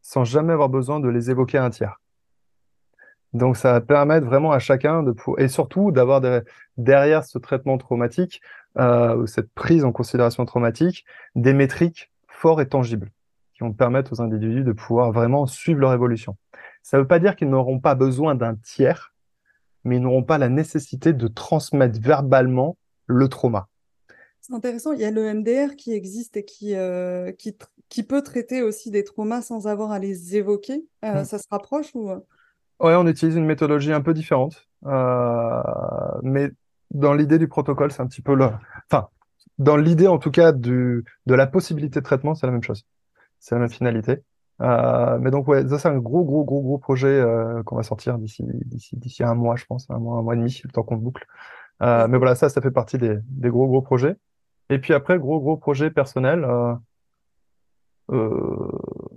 sans 0.01 0.23
jamais 0.23 0.53
avoir 0.53 0.69
besoin 0.69 0.99
de 0.99 1.09
les 1.09 1.31
évoquer 1.31 1.57
à 1.57 1.65
un 1.65 1.69
tiers. 1.69 1.99
Donc, 3.33 3.57
ça 3.57 3.73
va 3.73 3.81
permettre 3.81 4.25
vraiment 4.25 4.51
à 4.51 4.59
chacun 4.59 5.03
de 5.03 5.13
et 5.37 5.49
surtout 5.49 5.91
d'avoir 5.91 6.21
derrière 6.77 7.25
ce 7.25 7.37
traitement 7.37 7.77
traumatique, 7.77 8.41
euh, 8.77 9.25
cette 9.25 9.51
prise 9.51 9.83
en 9.83 9.91
considération 9.91 10.45
traumatique, 10.45 11.05
des 11.35 11.53
métriques 11.53 12.09
forts 12.27 12.61
et 12.61 12.69
tangibles 12.69 13.11
qui 13.53 13.63
vont 13.63 13.73
permettre 13.73 14.13
aux 14.13 14.21
individus 14.21 14.63
de 14.63 14.71
pouvoir 14.71 15.11
vraiment 15.11 15.45
suivre 15.47 15.79
leur 15.81 15.93
évolution. 15.93 16.37
Ça 16.83 16.97
ne 16.97 17.01
veut 17.01 17.07
pas 17.07 17.19
dire 17.19 17.35
qu'ils 17.35 17.49
n'auront 17.49 17.79
pas 17.79 17.95
besoin 17.95 18.35
d'un 18.35 18.55
tiers, 18.55 19.13
mais 19.87 19.97
ils 19.97 20.01
n'auront 20.01 20.23
pas 20.23 20.37
la 20.37 20.49
nécessité 20.49 21.13
de 21.13 21.27
transmettre 21.27 21.99
verbalement 21.99 22.77
le 23.05 23.27
trauma. 23.29 23.69
C'est 24.41 24.53
intéressant, 24.53 24.91
il 24.91 24.99
y 24.99 25.05
a 25.05 25.11
le 25.11 25.33
MDR 25.33 25.75
qui 25.75 25.93
existe 25.93 26.37
et 26.37 26.45
qui, 26.45 26.75
euh, 26.75 27.31
qui, 27.31 27.57
qui, 27.89 28.03
peut 28.03 28.21
traiter 28.21 28.61
aussi 28.61 28.91
des 28.91 29.03
traumas 29.03 29.41
sans 29.41 29.67
avoir 29.67 29.91
à 29.91 29.99
les 29.99 30.35
évoquer. 30.35 30.85
Euh, 31.03 31.21
mm. 31.21 31.25
Ça 31.25 31.37
se 31.37 31.47
rapproche 31.49 31.93
ou 31.95 32.09
Ouais, 32.79 32.93
on 32.93 33.07
utilise 33.07 33.35
une 33.35 33.45
méthodologie 33.45 33.91
un 33.91 34.01
peu 34.01 34.13
différente, 34.13 34.67
euh, 34.85 35.61
mais 36.21 36.51
dans 36.91 37.13
l'idée 37.13 37.39
du 37.39 37.47
protocole, 37.47 37.91
c'est 37.91 38.01
un 38.01 38.07
petit 38.07 38.21
peu 38.21 38.35
le... 38.35 38.49
Enfin, 38.85 39.07
dans 39.57 39.77
l'idée 39.77 40.07
en 40.07 40.19
tout 40.19 40.29
cas 40.29 40.51
du, 40.51 41.03
de 41.25 41.33
la 41.33 41.47
possibilité 41.47 41.99
de 41.99 42.05
traitement, 42.05 42.35
c'est 42.35 42.45
la 42.45 42.51
même 42.51 42.63
chose. 42.63 42.85
C'est 43.39 43.55
la 43.55 43.61
même 43.61 43.69
finalité. 43.69 44.19
Euh, 44.61 45.19
mais 45.19 45.31
donc 45.31 45.47
ouais, 45.47 45.67
ça 45.67 45.77
c'est 45.77 45.87
un 45.87 45.97
gros 45.97 46.23
gros 46.23 46.43
gros 46.43 46.61
gros 46.61 46.77
projet 46.79 47.07
euh, 47.07 47.61
qu'on 47.63 47.75
va 47.75 47.83
sortir 47.83 48.17
d'ici 48.17 48.43
d'ici 48.65 48.95
d'ici 48.97 49.23
un 49.23 49.35
mois, 49.35 49.55
je 49.55 49.65
pense, 49.65 49.89
un 49.89 49.99
mois 49.99 50.17
un 50.17 50.21
mois 50.23 50.33
et 50.33 50.37
demi, 50.37 50.61
le 50.63 50.71
temps 50.71 50.83
qu'on 50.83 50.97
boucle. 50.97 51.25
Euh, 51.83 52.07
mais 52.07 52.17
voilà, 52.17 52.35
ça 52.35 52.49
ça 52.49 52.61
fait 52.61 52.71
partie 52.71 52.97
des, 52.97 53.17
des 53.29 53.49
gros 53.49 53.67
gros 53.67 53.81
projets. 53.81 54.15
Et 54.69 54.79
puis 54.79 54.93
après, 54.93 55.17
gros 55.19 55.39
gros 55.39 55.57
projet 55.57 55.91
personnel, 55.91 56.43
euh, 56.43 56.73
euh, 58.11 58.71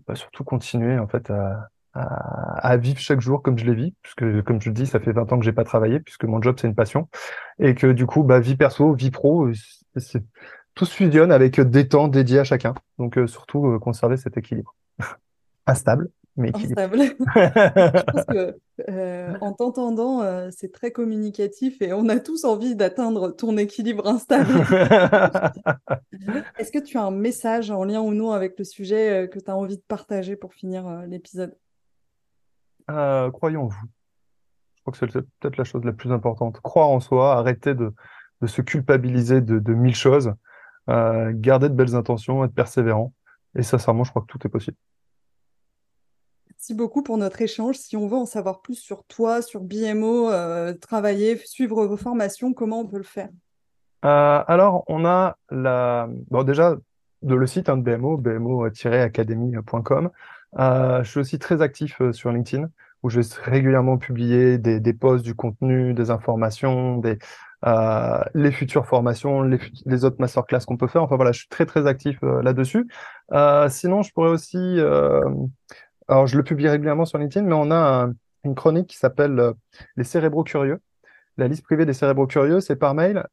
bah, 0.07 0.15
surtout 0.15 0.45
continuer 0.45 0.99
en 0.99 1.09
fait 1.09 1.31
à, 1.31 1.69
à, 1.95 2.77
vivre 2.77 2.99
chaque 2.99 3.21
jour 3.21 3.43
comme 3.43 3.59
je 3.59 3.65
l'ai 3.65 3.75
vis, 3.75 3.95
puisque 4.03 4.43
comme 4.43 4.61
je 4.61 4.69
le 4.69 4.75
dis, 4.75 4.87
ça 4.87 5.01
fait 5.01 5.13
20 5.13 5.33
ans 5.33 5.39
que 5.39 5.45
j'ai 5.45 5.53
pas 5.53 5.65
travaillé, 5.65 6.01
puisque 6.01 6.25
mon 6.25 6.41
job 6.43 6.57
c'est 6.61 6.69
une 6.69 6.75
passion, 6.75 7.09
et 7.59 7.75
que 7.75 7.89
du 7.89 8.07
coup, 8.07 8.23
bah, 8.23 8.41
vie 8.41 8.57
perso, 8.57 8.95
vie 8.95 9.11
pro, 9.11 9.49
tout 10.75 10.85
se 10.85 10.95
fusionne 10.95 11.33
avec 11.33 11.61
des 11.61 11.89
temps 11.89 12.09
dédiés 12.09 12.41
à 12.41 12.45
chacun. 12.45 12.75
Donc 12.99 13.19
euh, 13.19 13.27
surtout 13.27 13.79
conserver 13.81 14.17
cet 14.17 14.37
équilibre. 14.37 14.75
Instable, 15.67 16.11
mais 16.37 16.51
Instable. 16.55 16.99
je 16.99 18.03
pense 18.03 18.25
que 18.27 18.57
euh, 18.89 19.37
en 19.41 19.53
t'entendant, 19.53 20.51
c'est 20.51 20.73
très 20.73 20.91
communicatif 20.91 21.81
et 21.83 21.93
on 21.93 22.09
a 22.09 22.19
tous 22.19 22.45
envie 22.45 22.77
d'atteindre 22.77 23.31
ton 23.31 23.57
équilibre 23.57 24.07
instable. 24.07 24.51
Est-ce 26.59 26.73
que 26.73 26.79
tu 26.79 26.99
as 26.99 27.03
un 27.03 27.11
message 27.11 27.71
en 27.71 27.85
lien 27.85 28.01
ou 28.01 28.15
non 28.15 28.33
avec 28.33 28.59
le 28.59 28.65
sujet 28.65 29.29
que 29.33 29.39
tu 29.39 29.51
as 29.51 29.57
envie 29.57 29.77
de 29.77 29.83
partager 29.87 30.37
pour 30.37 30.55
finir 30.55 31.05
l'épisode? 31.07 31.55
Euh, 32.91 33.31
croyons 33.31 33.65
en 33.65 33.67
vous. 33.69 33.87
Je 34.77 34.83
crois 34.83 34.93
que 34.93 34.99
c'est 34.99 35.21
peut-être 35.41 35.57
la 35.57 35.65
chose 35.65 35.85
la 35.85 35.93
plus 35.93 36.11
importante. 36.11 36.61
Croire 36.61 36.89
en 36.89 37.01
soi, 37.01 37.37
arrêter 37.37 37.75
de, 37.75 37.93
se 38.47 38.63
culpabiliser 38.63 39.41
de, 39.41 39.75
mille 39.75 39.95
choses, 39.95 40.33
euh, 40.89 41.33
garder 41.35 41.69
de 41.69 41.75
belles 41.75 41.95
intentions, 41.95 42.45
être 42.45 42.55
persévérant. 42.55 43.13
Et 43.57 43.63
sincèrement, 43.63 44.05
je 44.05 44.11
crois 44.11 44.23
que 44.23 44.27
tout 44.27 44.45
est 44.47 44.51
possible. 44.51 44.77
Merci 46.61 46.75
beaucoup 46.75 47.03
pour 47.03 47.17
notre 47.17 47.41
échange. 47.41 47.77
Si 47.77 47.97
on 47.97 48.07
veut 48.07 48.19
en 48.19 48.27
savoir 48.27 48.61
plus 48.61 48.75
sur 48.75 49.05
toi, 49.05 49.41
sur 49.41 49.63
BMO, 49.63 50.31
euh, 50.31 50.75
travailler, 50.75 51.39
suivre 51.39 51.87
vos 51.87 51.97
formations, 51.97 52.53
comment 52.53 52.81
on 52.81 52.87
peut 52.87 52.99
le 52.99 53.03
faire? 53.03 53.31
Alors, 54.03 54.85
on 54.87 55.07
a 55.07 55.39
la... 55.51 56.07
Bon, 56.31 56.43
déjà, 56.43 56.77
de 57.23 57.35
le 57.35 57.47
site 57.47 57.71
hein, 57.71 57.79
de 57.79 57.83
BMO, 57.83 58.19
bmo-academy.com. 58.19 60.11
Euh, 60.59 61.03
je 61.03 61.11
suis 61.11 61.21
aussi 61.21 61.39
très 61.39 61.63
actif 61.63 61.99
euh, 62.03 62.13
sur 62.13 62.31
LinkedIn, 62.31 62.69
où 63.03 63.09
je 63.09 63.23
vais 63.23 63.27
régulièrement 63.43 63.97
publier 63.97 64.59
des, 64.59 64.93
posts, 64.93 65.25
du 65.25 65.35
contenu, 65.35 65.95
des 65.95 66.11
informations, 66.11 66.99
des, 66.99 67.17
euh, 67.67 68.23
les 68.35 68.53
futures 68.53 68.87
formations, 68.87 69.41
les, 69.87 70.05
autres 70.05 70.17
masterclass 70.19 70.61
qu'on 70.67 70.77
peut 70.77 70.89
faire. 70.89 71.03
Enfin 71.03 71.17
voilà, 71.17 71.33
je 71.33 71.39
suis 71.39 71.49
très 71.49 71.65
très 71.65 71.87
actif 71.87 72.19
euh, 72.23 72.43
là-dessus. 72.43 72.87
Euh, 73.33 73.71
sinon, 73.71 74.03
je 74.03 74.13
pourrais 74.13 74.29
aussi, 74.29 74.79
alors 76.11 76.27
je 76.27 76.37
le 76.37 76.43
publie 76.43 76.69
régulièrement 76.69 77.05
sur 77.05 77.19
LinkedIn, 77.19 77.47
mais 77.47 77.55
on 77.55 77.71
a 77.71 78.09
une 78.45 78.55
chronique 78.55 78.89
qui 78.89 78.97
s'appelle 78.97 79.53
Les 79.97 80.05
cérébraux 80.05 80.45
curieux. 80.45 80.81
La 81.37 81.47
liste 81.47 81.63
privée 81.63 81.87
des 81.87 81.93
cérébraux 81.93 82.27
curieux, 82.27 82.61
c'est 82.61 82.77
par 82.77 82.95
mail, 82.95 83.25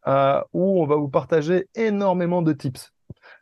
où 0.54 0.82
on 0.82 0.86
va 0.86 0.96
vous 0.96 1.10
partager 1.10 1.68
énormément 1.76 2.42
de 2.42 2.54
tips 2.54 2.94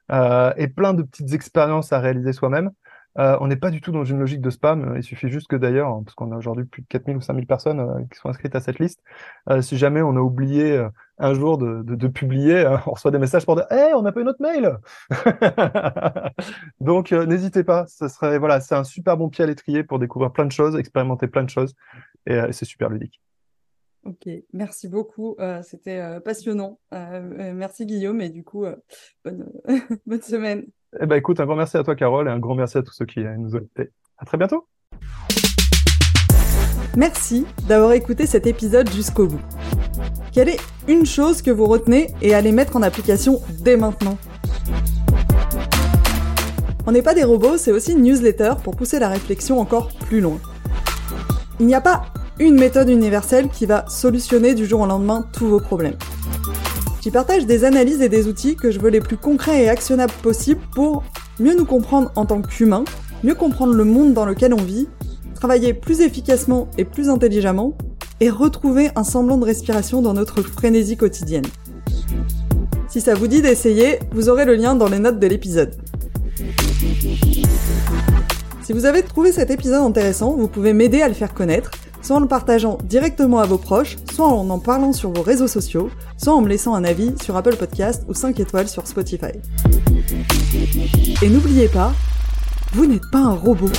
et 0.10 0.68
plein 0.68 0.94
de 0.94 1.04
petites 1.04 1.34
expériences 1.34 1.92
à 1.92 2.00
réaliser 2.00 2.32
soi-même. 2.32 2.72
Euh, 3.18 3.38
on 3.40 3.48
n'est 3.48 3.56
pas 3.56 3.72
du 3.72 3.80
tout 3.80 3.92
dans 3.92 4.04
une 4.04 4.20
logique 4.20 4.42
de 4.42 4.50
spam. 4.50 4.94
Il 4.98 5.04
suffit 5.04 5.30
juste 5.30 5.48
que 5.48 5.56
d'ailleurs, 5.56 5.88
hein, 5.90 6.02
parce 6.04 6.16
qu'on 6.16 6.32
a 6.32 6.38
aujourd'hui 6.38 6.66
plus 6.66 6.82
de 6.82 6.88
4000 6.88 7.18
ou 7.18 7.22
5000 7.22 7.48
personnes 7.48 7.80
euh, 7.80 8.04
qui 8.12 8.20
sont 8.20 8.30
inscrites 8.30 8.56
à 8.56 8.60
cette 8.62 8.80
liste, 8.80 9.02
euh, 9.50 9.62
si 9.62 9.78
jamais 9.78 10.02
on 10.02 10.18
a 10.18 10.20
oublié 10.20 10.86
un 11.18 11.34
jour 11.34 11.58
de, 11.58 12.08
publier, 12.08 12.68
on 12.88 12.92
reçoit 12.92 13.12
des 13.12 13.20
messages 13.20 13.46
pour 13.46 13.56
dire 13.56 13.68
Hey, 13.72 13.94
on 13.94 14.02
n'a 14.02 14.12
pas 14.12 14.22
eu 14.22 14.26
notre 14.26 14.42
mail 14.42 14.78
Donc 16.82 17.12
n'hésitez 17.12 17.64
pas, 17.64 17.86
ce 17.88 18.08
serait 18.08 18.38
voilà, 18.38 18.60
c'est 18.60 18.76
un 18.76 18.84
super 18.84 19.16
bon 19.18 19.30
pied 19.30 19.44
à 19.44 19.48
l'étrier 19.48 19.84
pour 19.84 20.00
découvrir 20.00 20.32
plein 20.32 20.46
de 20.46 20.52
choses, 20.52 20.76
expérimenter 20.76 21.28
plein 21.28 21.44
de 21.44 21.50
choses, 21.50 21.74
et 22.26 22.40
c'est 22.52 22.66
super 22.66 22.90
ludique. 22.90 23.22
Ok, 24.04 24.30
merci 24.54 24.88
beaucoup. 24.88 25.36
C'était 25.64 26.20
passionnant. 26.22 26.80
merci 26.92 27.86
Guillaume, 27.86 28.22
et 28.22 28.30
du 28.30 28.44
coup, 28.44 28.66
bonne 29.26 30.22
semaine. 30.22 30.66
Eh 31.02 31.06
ben, 31.08 31.18
écoute, 31.18 31.42
un 31.42 31.46
grand 31.46 31.56
merci 31.56 31.76
à 31.76 31.84
toi, 31.84 31.96
Carole, 31.96 32.28
et 32.28 32.32
un 32.32 32.40
grand 32.40 32.56
merci 32.56 32.78
à 32.78 32.82
tous 32.82 32.94
ceux 32.94 33.06
qui 33.06 33.20
nous 33.20 33.56
ont 33.56 33.60
écoutés. 33.60 33.92
À 34.18 34.26
très 34.26 34.38
bientôt. 34.38 34.68
Merci 36.96 37.46
d'avoir 37.68 37.92
écouté 37.92 38.26
cet 38.26 38.48
épisode 38.48 38.90
jusqu'au 38.90 39.28
bout. 39.28 39.42
Quelle 40.32 40.48
est 40.48 40.60
une 40.88 41.06
chose 41.06 41.42
que 41.42 41.52
vous 41.52 41.66
retenez 41.66 42.14
et 42.22 42.34
allez 42.34 42.54
mettre 42.54 42.78
en 42.78 42.82
application 42.82 43.42
dès 43.60 43.76
maintenant? 43.76 44.18
On 46.88 46.94
n'est 46.94 47.02
pas 47.02 47.14
des 47.14 47.24
robots, 47.26 47.58
c'est 47.58 47.72
aussi 47.72 47.92
une 47.92 48.04
newsletter 48.04 48.54
pour 48.64 48.78
pousser 48.78 49.00
la 49.00 49.10
réflexion 49.10 49.60
encore 49.60 49.90
plus 50.08 50.22
loin. 50.22 50.40
Il 51.60 51.66
n'y 51.66 51.76
a 51.76 51.82
pas 51.82 52.06
une 52.40 52.56
méthode 52.56 52.90
universelle 52.90 53.50
qui 53.50 53.66
va 53.66 53.86
solutionner 53.88 54.56
du 54.56 54.66
jour 54.66 54.82
au 54.82 54.86
lendemain 54.86 55.26
tous 55.34 55.48
vos 55.48 55.60
problèmes. 55.60 55.98
J'y 57.06 57.12
partage 57.12 57.46
des 57.46 57.66
analyses 57.66 58.02
et 58.02 58.10
des 58.10 58.26
outils 58.26 58.56
que 58.56 58.72
je 58.72 58.80
veux 58.80 58.90
les 58.90 59.00
plus 59.00 59.16
concrets 59.16 59.66
et 59.66 59.70
actionnables 59.70 60.12
possibles 60.24 60.62
pour 60.74 61.04
mieux 61.40 61.56
nous 61.56 61.64
comprendre 61.64 62.12
en 62.16 62.26
tant 62.26 62.42
qu'humains, 62.42 62.84
mieux 63.24 63.36
comprendre 63.36 63.76
le 63.76 63.84
monde 63.84 64.16
dans 64.16 64.26
lequel 64.26 64.56
on 64.56 64.64
vit, 64.64 64.88
travailler 65.36 65.76
plus 65.76 66.02
efficacement 66.02 66.68
et 66.80 66.84
plus 66.84 67.08
intelligemment, 67.10 67.78
et 68.22 68.32
retrouver 68.32 68.90
un 68.96 69.04
semblant 69.04 69.38
de 69.38 69.46
respiration 69.46 70.02
dans 70.02 70.16
notre 70.16 70.42
frénésie 70.42 70.98
quotidienne. 70.98 71.46
Si 72.88 73.02
ça 73.02 73.14
vous 73.14 73.28
dit 73.28 73.44
d'essayer, 73.44 74.00
vous 74.12 74.28
aurez 74.28 74.46
le 74.46 74.56
lien 74.56 74.74
dans 74.74 74.90
les 74.90 74.98
notes 74.98 75.20
de 75.20 75.28
l'épisode. 75.28 75.76
Si 78.64 78.74
vous 78.74 78.86
avez 78.86 79.04
trouvé 79.04 79.32
cet 79.32 79.52
épisode 79.52 79.84
intéressant, 79.84 80.34
vous 80.34 80.48
pouvez 80.48 80.74
m'aider 80.74 81.04
à 81.04 81.08
le 81.08 81.14
faire 81.14 81.36
connaître 81.36 81.70
soit 82.06 82.18
en 82.18 82.20
le 82.20 82.28
partageant 82.28 82.78
directement 82.84 83.40
à 83.40 83.48
vos 83.48 83.58
proches, 83.58 83.98
soit 84.14 84.28
en 84.28 84.48
en 84.52 84.60
parlant 84.60 84.94
sur 84.94 85.10
vos 85.10 85.24
réseaux 85.24 85.48
sociaux, 85.48 85.90
soit 86.18 86.36
en 86.36 86.42
me 86.42 86.48
laissant 86.48 86.76
un 86.76 86.84
avis 86.84 87.16
sur 87.24 87.36
Apple 87.36 87.56
Podcast 87.56 88.04
ou 88.08 88.14
5 88.14 88.40
étoiles 88.40 88.68
sur 88.68 88.86
Spotify. 88.86 89.34
Et 91.24 91.30
n'oubliez 91.30 91.68
pas, 91.68 91.94
vous 92.74 92.86
n'êtes 92.86 93.10
pas 93.12 93.20
un 93.20 93.34
robot. 93.34 93.72